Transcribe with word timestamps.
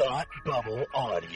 Thought 0.00 0.28
Bubble 0.46 0.86
Audio. 0.94 1.28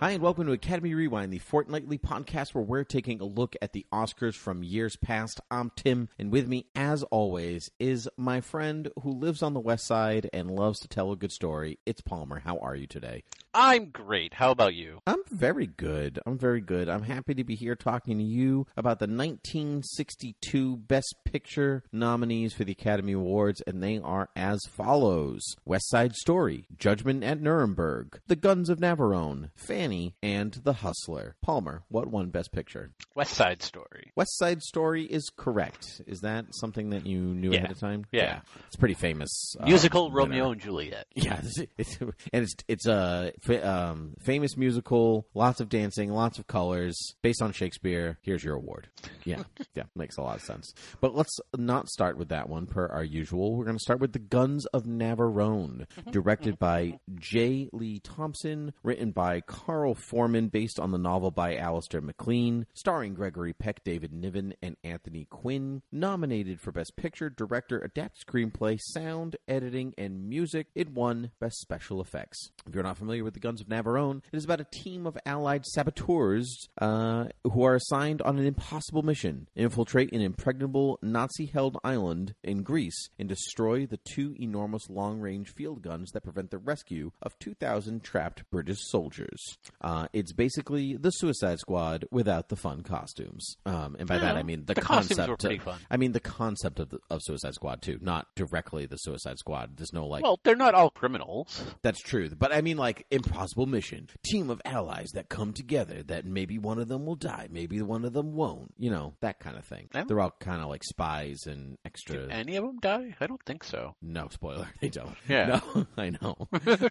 Hi, 0.00 0.12
and 0.12 0.22
welcome 0.22 0.46
to 0.46 0.52
Academy 0.52 0.94
Rewind, 0.94 1.30
the 1.30 1.38
fortnightly 1.38 1.98
podcast 1.98 2.54
where 2.54 2.64
we're 2.64 2.84
taking 2.84 3.20
a 3.20 3.24
look 3.24 3.54
at 3.60 3.74
the 3.74 3.84
Oscars 3.92 4.34
from 4.34 4.62
years 4.62 4.96
past. 4.96 5.42
I'm 5.50 5.72
Tim, 5.76 6.08
and 6.18 6.32
with 6.32 6.48
me, 6.48 6.64
as 6.74 7.02
always, 7.02 7.70
is 7.78 8.08
my 8.16 8.40
friend 8.40 8.88
who 9.02 9.10
lives 9.10 9.42
on 9.42 9.52
the 9.52 9.60
West 9.60 9.86
Side 9.86 10.30
and 10.32 10.50
loves 10.50 10.80
to 10.80 10.88
tell 10.88 11.12
a 11.12 11.16
good 11.16 11.32
story. 11.32 11.78
It's 11.84 12.00
Palmer. 12.00 12.38
How 12.38 12.56
are 12.56 12.74
you 12.74 12.86
today? 12.86 13.24
I'm 13.54 13.90
great. 13.90 14.32
How 14.34 14.50
about 14.50 14.74
you? 14.74 15.00
I'm 15.06 15.20
very 15.30 15.66
good. 15.66 16.18
I'm 16.24 16.38
very 16.38 16.62
good. 16.62 16.88
I'm 16.88 17.02
happy 17.02 17.34
to 17.34 17.44
be 17.44 17.54
here 17.54 17.74
talking 17.76 18.16
to 18.16 18.24
you 18.24 18.66
about 18.78 18.98
the 18.98 19.06
1962 19.06 20.76
Best 20.78 21.14
Picture 21.24 21.82
nominees 21.92 22.54
for 22.54 22.64
the 22.64 22.72
Academy 22.72 23.12
Awards, 23.12 23.60
and 23.66 23.82
they 23.82 23.98
are 23.98 24.30
as 24.34 24.58
follows 24.70 25.42
West 25.66 25.90
Side 25.90 26.14
Story, 26.14 26.64
Judgment 26.78 27.22
at 27.24 27.42
Nuremberg, 27.42 28.20
The 28.26 28.36
Guns 28.36 28.70
of 28.70 28.78
Navarone, 28.78 29.50
Fanny, 29.54 30.14
and 30.22 30.54
The 30.64 30.72
Hustler. 30.74 31.36
Palmer, 31.42 31.82
what 31.88 32.08
won 32.08 32.30
Best 32.30 32.52
Picture? 32.52 32.92
West 33.14 33.34
Side 33.34 33.62
Story. 33.62 34.12
West 34.16 34.38
Side 34.38 34.62
Story 34.62 35.04
is 35.04 35.30
correct. 35.36 36.00
Is 36.06 36.20
that 36.20 36.46
something 36.54 36.88
that 36.90 37.06
you 37.06 37.20
knew 37.20 37.50
Yeah. 37.52 37.58
ahead 37.58 37.72
of 37.72 37.78
time? 37.80 38.06
Yeah. 38.12 38.40
It's 38.68 38.76
pretty 38.76 38.94
famous. 38.94 39.54
uh, 39.60 39.66
Musical 39.66 40.04
winner. 40.06 40.16
Romeo 40.16 40.50
and 40.52 40.60
Juliet. 40.60 41.06
Yeah, 41.14 41.38
it's, 41.42 41.58
it's 41.78 41.98
and 42.00 42.42
it's 42.42 42.54
it's 42.66 42.86
a 42.86 43.32
fa- 43.42 43.68
um, 43.68 44.14
famous 44.20 44.56
musical, 44.56 45.26
lots 45.34 45.60
of 45.60 45.68
dancing, 45.68 46.10
lots 46.10 46.38
of 46.38 46.46
colors, 46.46 46.96
based 47.22 47.42
on 47.42 47.52
Shakespeare. 47.52 48.18
Here's 48.22 48.44
your 48.44 48.54
award. 48.54 48.88
Yeah, 49.24 49.42
yeah, 49.74 49.84
makes 49.94 50.16
a 50.16 50.22
lot 50.22 50.36
of 50.36 50.42
sense. 50.42 50.72
But 51.00 51.14
let's 51.14 51.38
not 51.56 51.88
start 51.88 52.16
with 52.16 52.28
that 52.28 52.48
one, 52.48 52.66
per 52.66 52.86
our 52.86 53.04
usual. 53.04 53.54
We're 53.56 53.64
going 53.64 53.76
to 53.76 53.82
start 53.82 54.00
with 54.00 54.12
the 54.12 54.18
Guns 54.18 54.66
of 54.66 54.84
Navarone, 54.84 55.86
directed 56.10 56.58
by 56.58 56.98
J. 57.14 57.68
Lee 57.72 58.00
Thompson, 58.00 58.72
written 58.82 59.10
by 59.10 59.40
Carl 59.40 59.94
Foreman, 59.94 60.48
based 60.48 60.78
on 60.78 60.92
the 60.92 60.98
novel 60.98 61.30
by 61.30 61.56
Alistair 61.56 62.00
MacLean, 62.00 62.66
starring 62.74 63.14
Gregory 63.14 63.52
Peck, 63.52 63.82
David 63.84 64.12
Niven, 64.12 64.54
and 64.62 64.76
Anthony 64.84 65.26
Quinn. 65.30 65.82
Nominated 65.90 66.60
for 66.60 66.72
Best 66.72 66.96
Picture, 66.96 67.30
Director, 67.30 67.78
Adapted 67.80 68.26
Screenplay, 68.26 68.78
Sound, 68.80 69.36
Editing, 69.48 69.94
and 69.96 70.28
Music. 70.28 70.68
It 70.74 70.90
won 70.90 71.30
Best 71.40 71.60
Special 71.60 72.00
Effects. 72.00 72.50
If 72.66 72.74
you're 72.74 72.84
not 72.84 72.98
familiar 72.98 73.24
with 73.24 73.31
the 73.32 73.40
Guns 73.40 73.60
of 73.60 73.68
Navarone, 73.68 74.22
it 74.32 74.36
is 74.36 74.44
about 74.44 74.60
a 74.60 74.66
team 74.72 75.06
of 75.06 75.16
allied 75.26 75.64
saboteurs 75.66 76.68
uh, 76.80 77.26
who 77.44 77.62
are 77.64 77.74
assigned 77.74 78.22
on 78.22 78.38
an 78.38 78.46
impossible 78.46 79.02
mission 79.02 79.48
infiltrate 79.54 80.12
an 80.12 80.20
impregnable 80.20 80.98
Nazi 81.02 81.46
held 81.46 81.78
island 81.84 82.34
in 82.42 82.62
Greece 82.62 83.10
and 83.18 83.28
destroy 83.28 83.86
the 83.86 83.98
two 83.98 84.34
enormous 84.40 84.88
long 84.88 85.20
range 85.20 85.50
field 85.50 85.82
guns 85.82 86.10
that 86.12 86.22
prevent 86.22 86.50
the 86.50 86.58
rescue 86.58 87.10
of 87.22 87.38
2,000 87.38 88.02
trapped 88.02 88.42
British 88.50 88.78
soldiers. 88.88 89.40
Uh, 89.80 90.06
it's 90.12 90.32
basically 90.32 90.96
the 90.96 91.10
Suicide 91.10 91.58
Squad 91.58 92.04
without 92.10 92.48
the 92.48 92.56
fun 92.56 92.82
costumes. 92.82 93.56
Um, 93.66 93.96
and 93.98 94.08
by 94.08 94.18
that 94.18 94.36
I 94.36 94.42
mean 94.42 94.64
the, 94.66 94.74
the 94.74 94.80
costumes 94.80 95.18
concept. 95.18 95.28
were 95.28 95.36
pretty 95.36 95.60
of. 95.66 95.80
I 95.90 95.96
mean 95.96 96.12
the 96.12 96.20
concept 96.20 96.78
of, 96.80 96.90
the, 96.90 96.98
of 97.10 97.20
Suicide 97.22 97.54
Squad 97.54 97.82
too, 97.82 97.98
not 98.00 98.26
directly 98.34 98.86
the 98.86 98.96
Suicide 98.96 99.38
Squad. 99.38 99.76
There's 99.76 99.92
no 99.92 100.06
like 100.06 100.22
Well, 100.22 100.40
they're 100.44 100.56
not 100.56 100.74
all 100.74 100.90
criminals. 100.90 101.62
that's 101.82 102.00
true. 102.00 102.30
But 102.30 102.52
I 102.52 102.60
mean, 102.60 102.76
like, 102.76 103.06
impossible 103.24 103.66
mission. 103.66 104.08
Team 104.24 104.50
of 104.50 104.60
allies 104.64 105.10
that 105.12 105.28
come 105.28 105.52
together 105.52 106.02
that 106.04 106.24
maybe 106.24 106.58
one 106.58 106.78
of 106.78 106.88
them 106.88 107.06
will 107.06 107.14
die, 107.16 107.48
maybe 107.50 107.80
one 107.82 108.04
of 108.04 108.12
them 108.12 108.34
won't. 108.34 108.72
You 108.78 108.90
know, 108.90 109.14
that 109.20 109.38
kind 109.40 109.56
of 109.56 109.64
thing. 109.64 109.88
Yeah. 109.94 110.04
They're 110.04 110.20
all 110.20 110.34
kind 110.40 110.62
of 110.62 110.68
like 110.68 110.84
spies 110.84 111.46
and 111.46 111.78
extra. 111.84 112.28
Any 112.30 112.56
of 112.56 112.64
them 112.64 112.78
die? 112.80 113.14
I 113.20 113.26
don't 113.26 113.42
think 113.44 113.64
so. 113.64 113.94
no, 114.02 114.28
spoiler. 114.30 114.68
They 114.80 114.88
don't. 114.88 115.14
Yeah. 115.28 115.60
No, 115.74 115.86
I 115.96 116.10
know. 116.10 116.48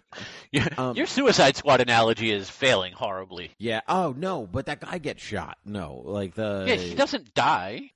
Yeah, 0.50 0.68
Um, 0.76 0.96
Your 0.96 1.06
Suicide 1.06 1.56
Squad 1.56 1.80
analogy 1.80 2.30
is 2.30 2.48
failing 2.50 2.92
horribly. 2.92 3.50
yeah. 3.58 3.80
Oh, 3.88 4.14
no, 4.16 4.46
but 4.46 4.66
that 4.66 4.80
guy 4.80 4.98
gets 4.98 5.22
shot. 5.22 5.56
No, 5.64 6.02
like 6.04 6.34
the. 6.34 6.64
yeah, 6.68 6.74
he 6.76 6.94
doesn't 6.94 7.32
die. 7.34 7.90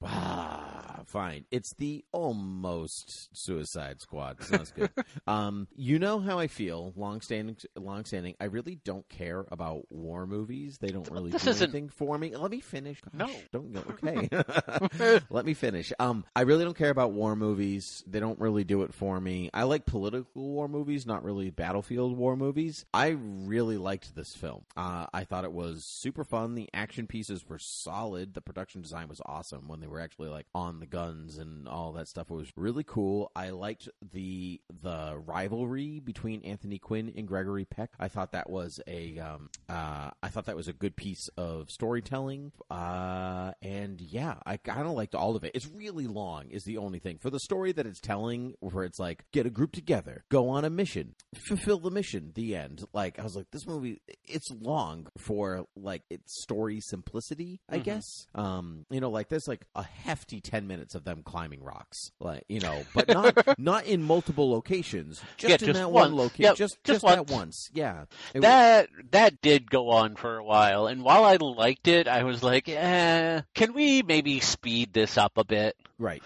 Fine. 1.07 1.45
It's 1.51 1.73
the 1.75 2.05
almost 2.13 3.29
Suicide 3.37 4.01
Squad. 4.01 4.43
Sounds 4.43 4.73
good. 4.73 4.91
um, 5.27 5.69
you 5.77 5.99
know 5.99 6.19
how 6.19 6.39
I 6.39 6.47
feel. 6.49 6.93
Long 6.97 7.21
standing, 7.21 7.57
long 7.77 8.05
standing. 8.05 8.35
I 8.41 8.45
really 8.47 8.77
don't 8.85 9.09
care 9.09 9.47
about 9.51 9.91
war 9.91 10.27
movies. 10.27 10.79
They 10.79 10.89
don't 10.89 11.09
really 11.11 11.31
This 11.31 11.45
do 11.45 11.51
isn't- 11.51 11.63
anything 11.71 11.89
for 11.91 12.19
me. 12.19 12.35
Let 12.37 12.51
me 12.51 12.61
finish. 12.61 13.01
Gosh, 13.01 13.29
No. 13.29 13.31
don't 13.53 13.73
go. 13.73 13.83
Okay, 14.07 15.21
let 15.31 15.45
me 15.47 15.55
finish. 15.55 15.93
Um, 15.99 16.25
I 16.35 16.43
really 16.43 16.65
don't 16.65 16.77
care 16.77 16.91
about 16.91 17.13
war 17.13 17.35
movies. 17.37 18.05
They 18.07 18.21
don't 18.21 18.39
really 18.39 18.65
do 18.65 18.83
it 18.83 18.93
for 18.95 19.21
me. 19.21 19.51
I 19.55 19.63
like 19.65 19.87
political 19.87 20.27
war 20.43 20.69
movies, 20.69 21.07
not 21.07 21.25
really 21.25 21.51
battlefield 21.51 22.17
war 22.17 22.37
movies. 22.37 22.85
I 22.93 23.09
really 23.19 23.79
liked 23.79 24.15
this 24.15 24.35
film. 24.35 24.65
Uh, 24.77 25.07
I 25.13 25.25
thought 25.25 25.45
it 25.45 25.53
was 25.53 25.85
super 25.85 26.25
fun. 26.25 26.55
The 26.55 26.69
action 26.75 27.07
pieces 27.07 27.49
were 27.49 27.59
solid. 27.59 28.35
The 28.35 28.41
production 28.41 28.83
design 28.83 29.09
was 29.09 29.21
awesome 29.25 29.69
when 29.69 29.81
they 29.81 29.87
were 29.87 30.01
actually 30.01 30.29
like 30.29 30.47
on 30.55 30.81
the 30.81 30.87
guns 30.97 31.37
and 31.39 31.69
all 31.69 31.93
that 31.93 32.09
stuff. 32.09 32.31
It 32.31 32.35
was 32.35 32.51
really 32.57 32.85
cool. 32.85 33.31
I 33.37 33.51
liked 33.51 33.89
the 34.13 34.61
the 34.83 35.19
rivalry 35.27 36.01
between 36.01 36.43
Anthony 36.43 36.79
Quinn 36.79 37.13
and 37.17 37.29
Gregory 37.29 37.65
Peck. 37.67 37.91
I 37.99 38.09
thought 38.09 38.33
that 38.33 38.49
was 38.49 38.81
a 38.87 39.19
um, 39.19 39.51
uh, 39.69 40.11
I 40.23 40.29
thought 40.29 40.47
that 40.47 40.57
was 40.57 40.69
a 40.69 40.73
good 40.73 40.97
piece 40.97 41.29
of 41.37 41.71
storytelling. 41.71 42.53
Uh, 42.71 43.53
and 43.63 44.01
yeah, 44.01 44.37
I 44.47 44.57
kind 44.57 44.87
of 44.87 44.93
liked 44.93 45.15
all 45.15 45.37
of 45.37 45.45
it. 45.45 45.53
It's 45.55 45.69
really 45.69 46.07
long, 46.07 46.51
is 46.51 46.65
the 46.65 46.79
only 46.79 46.99
thing 46.99 47.19
for 47.19 47.31
the 47.31 47.41
story 47.41 47.73
that 47.73 47.87
it's 47.87 48.01
telling. 48.01 48.55
Where 48.61 48.85
it's 48.85 48.99
like 48.99 49.25
get 49.33 49.47
a 49.47 49.51
group 49.51 49.73
together, 49.73 50.25
go 50.31 50.49
on 50.49 50.65
a 50.65 50.71
mission, 50.71 51.15
fulfill 51.49 51.79
the 51.79 51.91
mission. 51.91 52.33
The 52.35 52.57
end. 52.57 52.85
Like 52.93 53.19
I 53.19 53.23
was 53.23 53.37
like, 53.37 53.51
this 53.53 53.67
movie, 53.67 54.01
it's 54.25 54.51
long 54.51 55.09
for 55.19 55.67
like 55.77 56.03
its 56.11 56.43
story 56.43 56.81
simplicity. 56.81 57.61
I 57.69 57.79
Mhm. 57.79 57.85
guess. 57.85 58.27
Um, 58.35 58.87
you 58.91 59.01
know, 59.01 59.11
like 59.11 59.29
there's 59.29 59.49
like 59.49 59.67
a 59.75 59.83
hefty 59.83 60.41
ten 60.41 60.67
minutes 60.67 60.86
of 60.95 61.05
them 61.05 61.23
climbing 61.25 61.63
rocks, 61.63 62.13
like 62.21 62.45
you 62.49 62.61
know, 62.61 62.83
but 62.95 63.09
not 63.09 63.59
not 63.59 63.87
in 63.87 64.03
multiple 64.03 64.51
locations. 64.51 65.21
Just 65.37 65.49
Yeah, 65.49 65.55
in 65.55 65.59
just 65.73 65.81
that 65.81 65.91
one 65.91 66.15
location. 66.17 66.43
Yep, 66.45 66.57
just 66.57 66.85
just 66.85 67.03
just 67.03 67.07
that 67.07 67.19
once. 67.27 67.31
once. 67.31 67.71
Yeah. 67.75 68.05
It 68.35 68.39
was- 68.39 68.43
That 68.43 68.89
that 69.11 69.41
did 69.41 69.71
go 69.71 69.91
on 69.91 70.17
for 70.17 70.37
a 70.39 70.45
while, 70.45 70.87
and 70.87 71.03
while 71.03 71.25
I 71.25 71.37
liked 71.37 71.89
it, 71.89 72.09
I 72.09 72.23
was 72.25 72.43
like, 72.43 72.69
eh, 72.69 73.41
can 73.55 73.73
we 73.75 74.03
maybe 74.03 74.41
speed 74.41 74.93
this 74.93 75.19
up 75.19 75.33
a 75.37 75.45
bit? 75.45 75.77
Right. 75.99 76.23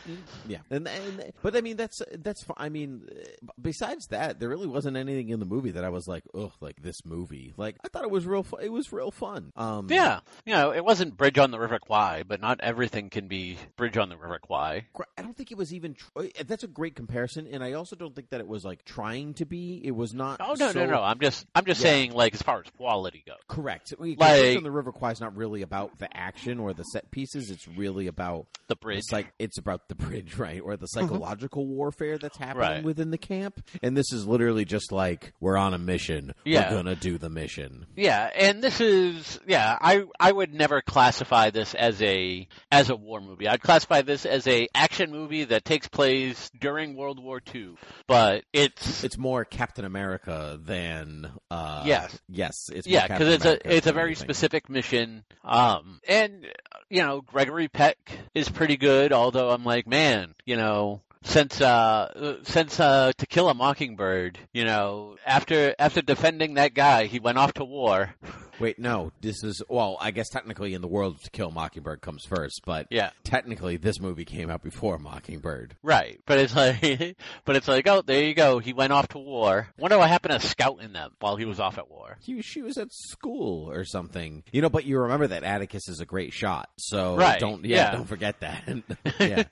Yeah. 0.49 0.59
And, 0.71 0.89
and 0.89 1.33
but 1.43 1.57
I 1.57 1.61
mean 1.61 1.77
that's 1.77 2.03
that's 2.19 2.45
I 2.57 2.69
mean 2.69 3.09
uh, 3.11 3.47
besides 3.61 4.09
that 4.09 4.41
there 4.41 4.49
really 4.49 4.67
wasn't 4.67 4.97
anything 4.97 5.29
in 5.29 5.39
the 5.39 5.47
movie 5.47 5.71
that 5.71 5.85
I 5.85 5.91
was 5.91 6.09
like 6.09 6.25
ugh 6.35 6.51
like 6.61 6.83
this 6.83 7.05
movie 7.05 7.55
like 7.57 7.77
I 7.85 7.89
thought 7.89 8.03
it 8.03 8.11
was 8.11 8.27
real 8.27 8.43
fu- 8.43 8.57
it 8.57 8.73
was 8.73 8.93
real 8.93 9.11
fun. 9.13 9.53
Um 9.57 9.87
Yeah, 9.89 10.21
you 10.45 10.55
know, 10.55 10.73
it 10.73 10.85
wasn't 10.85 11.17
Bridge 11.17 11.39
on 11.39 11.53
the 11.53 11.59
River 11.61 11.79
Kwai, 11.79 12.25
but 12.27 12.41
not 12.41 12.61
everything 12.61 13.11
can 13.11 13.29
be 13.29 13.59
Bridge 13.77 13.97
on 13.97 14.09
the 14.09 14.17
River 14.17 14.41
Kwai. 14.41 14.87
I 15.17 15.23
don't 15.23 15.37
think 15.37 15.53
it 15.53 15.59
was 15.59 15.73
even 15.73 15.95
tr- 15.95 16.07
uh, 16.17 16.23
that's 16.47 16.65
a 16.65 16.69
great 16.69 16.97
comparison 16.97 17.47
and 17.51 17.63
I 17.63 17.75
also 17.75 17.95
don't 17.95 18.15
think 18.15 18.31
that 18.31 18.41
it 18.41 18.49
was 18.49 18.65
like 18.65 18.85
trying 18.85 19.35
to 19.35 19.45
be 19.47 19.81
it 19.85 19.93
was 19.93 20.13
not 20.15 20.41
Oh 20.41 20.55
no, 20.59 20.73
so- 20.73 20.85
no, 20.85 20.91
no! 20.97 21.03
I'm 21.03 21.21
just, 21.21 21.47
I'm 21.55 21.65
just 21.65 21.81
Yeah. 21.81 21.91
saying, 21.91 22.13
like 22.13 22.35
as 22.35 22.43
far 22.43 22.59
as 22.59 22.71
quality 22.77 23.23
goes. 23.27 23.37
Correct. 23.47 23.95
I 23.99 24.03
mean, 24.03 24.17
Like- 24.19 24.41
Bridge 24.41 24.57
on 24.57 24.63
the 24.65 24.71
River 24.73 24.91
Kwai 24.93 25.13
is 25.13 25.21
not 25.21 25.37
really 25.37 25.63
about 25.63 25.99
the 25.99 26.09
action 26.17 26.59
or 26.59 26.73
the 26.73 26.83
set 26.85 27.11
pieces. 27.11 27.51
It's 27.51 27.69
really 27.69 28.09
about 28.09 28.47
The 28.67 28.75
bridge. 28.77 28.99
It's 28.99 29.13
like 29.13 29.33
it's 29.39 29.60
about 29.61 29.89
the 29.89 29.95
bridge, 29.95 30.35
right, 30.39 30.61
or 30.61 30.77
the 30.77 30.87
psychological 30.87 31.67
warfare 31.67 32.19
that's 32.19 32.37
happening 32.37 32.61
Right. 32.61 32.83
within 32.85 33.11
the 33.13 33.19
camp. 33.19 33.63
And 33.83 33.97
this 33.97 34.13
is 34.13 34.27
literally 34.27 34.65
just 34.65 34.91
like 34.91 35.33
we're 35.41 35.57
on 35.57 35.73
a 35.75 35.79
mission. 35.79 36.33
Yeah. 36.45 36.71
We're 36.71 36.79
gonna 36.79 36.97
do 36.97 37.17
the 37.19 37.31
mission. 37.31 37.87
Yeah, 37.97 38.29
and 38.35 38.61
this 38.63 38.81
is 38.81 39.39
yeah, 39.47 39.79
I 39.81 40.03
I 40.19 40.33
would 40.33 40.53
never 40.53 40.81
classify 40.83 41.51
this 41.51 41.75
as 41.75 42.03
a 42.03 42.49
as 42.73 42.91
a 42.91 42.97
war 42.97 43.21
movie. 43.21 43.47
I'd 43.47 43.61
classify 43.63 44.03
this 44.03 44.27
as 44.27 44.47
a 44.49 44.67
action 44.75 45.11
movie 45.13 45.45
that 45.45 45.65
takes 45.65 45.87
place 45.87 46.51
during 46.59 46.97
World 46.97 47.23
War 47.23 47.41
II. 47.55 47.75
But 48.09 48.45
it's 48.53 49.05
It's 49.05 49.19
more 49.19 49.45
Captain 49.45 49.85
America 49.85 50.59
than 50.63 51.31
uh 51.51 51.83
Yes. 51.87 52.19
yes. 52.29 52.71
It's 52.73 52.87
yeah, 52.87 53.07
because 53.07 53.29
it's 53.29 53.45
America 53.45 53.69
a 53.69 53.77
it's 53.77 53.87
a 53.87 53.93
very 53.93 54.09
anything. 54.11 54.25
specific 54.25 54.69
mission. 54.71 55.25
Um, 55.45 56.01
and 56.09 56.47
you 56.89 57.03
know 57.03 57.21
Gregory 57.21 57.69
Peck 57.69 57.99
is 58.35 58.49
pretty 58.49 58.77
good. 58.77 59.13
Although 59.13 59.50
I'm 59.51 59.65
like, 59.65 59.87
man, 59.87 60.35
you 60.45 60.57
know, 60.57 61.03
since 61.23 61.61
uh 61.61 62.37
since 62.45 62.81
uh 62.81 63.13
To 63.19 63.27
Kill 63.27 63.49
a 63.49 63.55
Mockingbird, 63.55 64.39
you 64.53 64.65
know, 64.65 65.17
after 65.27 65.75
after 65.79 66.03
defending 66.03 66.55
that 66.55 66.75
guy, 66.75 67.07
he 67.07 67.19
went 67.21 67.39
off 67.39 67.53
to 67.55 67.65
war. 67.65 68.15
Wait, 68.59 68.79
no. 68.79 69.11
This 69.23 69.43
is 69.43 69.63
well. 69.71 69.97
I 70.03 70.11
guess 70.11 70.29
technically, 70.29 70.75
in 70.75 70.83
the 70.83 70.87
world, 70.89 71.19
To 71.23 71.31
Kill 71.31 71.49
a 71.49 71.53
Mockingbird 71.53 72.03
comes 72.03 72.27
first, 72.27 72.61
but 72.67 72.87
Yeah. 72.91 73.09
technically, 73.25 73.79
this 73.79 73.99
movie 74.01 74.27
came 74.27 74.51
out 74.51 74.63
before 74.63 74.99
Mockingbird. 74.99 75.77
Right, 75.83 76.21
but 76.27 76.39
it's 76.39 76.55
like, 76.55 77.17
but 77.47 77.57
it's 77.57 77.69
like, 77.69 77.89
oh, 77.89 78.03
there 78.03 78.23
you 78.23 78.35
go. 78.35 78.59
He 78.59 78.75
went 78.75 78.93
off 78.93 79.09
to 79.09 79.19
war. 79.19 79.69
Wonder 79.79 79.97
what 79.97 80.11
happened 80.11 80.39
to 80.39 80.47
Scout 80.47 80.77
and 80.83 80.93
Jem 80.95 81.11
while 81.21 81.37
he 81.37 81.47
was 81.47 81.59
off 81.59 81.79
at 81.79 81.91
war. 81.91 82.19
He, 82.21 82.43
she 82.43 82.61
was 82.61 82.77
at 82.77 82.93
school 82.93 83.71
or 83.71 83.85
something, 83.87 84.43
you 84.53 84.61
know. 84.61 84.69
But 84.69 84.85
you 84.85 84.99
remember 85.01 85.29
that 85.29 85.43
Atticus 85.43 85.89
is 85.89 86.01
a 86.01 86.07
great 86.07 86.35
shot, 86.35 86.69
so 86.77 87.17
Right, 87.17 87.41
don't 87.41 87.65
yeah, 87.65 87.77
yeah. 87.77 87.91
don't 87.93 88.09
forget 88.09 88.41
that. 88.41 88.63
yeah, 89.21 89.45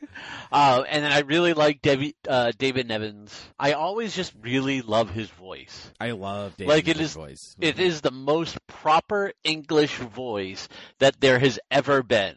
Uh, 0.53 0.85
and 0.87 1.03
then 1.03 1.13
I 1.13 1.21
really 1.21 1.55
like 1.59 1.83
David, 1.83 2.15
uh, 2.27 2.53
David 2.57 2.89
Nevins. 2.89 3.39
I 3.59 3.73
always 3.73 4.15
just 4.17 4.33
really 4.41 4.81
love 4.81 5.11
his 5.11 5.29
voice. 5.29 5.91
I 6.01 6.13
love 6.13 6.57
David 6.57 6.71
Like, 6.71 6.89
it 6.89 6.99
is- 7.01 7.13
voice. 7.13 7.57
It 7.61 7.79
is 7.79 8.01
the 8.01 8.11
most 8.13 8.57
proper 8.67 9.33
English 9.45 9.97
voice 9.99 10.69
that 11.01 11.21
there 11.21 11.39
has 11.39 11.59
ever 11.71 12.03
been. 12.03 12.37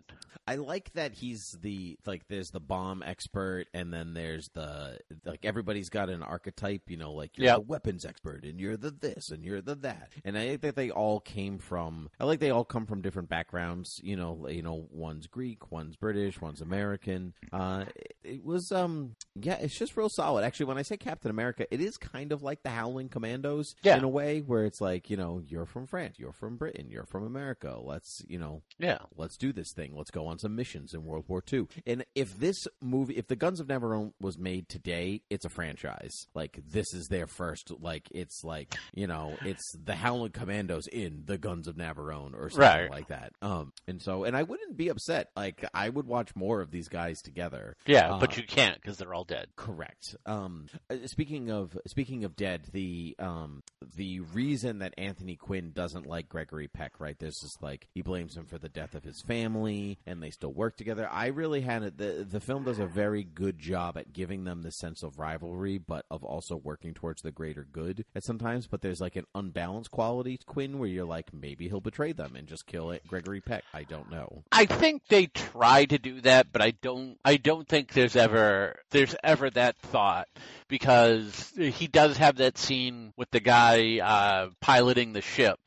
I 0.51 0.55
like 0.55 0.91
that 0.93 1.13
he's 1.13 1.57
the 1.61 1.97
like 2.05 2.27
there's 2.27 2.51
the 2.51 2.59
bomb 2.59 3.01
expert 3.03 3.67
and 3.73 3.93
then 3.93 4.13
there's 4.13 4.49
the 4.49 4.99
like 5.25 5.45
everybody's 5.45 5.89
got 5.89 6.09
an 6.09 6.23
archetype, 6.23 6.89
you 6.89 6.97
know, 6.97 7.13
like 7.13 7.37
you're 7.37 7.45
Yep. 7.45 7.55
the 7.55 7.61
weapons 7.61 8.05
expert 8.05 8.43
and 8.43 8.59
you're 8.59 8.75
the 8.75 8.91
this 8.91 9.29
and 9.29 9.45
you're 9.45 9.61
the 9.61 9.75
that. 9.75 10.09
And 10.25 10.37
I 10.37 10.47
think 10.47 10.61
that 10.61 10.75
they 10.75 10.89
all 10.91 11.21
came 11.21 11.57
from 11.57 12.09
I 12.19 12.25
like 12.25 12.39
they 12.39 12.49
all 12.49 12.65
come 12.65 12.85
from 12.85 13.01
different 13.01 13.29
backgrounds, 13.29 14.01
you 14.03 14.15
know, 14.17 14.47
you 14.49 14.61
know, 14.61 14.87
one's 14.91 15.27
Greek, 15.27 15.71
one's 15.71 15.95
British, 15.95 16.41
one's 16.41 16.61
American. 16.61 17.33
Uh 17.53 17.85
it, 17.95 18.15
it 18.23 18.43
was 18.45 18.71
um 18.73 19.15
yeah, 19.39 19.55
it's 19.61 19.77
just 19.77 19.95
real 19.95 20.09
solid. 20.09 20.43
Actually, 20.43 20.65
when 20.65 20.77
I 20.77 20.81
say 20.81 20.97
Captain 20.97 21.31
America, 21.31 21.65
it 21.73 21.79
is 21.79 21.95
kind 21.97 22.33
of 22.33 22.43
like 22.43 22.63
the 22.63 22.69
Howling 22.71 23.07
Commandos 23.07 23.75
Yeah. 23.83 23.97
in 23.97 24.03
a 24.03 24.09
way 24.09 24.41
where 24.41 24.65
it's 24.65 24.81
like, 24.81 25.09
you 25.09 25.15
know, 25.15 25.41
you're 25.47 25.65
from 25.65 25.87
France, 25.87 26.19
you're 26.19 26.33
from 26.33 26.57
Britain, 26.57 26.87
you're 26.89 27.05
from 27.05 27.23
America. 27.25 27.77
Let's, 27.81 28.21
you 28.27 28.37
know, 28.37 28.61
Yeah. 28.77 28.97
let's 29.15 29.37
do 29.37 29.53
this 29.53 29.71
thing. 29.71 29.93
Let's 29.95 30.11
go 30.11 30.27
on 30.27 30.39
some 30.41 30.55
missions 30.55 30.93
in 30.93 31.05
World 31.05 31.25
War 31.27 31.43
II. 31.51 31.67
And 31.85 32.05
if 32.15 32.37
this 32.39 32.67
movie, 32.81 33.15
if 33.17 33.27
the 33.27 33.35
Guns 33.35 33.59
of 33.59 33.67
Navarone 33.67 34.13
was 34.19 34.37
made 34.37 34.67
today, 34.69 35.21
it's 35.29 35.45
a 35.45 35.49
franchise. 35.49 36.27
Like 36.33 36.59
this 36.69 36.93
is 36.93 37.07
their 37.07 37.27
first. 37.27 37.71
Like 37.79 38.07
it's 38.11 38.43
like 38.43 38.75
you 38.93 39.07
know, 39.07 39.35
it's 39.45 39.63
the 39.83 39.95
Howling 39.95 40.31
Commandos 40.31 40.87
in 40.87 41.23
the 41.25 41.37
Guns 41.37 41.67
of 41.67 41.75
Navarone 41.75 42.33
or 42.33 42.49
something 42.49 42.59
Right. 42.67 42.91
like 42.91 43.07
that. 43.07 43.33
Um, 43.41 43.73
and 43.87 44.01
so, 44.01 44.23
and 44.23 44.35
I 44.35 44.43
wouldn't 44.43 44.75
be 44.77 44.89
upset. 44.89 45.29
Like 45.35 45.63
I 45.73 45.89
would 45.89 46.07
watch 46.07 46.35
more 46.35 46.61
of 46.61 46.71
these 46.71 46.87
guys 46.89 47.21
together. 47.21 47.75
Yeah, 47.85 48.15
Uh, 48.15 48.19
but 48.19 48.37
you 48.37 48.43
can't 48.43 48.75
because 48.81 48.97
they're 48.97 49.13
all 49.13 49.23
dead. 49.23 49.47
Correct. 49.55 50.15
Um, 50.25 50.67
uh, 50.89 50.95
speaking 51.05 51.49
of 51.51 51.77
speaking 51.87 52.23
of 52.25 52.35
dead, 52.35 52.65
the 52.71 53.15
um, 53.19 53.63
the 53.95 54.19
reason 54.19 54.79
that 54.79 54.93
Anthony 54.97 55.35
Quinn 55.35 55.71
doesn't 55.73 56.05
like 56.05 56.29
Gregory 56.29 56.67
Peck, 56.67 56.99
right? 56.99 57.17
This 57.19 57.35
is 57.43 57.55
like 57.61 57.87
he 57.93 58.01
blames 58.01 58.35
him 58.35 58.45
for 58.45 58.57
the 58.57 58.69
death 58.69 58.95
of 58.95 59.03
his 59.03 59.21
family, 59.21 59.99
and 60.05 60.20
they 60.21 60.29
still 60.29 60.53
work 60.53 60.77
together. 60.77 61.07
I 61.11 61.27
really 61.27 61.61
had 61.61 61.83
it. 61.83 61.97
The 61.97 62.25
the 62.29 62.39
film 62.39 62.63
does 62.63 62.79
a 62.79 62.85
very 62.85 63.23
good 63.23 63.59
job 63.59 63.97
at 63.97 64.13
giving 64.13 64.43
them 64.43 64.61
the 64.61 64.71
sense 64.71 65.03
of 65.03 65.19
rivalry, 65.19 65.77
but 65.77 66.05
of 66.09 66.23
also 66.23 66.55
working 66.55 66.93
towards 66.93 67.21
the 67.21 67.31
greater 67.31 67.65
good 67.71 68.05
at 68.15 68.23
sometimes. 68.23 68.67
But 68.67 68.81
there's 68.81 69.01
like 69.01 69.15
an 69.15 69.25
unbalanced 69.35 69.91
quality 69.91 70.37
to 70.37 70.45
Quinn 70.45 70.79
where 70.79 70.89
you're 70.89 71.05
like, 71.05 71.33
maybe 71.33 71.67
he'll 71.67 71.81
betray 71.81 72.11
them 72.11 72.35
and 72.35 72.47
just 72.47 72.65
kill 72.65 72.91
it, 72.91 73.05
Gregory 73.07 73.41
Peck. 73.41 73.63
I 73.73 73.83
don't 73.83 74.11
know. 74.11 74.43
I 74.51 74.65
think 74.65 75.03
they 75.07 75.27
try 75.27 75.85
to 75.85 75.97
do 75.97 76.21
that, 76.21 76.47
but 76.51 76.61
I 76.61 76.71
don't. 76.71 77.17
I 77.25 77.37
don't 77.37 77.67
think 77.67 77.93
there's 77.93 78.15
ever 78.15 78.79
there's 78.91 79.15
ever 79.23 79.49
that 79.51 79.77
thought 79.77 80.27
because 80.67 81.51
he 81.55 81.87
does 81.87 82.17
have 82.17 82.37
that 82.37 82.57
scene 82.57 83.13
with 83.17 83.29
the 83.31 83.39
guy 83.39 83.99
uh, 83.99 84.49
piloting 84.59 85.13
the 85.13 85.21
ship 85.21 85.59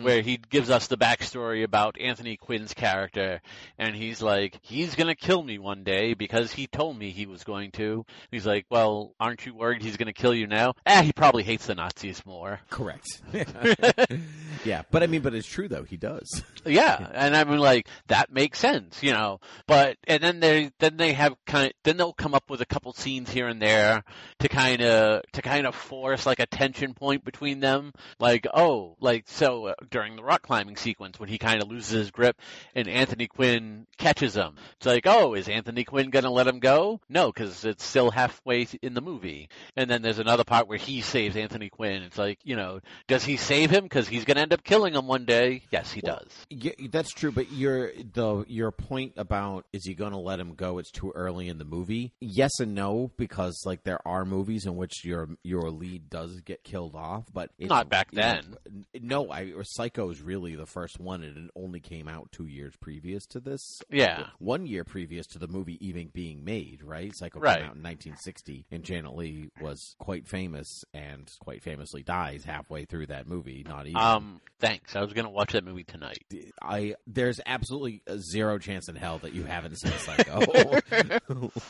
where 0.00 0.22
he 0.22 0.36
gives 0.36 0.70
us 0.70 0.86
the 0.86 0.96
backstory 0.96 1.64
about 1.64 2.00
Anthony 2.00 2.36
Quinn's 2.36 2.74
character, 2.74 3.40
and 3.78 3.94
he's 4.02 4.20
like, 4.22 4.58
he's 4.62 4.94
gonna 4.94 5.14
kill 5.14 5.42
me 5.42 5.58
one 5.58 5.84
day 5.84 6.14
because 6.14 6.52
he 6.52 6.66
told 6.66 6.98
me 6.98 7.10
he 7.10 7.26
was 7.26 7.44
going 7.44 7.70
to. 7.72 8.04
He's 8.30 8.46
like, 8.46 8.66
well, 8.70 9.14
aren't 9.20 9.46
you 9.46 9.54
worried 9.54 9.82
he's 9.82 9.96
gonna 9.96 10.12
kill 10.12 10.34
you 10.34 10.46
now? 10.46 10.74
Ah, 10.86 11.02
he 11.02 11.12
probably 11.12 11.42
hates 11.42 11.66
the 11.66 11.74
Nazis 11.74 12.24
more. 12.26 12.60
Correct. 12.70 13.06
yeah, 14.64 14.82
but 14.90 15.02
I 15.02 15.06
mean, 15.06 15.22
but 15.22 15.34
it's 15.34 15.46
true 15.46 15.68
though. 15.68 15.84
He 15.84 15.96
does. 15.96 16.42
Yeah, 16.64 17.08
and 17.14 17.36
I 17.36 17.44
mean, 17.44 17.58
like 17.58 17.88
that 18.08 18.32
makes 18.32 18.58
sense, 18.58 19.02
you 19.02 19.12
know. 19.12 19.40
But 19.66 19.96
and 20.06 20.22
then 20.22 20.40
they 20.40 20.70
then 20.78 20.96
they 20.96 21.12
have 21.12 21.34
kind 21.46 21.66
of 21.66 21.72
then 21.84 21.96
they'll 21.96 22.12
come 22.12 22.34
up 22.34 22.50
with 22.50 22.60
a 22.60 22.66
couple 22.66 22.92
scenes 22.92 23.30
here 23.30 23.48
and 23.48 23.60
there 23.60 24.04
to 24.40 24.48
kind 24.48 24.82
of 24.82 25.22
to 25.32 25.42
kind 25.42 25.66
of 25.66 25.74
force 25.74 26.26
like 26.26 26.40
a 26.40 26.46
tension 26.46 26.94
point 26.94 27.24
between 27.24 27.60
them. 27.60 27.92
Like 28.18 28.46
oh, 28.52 28.96
like 29.00 29.24
so 29.28 29.66
uh, 29.66 29.74
during 29.90 30.16
the 30.16 30.22
rock 30.22 30.42
climbing 30.42 30.76
sequence 30.76 31.18
when 31.18 31.28
he 31.28 31.38
kind 31.38 31.62
of 31.62 31.68
loses 31.68 31.90
his 31.90 32.10
grip 32.10 32.36
and 32.74 32.88
Anthony 32.88 33.26
Quinn 33.26 33.86
catches 33.98 34.34
him. 34.34 34.56
It's 34.76 34.86
like 34.86 35.06
oh, 35.06 35.34
is 35.34 35.48
Anthony 35.48 35.84
Quinn 35.84 36.10
gonna 36.10 36.30
let 36.30 36.46
him 36.46 36.58
go? 36.58 37.00
No, 37.08 37.32
because 37.32 37.64
it's 37.64 37.84
still 37.84 38.10
halfway 38.10 38.66
in 38.82 38.94
the 38.94 39.00
movie. 39.00 39.48
And 39.76 39.90
then 39.90 40.02
there's 40.02 40.18
another 40.18 40.44
part 40.44 40.68
where 40.68 40.78
he 40.78 41.00
saves 41.00 41.36
Anthony 41.36 41.68
Quinn. 41.68 42.02
It's 42.02 42.18
like 42.18 42.38
you 42.44 42.56
know, 42.56 42.80
does 43.08 43.24
he 43.24 43.36
save 43.36 43.70
him 43.70 43.84
because 43.84 44.08
he's 44.08 44.24
gonna 44.24 44.40
end 44.40 44.52
up 44.52 44.64
killing 44.64 44.94
him 44.94 45.06
one 45.06 45.24
day? 45.24 45.62
Yes, 45.70 45.92
he 45.92 46.00
does. 46.00 46.28
Yeah, 46.50 46.72
that's 46.90 47.10
true, 47.10 47.32
but 47.32 47.50
your 47.52 47.92
the 48.14 48.44
your 48.48 48.70
point 48.70 49.14
about 49.16 49.66
is 49.72 49.84
he 49.84 49.94
going 49.94 50.12
to 50.12 50.18
let 50.18 50.40
him 50.40 50.54
go? 50.54 50.78
It's 50.78 50.90
too 50.90 51.12
early 51.14 51.48
in 51.48 51.58
the 51.58 51.64
movie. 51.64 52.12
Yes 52.20 52.50
and 52.60 52.74
no, 52.74 53.10
because 53.16 53.62
like 53.64 53.84
there 53.84 54.06
are 54.06 54.24
movies 54.24 54.66
in 54.66 54.76
which 54.76 55.04
your 55.04 55.28
your 55.42 55.70
lead 55.70 56.10
does 56.10 56.40
get 56.40 56.64
killed 56.64 56.94
off, 56.94 57.24
but 57.32 57.50
it's, 57.58 57.68
Not 57.68 57.88
back 57.88 58.10
then. 58.10 58.56
No, 59.00 59.30
I 59.30 59.52
Psycho 59.62 60.10
is 60.10 60.20
really 60.20 60.54
the 60.54 60.66
first 60.66 60.98
one, 60.98 61.22
and 61.22 61.36
it 61.36 61.50
only 61.56 61.80
came 61.80 62.08
out 62.08 62.32
two 62.32 62.46
years 62.46 62.74
previous 62.80 63.26
to 63.26 63.40
this. 63.40 63.81
Yeah. 63.90 64.26
one 64.38 64.66
year 64.66 64.84
previous 64.84 65.26
to 65.28 65.38
the 65.38 65.48
movie 65.48 65.78
even 65.86 66.08
being 66.08 66.44
made. 66.44 66.82
Right, 66.82 67.14
Psycho 67.14 67.40
Right. 67.40 67.58
came 67.58 67.68
out 67.70 67.76
in 67.76 67.82
1960, 67.82 68.66
and 68.70 68.82
Janet 68.84 69.14
Leigh 69.14 69.50
was 69.60 69.94
quite 69.98 70.26
famous 70.28 70.84
and 70.94 71.30
quite 71.40 71.62
famously 71.62 72.02
dies 72.02 72.44
halfway 72.44 72.84
through 72.84 73.06
that 73.06 73.26
movie. 73.26 73.64
Not 73.66 73.86
even. 73.86 74.00
Um, 74.00 74.40
thanks. 74.60 74.94
I 74.96 75.00
was 75.02 75.12
gonna 75.12 75.30
watch 75.30 75.52
that 75.52 75.64
movie 75.64 75.84
tonight. 75.84 76.24
I 76.62 76.94
there's 77.06 77.40
absolutely 77.46 78.02
a 78.06 78.18
zero 78.18 78.58
chance 78.58 78.88
in 78.88 78.96
hell 78.96 79.18
that 79.18 79.32
you 79.34 79.44
haven't 79.44 79.76
seen 79.76 79.92
Psycho. 79.98 80.40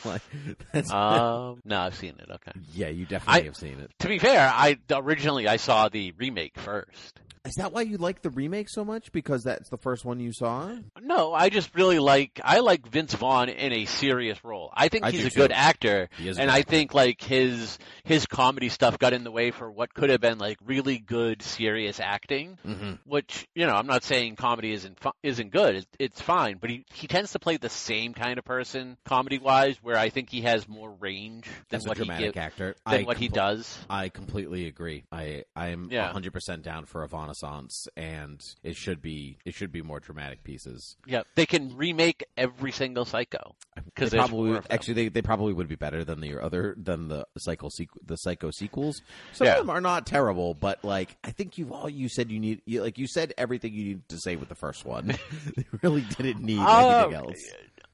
like, 0.05 0.21
Um, 0.91 1.61
no, 1.65 1.79
I've 1.79 1.95
seen 1.95 2.15
it. 2.19 2.29
Okay. 2.29 2.51
yeah, 2.73 2.89
you 2.89 3.05
definitely 3.05 3.41
I- 3.41 3.45
have 3.45 3.55
seen 3.55 3.79
it. 3.79 3.91
To 3.99 4.07
be 4.07 4.19
fair, 4.19 4.49
I 4.53 4.77
originally 4.91 5.47
I 5.47 5.57
saw 5.57 5.89
the 5.89 6.11
remake 6.17 6.57
first. 6.59 7.19
Is 7.45 7.55
that 7.55 7.73
why 7.73 7.81
you 7.81 7.97
like 7.97 8.21
the 8.21 8.29
remake 8.29 8.69
so 8.69 8.85
much? 8.85 9.11
Because 9.11 9.43
that's 9.43 9.67
the 9.69 9.77
first 9.77 10.05
one 10.05 10.21
you 10.21 10.31
saw. 10.31 10.75
No, 11.01 11.33
I 11.33 11.49
just 11.49 11.75
really 11.75 11.99
like 11.99 12.39
I 12.41 12.59
like 12.59 12.87
Vince 12.87 13.13
Vaughn 13.15 13.49
in 13.49 13.73
a 13.73 13.85
serious 13.85 14.41
role. 14.45 14.71
I 14.73 14.87
think 14.87 15.03
I 15.03 15.11
he's 15.11 15.25
a 15.25 15.29
good 15.29 15.51
actor, 15.51 16.07
He 16.17 16.29
is 16.29 16.37
and 16.39 16.49
good 16.49 16.55
I 16.55 16.61
think 16.61 16.93
like 16.93 17.21
his 17.21 17.77
his 18.05 18.25
comedy 18.27 18.69
stuff 18.69 18.97
got 18.97 19.11
in 19.11 19.25
the 19.25 19.31
way 19.31 19.51
for 19.51 19.69
what 19.69 19.93
could 19.93 20.09
have 20.09 20.21
been 20.21 20.37
like 20.37 20.57
really 20.63 20.97
good 20.99 21.41
serious 21.41 21.99
acting. 21.99 22.57
Mm-hmm. 22.65 22.93
Which 23.03 23.45
you 23.55 23.65
know, 23.67 23.73
I'm 23.73 23.87
not 23.87 24.05
saying 24.05 24.37
comedy 24.37 24.71
isn't 24.71 25.01
fu- 25.01 25.11
isn't 25.21 25.51
good. 25.51 25.75
It's, 25.75 25.87
it's 25.99 26.21
fine, 26.21 26.59
but 26.61 26.69
he 26.69 26.85
he 26.93 27.07
tends 27.07 27.33
to 27.33 27.39
play 27.39 27.57
the 27.57 27.67
same 27.69 28.13
kind 28.13 28.39
of 28.39 28.45
person 28.45 28.95
comedy 29.03 29.37
wise, 29.37 29.75
where 29.83 29.97
I 29.97 30.07
think 30.07 30.29
he 30.29 30.43
has 30.43 30.65
more 30.69 30.91
range 30.91 31.49
than 31.69 31.79
As 31.79 31.85
a 31.85 31.89
what 31.89 31.97
he 31.97 32.05
gives 32.05 32.37
actor, 32.37 32.75
than 32.85 33.01
I 33.01 33.03
what 33.03 33.17
he 33.17 33.27
does. 33.27 33.77
I 33.89 34.07
completely 34.07 34.67
agree. 34.67 35.03
I 35.11 35.43
I 35.57 35.69
am 35.71 35.89
Yeah. 35.91 36.05
100 36.05 36.31
percent 36.31 36.63
down 36.63 36.85
for 36.85 37.03
a 37.03 37.09
Renaissance, 37.41 37.87
and 37.97 38.43
it 38.63 38.75
should 38.75 39.01
be 39.01 39.37
it 39.45 39.53
should 39.53 39.71
be 39.71 39.81
more 39.81 39.99
dramatic 39.99 40.43
pieces. 40.43 40.95
Yeah, 41.05 41.23
they 41.35 41.45
can 41.45 41.75
remake 41.75 42.23
every 42.37 42.71
single 42.71 43.05
Psycho 43.05 43.55
because 43.85 44.11
probably 44.13 44.59
actually 44.69 44.93
they, 44.95 45.07
they 45.09 45.21
probably 45.21 45.53
would 45.53 45.67
be 45.67 45.75
better 45.75 46.03
than 46.03 46.21
the 46.21 46.41
other 46.41 46.75
than 46.77 47.07
the 47.07 47.25
psycho 47.37 47.69
sequ- 47.69 47.87
the 48.05 48.15
psycho 48.17 48.51
sequels. 48.51 49.01
Some 49.33 49.47
Yeah. 49.47 49.53
of 49.53 49.57
them 49.59 49.69
are 49.69 49.81
not 49.81 50.05
terrible, 50.05 50.53
but 50.53 50.83
like 50.83 51.17
I 51.23 51.31
think 51.31 51.57
you 51.57 51.73
all 51.73 51.89
you 51.89 52.09
said 52.09 52.31
you 52.31 52.39
need 52.39 52.61
you, 52.65 52.81
like 52.81 52.97
you 52.97 53.07
said 53.07 53.33
everything 53.37 53.73
you 53.73 53.83
needed 53.85 54.09
to 54.09 54.19
say 54.19 54.35
with 54.35 54.49
the 54.49 54.55
first 54.55 54.85
one. 54.85 55.07
they 55.55 55.65
really 55.81 56.01
didn't 56.01 56.41
need 56.43 56.59
Uh, 56.59 57.05
anything 57.07 57.15
else. 57.15 57.43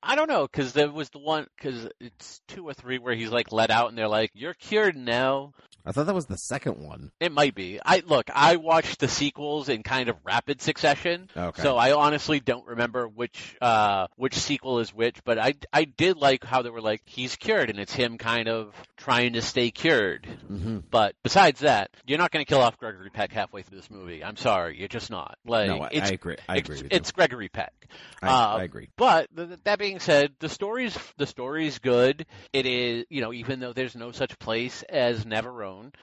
I 0.01 0.15
don't 0.15 0.29
know 0.29 0.43
because 0.43 0.71
there 0.73 0.89
was 0.91 1.09
the 1.09 1.19
one 1.19 1.47
because 1.57 1.89
it's 1.99 2.39
two 2.47 2.67
or 2.67 2.73
three 2.73 2.99
where 2.99 3.15
he's 3.15 3.31
like 3.31 3.51
let 3.51 3.69
out 3.69 3.89
and 3.89 3.97
they're 3.97 4.07
like 4.07 4.31
you're 4.33 4.53
cured 4.53 4.95
now. 4.95 5.53
I 5.85 5.91
thought 5.91 6.05
that 6.07 6.15
was 6.15 6.25
the 6.25 6.37
second 6.37 6.77
one. 6.77 7.11
It 7.19 7.31
might 7.31 7.55
be. 7.55 7.79
I 7.83 8.03
look. 8.05 8.29
I 8.33 8.57
watched 8.57 8.99
the 8.99 9.07
sequels 9.07 9.69
in 9.69 9.83
kind 9.83 10.09
of 10.09 10.17
rapid 10.23 10.61
succession, 10.61 11.29
Okay. 11.35 11.61
so 11.61 11.77
I 11.77 11.93
honestly 11.93 12.39
don't 12.39 12.65
remember 12.65 13.07
which 13.07 13.55
uh 13.61 14.07
which 14.15 14.35
sequel 14.35 14.79
is 14.79 14.93
which. 14.93 15.23
But 15.23 15.39
I 15.39 15.53
I 15.73 15.85
did 15.85 16.17
like 16.17 16.43
how 16.43 16.61
they 16.61 16.69
were 16.69 16.81
like 16.81 17.01
he's 17.05 17.35
cured 17.35 17.69
and 17.69 17.79
it's 17.79 17.93
him 17.93 18.17
kind 18.17 18.47
of 18.47 18.73
trying 18.97 19.33
to 19.33 19.41
stay 19.41 19.71
cured. 19.71 20.27
mm-hmm. 20.51 20.79
But 20.91 21.15
besides 21.23 21.61
that, 21.61 21.91
you're 22.05 22.17
not 22.17 22.31
going 22.31 22.45
to 22.45 22.49
kill 22.49 22.61
off 22.61 22.77
Gregory 22.77 23.09
Peck 23.09 23.31
halfway 23.31 23.61
through 23.61 23.77
this 23.77 23.89
movie. 23.89 24.23
I'm 24.23 24.37
sorry, 24.37 24.77
you're 24.77 24.87
just 24.87 25.09
not. 25.09 25.37
Like 25.45 25.67
No, 25.67 25.81
I, 25.81 25.89
it's 25.91 26.09
I 26.09 26.13
agree. 26.13 26.35
I 26.47 26.57
it's, 26.57 26.69
agree 26.69 26.81
with 26.83 26.93
it's 26.93 27.11
Gregory 27.11 27.49
Peck. 27.49 27.73
I, 28.21 28.27
uh, 28.27 28.57
I 28.57 28.63
agree. 28.63 28.89
But 28.97 29.35
th- 29.35 29.49
that 29.63 29.79
being 29.79 29.99
said, 29.99 30.33
the 30.39 30.49
story's 30.49 30.97
the 31.17 31.25
story's 31.25 31.79
good. 31.79 32.25
It 32.53 32.65
is, 32.65 33.05
you 33.09 33.21
know, 33.21 33.33
even 33.33 33.59
though 33.59 33.73
there's 33.73 33.95
no 33.95 34.11
such 34.11 34.37
place 34.39 34.83
as 34.83 35.25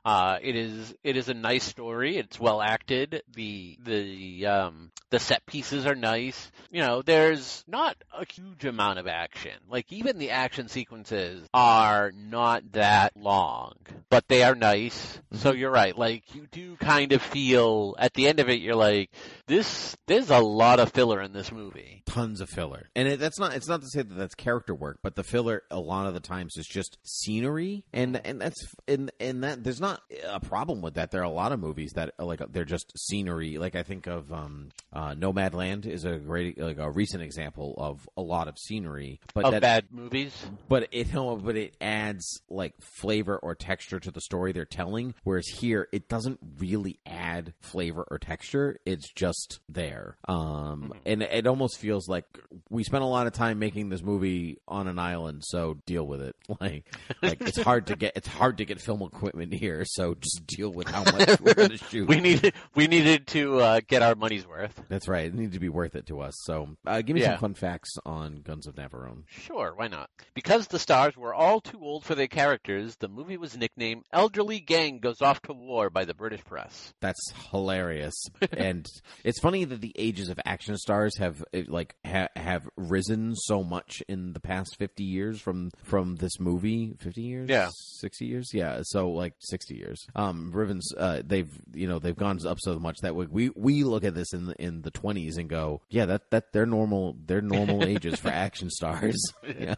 Uh, 0.05 0.39
it 0.43 0.57
is 0.57 0.95
it 1.05 1.17
is 1.17 1.29
a 1.29 1.35
nice 1.35 1.65
story. 1.65 2.17
It's 2.17 2.39
well 2.41 2.61
acted. 2.63 3.23
The 3.35 3.79
the 3.83 4.47
um, 4.47 4.91
the 5.11 5.19
set 5.19 5.45
pieces 5.47 5.87
are 5.87 5.95
nice. 5.95 6.51
You 6.71 6.83
know, 6.83 7.03
there's 7.03 7.65
not 7.67 7.97
a 8.13 8.25
huge 8.25 8.65
amount 8.65 8.99
of 8.99 9.07
action. 9.07 9.53
Like 9.69 9.93
even 9.93 10.19
the 10.19 10.31
action 10.31 10.69
sequences 10.69 11.47
are 11.55 12.13
not 12.13 12.73
that 12.73 13.17
long, 13.17 13.75
but 14.11 14.29
they 14.29 14.43
are 14.43 14.55
nice. 14.55 15.19
So 15.33 15.53
you're 15.53 15.71
right. 15.71 15.97
Like 15.97 16.35
you 16.35 16.47
do 16.51 16.77
kind 16.77 17.13
of 17.13 17.23
feel 17.23 17.95
at 17.99 18.15
the 18.15 18.29
end 18.29 18.41
of 18.41 18.49
it, 18.49 18.61
you're 18.61 18.75
like, 18.75 19.11
this. 19.47 19.97
There's 20.07 20.31
a 20.31 20.39
lot 20.39 20.81
of 20.81 20.93
filler 20.93 21.21
in 21.21 21.33
this 21.33 21.51
movie. 21.53 22.03
tons 22.07 22.41
of 22.41 22.49
filler 22.49 22.89
and 22.95 23.09
it, 23.09 23.19
that's 23.21 23.39
not 23.39 23.55
it's 23.55 23.69
not 23.69 23.81
to 23.81 23.89
say 23.89 24.03
that 24.03 24.15
that's 24.15 24.35
character 24.35 24.75
work 24.75 24.99
but 25.03 25.15
the 25.17 25.25
filler 25.25 25.63
a 25.71 25.79
lot 25.81 26.07
of 26.07 26.15
the 26.15 26.21
times 26.21 26.57
is 26.57 26.67
just 26.67 26.97
scenery 27.03 27.85
and 27.93 28.21
and 28.25 28.41
that's 28.41 28.75
and 28.87 29.11
and 29.21 29.43
that 29.45 29.56
there's 29.63 29.81
not 29.81 30.03
a 30.29 30.41
problem 30.41 30.81
with 30.83 30.95
that 30.95 31.11
there 31.11 31.21
are 31.21 31.25
a 31.25 31.31
lot 31.31 31.53
of 31.53 31.61
movies 31.61 31.93
that 31.95 32.13
like 32.19 32.41
they're 32.53 32.65
just 32.65 32.93
scenery 32.97 33.59
like 33.59 33.75
i 33.75 33.83
think 33.83 34.07
of 34.07 34.33
um 34.33 34.69
uh 34.93 35.15
Nomadland 35.15 35.87
is 35.87 36.05
a 36.05 36.17
great 36.17 36.59
like 36.61 36.79
a 36.79 36.91
recent 36.91 37.23
example 37.23 37.75
of 37.79 38.09
a 38.17 38.23
lot 38.23 38.49
of 38.49 38.59
scenery 38.59 39.21
but 39.35 39.45
Of 39.47 39.53
that 39.53 39.63
bad 39.63 39.85
movies. 39.91 40.33
but 40.69 40.89
it 40.93 41.13
no, 41.15 41.37
but 41.37 41.57
it 41.57 41.77
adds 41.81 42.43
like 42.49 42.75
flavor 42.81 43.37
or 43.39 43.55
texture 43.55 43.99
to 44.01 44.11
the 44.11 44.21
story 44.21 44.53
they're 44.53 44.65
telling. 44.65 45.15
Whereas 45.25 45.47
here, 45.47 45.89
it 45.93 46.09
doesn't 46.09 46.39
really 46.59 46.99
add 47.07 47.53
flavor 47.61 48.07
or 48.11 48.19
texture. 48.19 48.79
It's 48.85 49.11
just 49.13 49.61
there, 49.69 50.17
um, 50.29 50.93
and 51.05 51.23
it 51.23 51.47
almost 51.47 51.79
feels 51.79 52.09
like 52.09 52.25
we 52.71 52.85
spent 52.85 53.03
a 53.03 53.07
lot 53.07 53.27
of 53.27 53.33
time 53.33 53.59
making 53.59 53.89
this 53.89 54.03
movie 54.03 54.59
on 54.69 54.89
an 54.89 54.99
island. 54.99 55.43
So 55.45 55.79
deal 55.87 56.07
with 56.07 56.21
it. 56.23 56.37
Like, 56.61 56.87
like 57.23 57.41
it's 57.43 57.61
hard 57.61 57.87
to 57.89 57.97
get 57.97 58.13
it's 58.17 58.27
hard 58.29 58.59
to 58.59 58.65
get 58.65 58.81
film 58.81 59.03
equipment 59.03 59.46
here. 59.53 59.85
So 59.87 60.15
just 60.15 60.47
deal 60.47 60.71
with 60.73 60.89
how 60.89 61.05
much 61.05 61.41
we're 61.41 61.55
going 61.55 61.71
to 61.77 61.79
shoot. 61.79 62.09
We 62.09 62.21
needed 62.21 62.55
we 62.75 62.87
needed 62.87 63.27
to 63.29 63.61
uh, 63.61 63.81
get 63.87 64.03
our 64.03 64.15
money's 64.15 64.47
worth. 64.47 64.81
That's 64.89 65.09
right. 65.09 65.27
It 65.27 65.35
needed 65.35 65.53
to 65.53 65.61
be 65.61 65.69
worth 65.69 65.95
it 65.97 66.07
to 66.07 66.21
us. 66.21 66.35
So 66.45 66.77
uh, 66.87 67.03
give 67.03 67.15
me 67.15 67.23
Yeah. 67.23 67.33
some 67.33 67.39
fun 67.39 67.55
facts 67.55 67.91
on 68.05 68.43
Guns 68.43 68.67
of 68.67 68.75
Navarone. 68.77 69.23
Sure, 69.29 69.73
why 69.77 69.89
not? 69.89 70.11
Because 70.35 70.67
the 70.69 70.79
stars 70.79 71.17
were 71.17 71.35
all 71.35 71.61
too 71.61 71.79
old 71.81 72.05
for 72.05 72.15
their 72.15 72.27
characters, 72.29 72.97
the 72.97 73.09
movie 73.09 73.37
was 73.37 73.57
nicknamed 73.57 74.05
Elderly 74.13 74.61
Gang 74.61 74.99
Goes 74.99 75.23
Off 75.23 75.41
to 75.43 75.53
War 75.53 75.91
by 75.91 76.05
the 76.05 76.15
British 76.15 76.45
press. 76.45 76.93
That's 77.01 77.33
hilarious, 77.51 78.15
and 78.53 78.87
it's 79.25 79.41
funny 79.41 79.65
that 79.65 79.81
the 79.81 79.93
ages 79.97 80.29
of 80.29 80.39
action 80.45 80.77
stars 80.77 81.17
have 81.19 81.43
eh, 81.53 81.65
like 81.67 81.95
ha- 82.07 82.29
have 82.37 82.69
risen 82.77 83.35
so 83.35 83.63
much 83.63 84.03
in 84.09 84.33
the 84.33 84.41
past 84.41 84.77
fifty 84.79 85.05
years 85.05 85.41
from 85.41 85.71
from 85.85 86.17
this 86.17 86.39
movie. 86.39 86.95
Fifty 86.99 87.23
years, 87.23 87.49
Yeah. 87.49 87.69
sixty 88.01 88.27
years, 88.27 88.51
yeah. 88.53 88.81
So 88.83 89.11
like 89.11 89.35
sixty 89.39 89.77
years. 89.77 90.07
Um, 90.15 90.53
Rivens, 90.55 90.83
uh, 90.97 91.23
they've 91.25 91.51
you 91.75 91.87
know 91.87 91.99
they've 91.99 92.17
gone 92.17 92.39
up 92.47 92.59
so 92.61 92.79
much 92.79 92.99
that 93.03 93.15
we 93.15 93.27
we, 93.27 93.51
we 93.55 93.85
look 93.85 94.05
at 94.05 94.15
this 94.15 94.33
in 94.33 94.47
the, 94.47 94.55
in 94.63 94.83
the 94.83 94.91
twenties 94.91 95.37
and 95.37 95.49
go, 95.49 95.81
yeah, 95.89 96.07
that 96.07 96.31
that 96.31 96.53
they're 96.53 96.67
normal 96.67 97.17
they're 97.27 97.41
normal 97.41 97.85
ages 97.87 98.19
for 98.19 98.29
action 98.29 98.71
stars. 98.71 99.17
Yeah, 99.59 99.77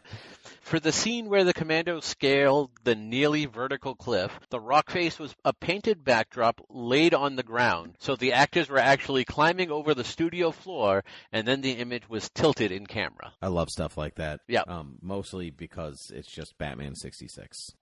For 0.69 0.79
the 0.79 0.91
scene 0.91 1.29
where 1.29 1.43
the 1.43 1.51
commandos 1.51 2.05
scaled 2.05 2.69
the 2.83 2.93
nearly 2.93 3.47
vertical 3.47 3.95
cliff, 3.95 4.39
the 4.51 4.59
rock 4.59 4.91
face 4.91 5.17
was 5.17 5.35
a 5.43 5.51
painted 5.51 6.03
backdrop 6.03 6.61
laid 6.69 7.15
on 7.15 7.35
the 7.35 7.41
ground, 7.41 7.95
so 7.97 8.15
the 8.15 8.33
actors 8.33 8.69
were 8.69 8.77
actually 8.77 9.25
climbing 9.25 9.71
over 9.71 9.95
the 9.95 10.03
studio 10.03 10.51
floor, 10.51 11.03
and 11.31 11.47
then 11.47 11.61
the 11.61 11.71
image 11.71 12.07
was 12.07 12.29
tilted 12.35 12.71
in 12.71 12.85
camera. 12.85 13.33
I 13.41 13.47
love 13.47 13.71
stuff 13.71 13.97
like 13.97 14.13
that. 14.17 14.41
Yeah. 14.47 14.61
um, 14.67 14.99
mostly 15.01 15.49
because 15.49 16.11
it's 16.13 16.29
just 16.29 16.55
Batman 16.59 16.93
sixty 16.93 17.27
six. 17.27 17.73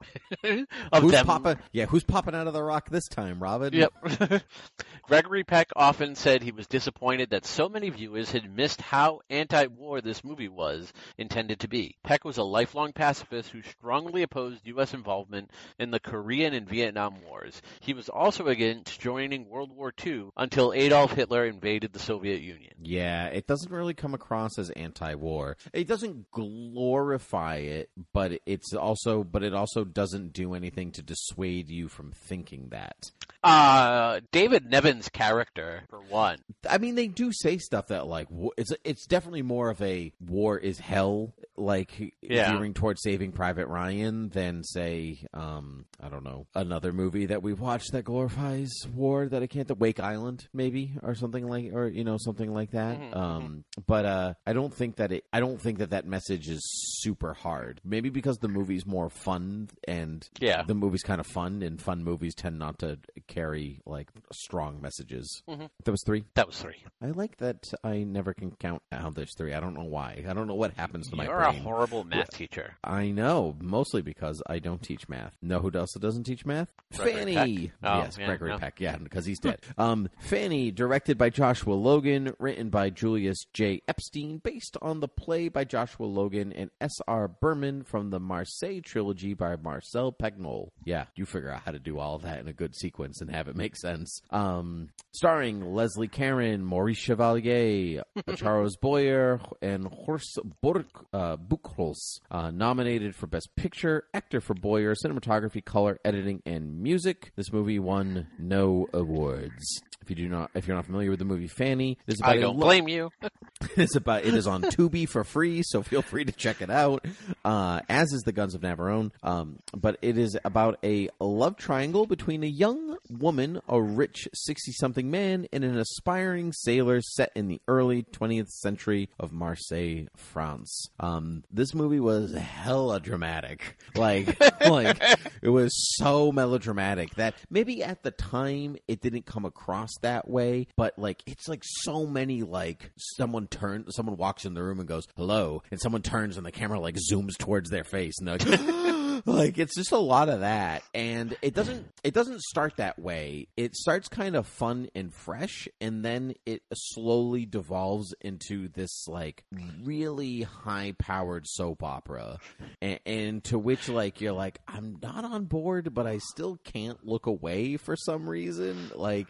of 0.46 1.02
Who's 1.04 1.12
them. 1.12 1.26
popping? 1.26 1.58
Yeah, 1.74 1.88
who's 1.88 2.06
popping 2.06 2.36
out 2.36 2.48
of 2.48 2.54
the 2.54 2.64
rock 2.64 2.90
this 2.90 3.10
time, 3.10 3.44
Robin? 3.44 3.74
Yep. 3.74 4.44
Gregory 5.04 5.44
Peck 5.44 5.72
often 5.76 6.16
said 6.16 6.42
he 6.42 6.54
was 6.54 6.68
disappointed 6.68 7.32
that 7.32 7.46
so 7.46 7.68
many 7.68 7.90
viewers 7.90 8.32
had 8.32 8.50
missed 8.56 8.80
how 8.80 9.20
anti-war 9.30 10.00
this 10.00 10.24
movie 10.24 10.48
was 10.48 10.94
intended 11.18 11.60
to 11.60 11.68
be. 11.68 11.98
Peck 12.06 12.24
was 12.24 12.38
a 12.38 12.44
lifelong 12.44 12.77
pacifist 12.94 13.50
who 13.50 13.62
strongly 13.64 14.22
opposed 14.22 14.66
U.S. 14.68 14.94
involvement 14.94 15.50
in 15.80 15.92
the 15.92 16.00
Korean 16.00 16.54
and 16.54 16.70
Vietnam 16.70 17.16
Wars. 17.28 17.62
He 17.80 17.94
was 17.94 18.08
also 18.08 18.48
against 18.48 19.00
joining 19.00 19.50
World 19.50 19.72
War 19.76 19.92
II 20.06 20.30
until 20.38 20.74
Adolf 20.74 21.14
Hitler 21.14 21.46
invaded 21.46 21.92
the 21.92 22.00
Soviet 22.00 22.42
Union. 22.42 22.74
Yeah, 22.82 23.28
it 23.28 23.48
doesn't 23.48 23.72
really 23.72 23.96
come 23.96 24.14
across 24.14 24.60
as 24.60 24.70
anti-war. 24.72 25.58
It 25.74 25.88
doesn't 25.88 26.30
glorify 26.32 27.56
it, 27.56 27.90
but 28.14 28.40
it's 28.46 28.74
also 28.74 29.24
but 29.24 29.44
it 29.44 29.54
also 29.54 29.84
doesn't 29.84 30.34
do 30.34 30.54
anything 30.54 30.92
to 30.92 31.02
dissuade 31.02 31.70
you 31.70 31.88
from 31.88 32.12
thinking 32.12 32.70
that. 32.70 33.12
Uh, 33.44 34.20
David 34.32 34.70
Niven's 34.70 35.10
character, 35.10 35.84
for 35.90 36.00
one. 36.00 36.40
I 36.70 36.78
mean, 36.80 36.96
they 36.96 37.08
do 37.08 37.32
say 37.32 37.58
stuff 37.58 37.88
that 37.88 38.08
like 38.08 38.28
it's 38.58 38.72
it's 38.84 39.06
definitely 39.06 39.42
more 39.42 39.70
of 39.70 39.82
a 39.82 40.12
war 40.20 40.58
is 40.58 40.80
hell 40.80 41.34
like 41.58 42.14
Yeah. 42.22 42.52
gearing 42.54 42.74
towards 42.74 43.02
Saving 43.02 43.32
Private 43.32 43.68
Ryan 43.68 44.30
than 44.30 44.64
say 44.64 45.26
um 45.34 45.86
I 46.00 46.10
don't 46.10 46.24
know 46.24 46.48
another 46.56 46.94
movie 46.94 47.26
that 47.28 47.42
we've 47.42 47.60
watched 47.60 47.92
that 47.94 48.04
glorifies 48.04 48.72
war 48.94 49.28
that 49.28 49.42
I 49.42 49.48
can't 49.48 49.68
the 49.68 49.76
Wake 49.76 50.00
Island 50.00 50.48
maybe 50.54 50.94
or 51.02 51.16
something 51.16 51.48
like 51.48 51.74
or 51.74 51.88
you 51.88 52.04
know 52.04 52.18
something 52.20 52.54
like 52.54 52.72
that. 52.72 53.00
Mhm, 53.00 53.16
Um, 53.16 53.64
but 53.88 54.06
uh, 54.06 54.34
I 54.46 54.54
don't 54.54 54.74
think 54.74 54.98
that 54.98 55.12
it 55.12 55.26
I 55.34 55.40
don't 55.40 55.60
think 55.60 55.80
that 55.80 55.90
that 55.92 56.06
message 56.06 56.48
is 56.50 56.62
super 57.02 57.34
hard. 57.34 57.82
Maybe 57.84 58.10
because 58.10 58.38
the 58.38 58.48
movie's 58.48 58.86
more 58.86 59.10
fun 59.10 59.70
and 59.88 60.28
Yeah. 60.40 60.64
the 60.64 60.76
movie's 60.76 61.04
kind 61.04 61.20
of 61.20 61.28
fun 61.28 61.62
and 61.64 61.82
fun 61.82 62.04
movies 62.04 62.36
tend 62.36 62.60
not 62.60 62.80
to 62.80 63.00
carry 63.28 63.82
like 63.86 64.10
strong 64.32 64.82
messages. 64.82 65.42
Mhm. 65.50 65.70
That 65.86 65.92
was 65.92 66.04
three. 66.06 66.26
That 66.36 66.48
was 66.48 66.60
three. 66.62 66.84
I 67.02 67.08
like 67.08 67.38
that 67.38 67.64
I 67.84 68.04
never 68.04 68.34
can 68.34 68.52
count 68.52 68.82
how 68.92 69.10
there's 69.10 69.34
three. 69.36 69.54
I 69.54 69.60
don't 69.60 69.74
know 69.74 69.84
why. 69.86 70.24
I 70.28 70.34
don't 70.34 70.48
know 70.48 70.56
what 70.56 70.74
happens 70.74 71.10
to 71.10 71.16
my 71.16 71.26
You're 71.26 71.38
brain. 71.38 71.47
A 71.50 71.52
horrible 71.54 72.04
math 72.04 72.30
teacher. 72.32 72.76
I 72.84 73.12
know, 73.12 73.56
mostly 73.62 74.02
because 74.02 74.42
I 74.48 74.60
don't 74.60 74.82
teach 74.82 75.08
math. 75.10 75.34
Know 75.42 75.60
who 75.60 75.72
else 75.74 75.94
doesn't 75.94 76.24
teach 76.26 76.46
math? 76.46 76.74
Gregory 76.96 77.34
Fanny. 77.36 77.72
Oh, 77.84 77.98
yes, 78.00 78.18
yeah, 78.20 78.26
Gregory 78.28 78.50
no. 78.52 78.58
Peck. 78.60 78.80
Yeah, 78.80 78.98
because 78.98 79.26
he's 79.26 79.40
dead. 79.42 79.60
um, 79.78 80.10
Fanny, 80.20 80.72
directed 80.72 81.18
by 81.18 81.30
Joshua 81.30 81.74
Logan, 81.74 82.34
written 82.40 82.70
by 82.70 82.90
Julius 82.90 83.46
J. 83.54 83.82
Epstein, 83.88 84.40
based 84.44 84.78
on 84.82 85.00
the 85.00 85.08
play 85.08 85.50
by 85.50 85.64
Joshua 85.64 86.06
Logan 86.06 86.52
and 86.54 86.70
S. 86.82 86.94
R. 87.08 87.28
Behrman 87.28 87.84
from 87.84 88.10
the 88.10 88.20
Marseille 88.20 88.82
trilogy 88.84 89.34
by 89.34 89.56
Marcel 89.56 90.12
Pagnol. 90.12 90.70
Yeah, 90.84 91.06
you 91.16 91.26
figure 91.26 91.52
out 91.52 91.62
how 91.66 91.72
to 91.72 91.80
do 91.80 92.00
all 92.00 92.18
that 92.20 92.40
in 92.40 92.48
a 92.48 92.54
good 92.54 92.76
sequence 92.76 93.22
and 93.22 93.30
have 93.32 93.48
it 93.48 93.56
make 93.56 93.76
sense. 93.76 94.22
Um, 94.32 94.90
starring 95.14 95.74
Leslie 95.74 96.08
Caron, 96.08 96.64
Maurice 96.64 96.98
Chevalier, 96.98 98.04
Charles 98.36 98.76
Boyer, 98.78 99.40
and 99.62 99.88
Horst 99.88 100.40
Burk, 100.62 100.88
uh, 101.14 101.37
Buchholz, 101.38 102.20
uh, 102.32 102.52
nominated 102.52 103.16
for 103.16 103.28
Best 103.28 103.50
Picture, 103.56 104.06
Actor 104.14 104.42
for 104.42 104.54
Boyer, 104.54 104.96
Cinematography, 104.96 105.64
Color, 105.64 106.00
Editing, 106.04 106.42
and 106.46 106.82
Music. 106.82 107.32
This 107.36 107.52
movie 107.52 107.80
won 107.80 108.28
no 108.40 108.88
awards. 108.94 109.82
If 110.02 110.12
you 110.12 110.16
do 110.16 110.30
not, 110.30 110.52
if 110.54 110.68
you're 110.68 110.76
not 110.78 110.86
familiar 110.86 111.10
with 111.10 111.20
the 111.20 111.26
movie 111.26 111.50
Fanny, 111.50 111.98
this 112.06 112.16
is 112.16 112.22
about 112.22 112.38
I 112.38 112.40
don't 112.40 112.58
lo- 112.58 112.66
blame 112.66 112.88
you. 112.88 113.10
it's 113.76 113.96
about 113.96 114.24
it 114.24 114.34
is 114.34 114.48
on 114.48 114.62
Tubi 114.62 115.08
for 115.10 115.24
free, 115.24 115.64
so 115.64 115.82
feel 115.84 116.02
free 116.02 116.24
to 116.24 116.32
check 116.32 116.62
it 116.62 116.70
out. 116.70 117.06
Uh, 117.44 117.82
as 117.90 118.14
is 118.14 118.22
the 118.22 118.32
Guns 118.32 118.56
of 118.56 118.62
Navarone, 118.62 119.12
um, 119.24 119.60
but 119.76 119.98
it 120.02 120.18
is 120.18 120.38
about 120.46 120.78
a 120.84 121.10
love 121.20 121.58
triangle 121.58 122.06
between 122.06 122.44
a 122.44 122.48
young 122.48 122.98
woman, 123.10 123.60
a 123.68 123.82
rich 123.82 124.30
sixty-something 124.34 125.12
man, 125.12 125.48
and 125.52 125.64
an 125.64 125.78
aspiring 125.78 126.54
sailor 126.54 127.02
set 127.02 127.32
in 127.36 127.48
the 127.48 127.60
early 127.68 128.04
twentieth 128.04 128.50
century 128.50 129.10
of 129.20 129.34
Marseille, 129.34 130.06
France. 130.16 130.90
Um, 131.00 131.27
Um, 131.28 131.44
this 131.52 131.74
movie 131.74 132.00
was 132.00 132.34
hella 132.34 133.00
dramatic, 133.00 133.78
like 133.96 134.40
like 134.62 135.02
it 135.42 135.50
was 135.50 135.74
so 135.98 136.32
melodramatic 136.32 137.16
that 137.16 137.36
maybe 137.50 137.84
at 137.84 138.04
the 138.04 138.12
time 138.12 138.78
it 138.88 139.02
didn't 139.02 139.26
come 139.26 139.46
across 139.46 139.90
that 140.02 140.28
way, 140.30 140.68
but 140.76 140.98
like 140.98 141.22
it's 141.26 141.48
like 141.48 141.64
so 141.64 142.06
many 142.06 142.44
like 142.44 142.92
someone 142.98 143.48
turns, 143.48 143.96
someone 143.96 144.18
walks 144.18 144.46
in 144.46 144.54
the 144.54 144.64
room 144.64 144.80
and 144.80 144.88
goes 144.88 145.08
hello, 145.16 145.64
and 145.72 145.80
someone 145.82 146.02
turns 146.02 146.38
and 146.38 146.46
the 146.46 146.52
camera 146.52 146.80
like 146.80 146.96
zooms 146.96 147.38
towards 147.38 147.70
their 147.70 147.84
face 147.84 148.16
and 148.20 148.28
they're 148.28 148.38
like. 148.38 148.88
like 149.28 149.58
it's 149.58 149.76
just 149.76 149.92
a 149.92 149.98
lot 149.98 150.30
of 150.30 150.40
that. 150.40 150.84
And 150.94 151.36
it 151.42 151.54
doesn't 151.54 151.86
it 152.04 152.14
doesn't 152.14 152.42
start 152.42 152.78
that 152.78 152.98
way. 152.98 153.48
It 153.58 153.76
starts 153.76 154.08
kind 154.08 154.36
of 154.36 154.48
fun 154.48 154.88
and 154.96 155.14
fresh 155.14 155.68
and 155.82 156.04
then 156.04 156.34
it 156.46 156.64
slowly 156.74 157.46
devolves 157.46 158.14
into 158.22 158.70
this 158.70 159.08
like 159.08 159.44
really 159.84 160.44
high 160.44 160.94
powered 160.98 161.46
soap 161.46 161.84
opera. 161.84 162.38
And, 162.82 163.00
and 163.06 163.44
to 163.46 163.60
which 163.60 163.90
like 163.90 164.22
you're 164.22 164.32
like 164.32 164.60
i'm 164.68 164.98
not 165.02 165.26
on 165.26 165.46
board 165.46 165.94
but 165.94 166.08
i 166.08 166.20
still 166.20 166.58
can't 166.64 167.06
look 167.06 167.26
away 167.26 167.78
for 167.78 167.96
some 167.96 168.30
reason. 168.30 168.92
Like 168.96 169.28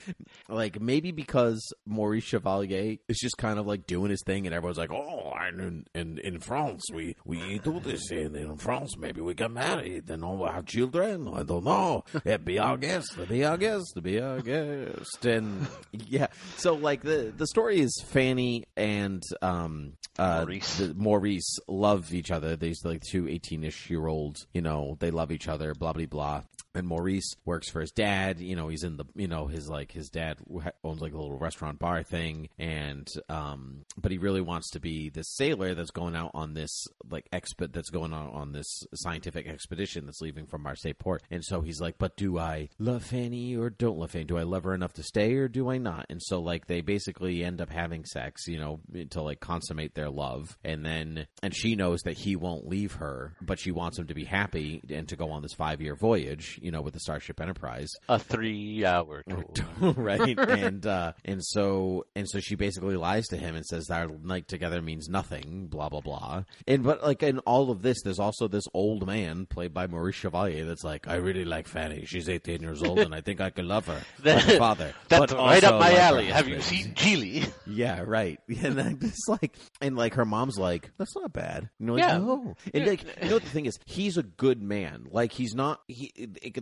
like 0.47 0.79
maybe 0.79 1.11
because 1.11 1.73
maurice 1.85 2.23
chevalier 2.23 2.97
is 3.07 3.17
just 3.17 3.37
kind 3.37 3.57
of 3.57 3.65
like 3.65 3.87
doing 3.87 4.11
his 4.11 4.21
thing 4.25 4.45
and 4.45 4.53
everyone's 4.53 4.77
like 4.77 4.91
oh 4.91 5.33
in 5.49 5.85
in, 5.95 6.19
in 6.19 6.39
france 6.39 6.83
we 6.93 7.15
we 7.25 7.59
do 7.59 7.79
this 7.79 8.11
in, 8.11 8.35
in 8.35 8.57
france 8.57 8.95
maybe 8.97 9.21
we 9.21 9.33
get 9.33 9.51
married 9.51 9.86
and 10.09 10.23
all 10.23 10.45
have 10.47 10.65
children? 10.65 11.27
I 11.33 11.43
don't 11.43 11.63
know. 11.63 12.03
Yeah, 12.25 12.37
be 12.37 12.59
our 12.59 12.77
guest 12.77 13.17
be 13.29 13.43
our 13.45 13.57
guest 13.57 13.97
be 14.01 14.19
our 14.19 14.41
guest. 14.41 15.25
And 15.25 15.67
yeah 15.91 16.27
so 16.57 16.73
like 16.73 17.01
the 17.03 17.33
the 17.35 17.47
story 17.47 17.79
is 17.79 18.03
fanny 18.07 18.65
and 18.75 19.23
um 19.41 19.93
uh 20.19 20.41
Maurice. 20.45 20.77
the- 20.77 20.93
maurice 20.95 21.59
love 21.67 22.13
each 22.13 22.31
other. 22.31 22.55
These 22.55 22.83
like 22.83 23.01
two 23.01 23.23
18ish 23.23 23.89
year 23.89 24.07
olds 24.07 24.45
you 24.53 24.61
know 24.61 24.97
they 24.99 25.11
love 25.11 25.31
each 25.31 25.47
other 25.47 25.73
blah 25.73 25.93
blah 25.93 26.05
blah 26.05 26.41
and 26.77 26.87
Maurice 26.87 27.35
works 27.45 27.69
for 27.69 27.81
his 27.81 27.91
dad. 27.91 28.39
You 28.39 28.55
know, 28.55 28.67
he's 28.67 28.83
in 28.83 28.97
the 28.97 29.05
you 29.15 29.27
know 29.27 29.47
his 29.47 29.69
like 29.69 29.91
his 29.91 30.09
dad 30.09 30.37
owns 30.83 31.01
like 31.01 31.13
a 31.13 31.17
little 31.17 31.37
restaurant 31.37 31.79
bar 31.79 32.03
thing, 32.03 32.49
and 32.57 33.07
um, 33.29 33.85
but 33.97 34.11
he 34.11 34.17
really 34.17 34.41
wants 34.41 34.71
to 34.71 34.79
be 34.79 35.09
this 35.09 35.35
sailor 35.35 35.75
that's 35.75 35.91
going 35.91 36.15
out 36.15 36.31
on 36.33 36.53
this 36.53 36.87
like 37.09 37.27
exped 37.31 37.73
that's 37.73 37.89
going 37.89 38.13
on 38.13 38.27
on 38.27 38.51
this 38.51 38.83
scientific 38.93 39.47
expedition 39.47 40.05
that's 40.05 40.21
leaving 40.21 40.45
from 40.45 40.63
Marseille 40.63 40.93
port. 40.97 41.23
And 41.31 41.43
so 41.43 41.61
he's 41.61 41.81
like, 41.81 41.97
but 41.97 42.15
do 42.15 42.37
I 42.37 42.69
love 42.79 43.03
Fanny 43.03 43.55
or 43.55 43.69
don't 43.69 43.97
love 43.97 44.11
Fanny? 44.11 44.25
Do 44.25 44.37
I 44.37 44.43
love 44.43 44.63
her 44.63 44.73
enough 44.73 44.93
to 44.93 45.03
stay 45.03 45.33
or 45.35 45.47
do 45.47 45.69
I 45.69 45.77
not? 45.77 46.05
And 46.09 46.21
so 46.21 46.39
like 46.39 46.67
they 46.67 46.81
basically 46.81 47.43
end 47.43 47.61
up 47.61 47.69
having 47.69 48.05
sex, 48.05 48.47
you 48.47 48.59
know, 48.59 48.79
to 49.11 49.21
like 49.21 49.39
consummate 49.39 49.95
their 49.95 50.09
love, 50.09 50.57
and 50.63 50.85
then 50.85 51.27
and 51.41 51.55
she 51.55 51.75
knows 51.75 52.01
that 52.01 52.17
he 52.17 52.35
won't 52.35 52.67
leave 52.67 52.93
her, 52.93 53.35
but 53.41 53.59
she 53.59 53.71
wants 53.71 53.97
him 53.97 54.07
to 54.07 54.13
be 54.13 54.25
happy 54.25 54.81
and 54.89 55.07
to 55.09 55.15
go 55.15 55.31
on 55.31 55.41
this 55.41 55.53
five 55.53 55.81
year 55.81 55.95
voyage, 55.95 56.59
you 56.67 56.71
know, 56.73 56.81
with 56.81 56.93
the 56.93 56.99
Starship 56.99 57.39
Enterprise, 57.39 57.89
A 58.09 58.19
three-hour 58.19 59.23
tour. 59.55 59.93
right? 59.95 60.37
and 60.49 60.85
uh, 60.85 61.13
and 61.23 61.41
so 61.41 62.05
and 62.13 62.27
so 62.29 62.41
she 62.41 62.55
basically 62.55 62.97
lies 62.97 63.25
to 63.27 63.37
him 63.37 63.55
and 63.55 63.65
says 63.65 63.85
that 63.85 64.01
our 64.01 64.17
night 64.21 64.49
together 64.49 64.81
means 64.81 65.07
nothing, 65.07 65.67
blah 65.67 65.87
blah 65.87 66.01
blah. 66.01 66.43
And 66.67 66.83
but 66.83 67.01
like 67.03 67.23
in 67.23 67.39
all 67.39 67.71
of 67.71 67.81
this, 67.83 68.01
there's 68.03 68.19
also 68.19 68.49
this 68.49 68.65
old 68.73 69.07
man 69.07 69.45
played 69.45 69.73
by 69.73 69.87
Maurice 69.87 70.15
Chevalier 70.17 70.65
that's 70.65 70.83
like, 70.83 71.07
I 71.07 71.15
really 71.15 71.45
like 71.45 71.69
Fanny. 71.69 72.03
She's 72.05 72.27
18 72.27 72.61
years 72.61 72.83
old, 72.83 72.99
and 72.99 73.15
I 73.15 73.21
think 73.21 73.39
I 73.39 73.49
can 73.49 73.65
love 73.65 73.87
her 73.87 74.01
like 74.25 74.43
her 74.43 74.57
father. 74.57 74.93
That's 75.07 75.31
but 75.31 75.39
right 75.39 75.63
up 75.63 75.79
my 75.79 75.91
like 75.91 75.99
alley. 75.99 76.25
Have 76.25 76.49
you 76.49 76.55
husband." 76.57 76.83
seen 76.83 76.93
Gigi? 76.95 77.45
Yeah, 77.65 78.03
right. 78.05 78.39
And 78.61 78.77
then 78.77 78.99
just 78.99 79.29
like, 79.29 79.55
and 79.79 79.95
like 79.95 80.15
her 80.15 80.25
mom's 80.25 80.57
like, 80.57 80.91
that's 80.97 81.15
not 81.15 81.31
bad. 81.31 81.69
You 81.79 81.85
know, 81.85 81.93
like, 81.93 82.03
Yeah. 82.03 82.17
no. 82.17 82.55
And 82.73 82.85
like, 82.87 83.03
you 83.23 83.29
know 83.29 83.35
what 83.35 83.43
the 83.43 83.49
thing 83.49 83.65
is? 83.67 83.79
He's 83.85 84.17
a 84.17 84.23
good 84.23 84.61
man. 84.61 85.07
Like 85.11 85.31
he's 85.31 85.55
not. 85.55 85.79
He 85.87 86.11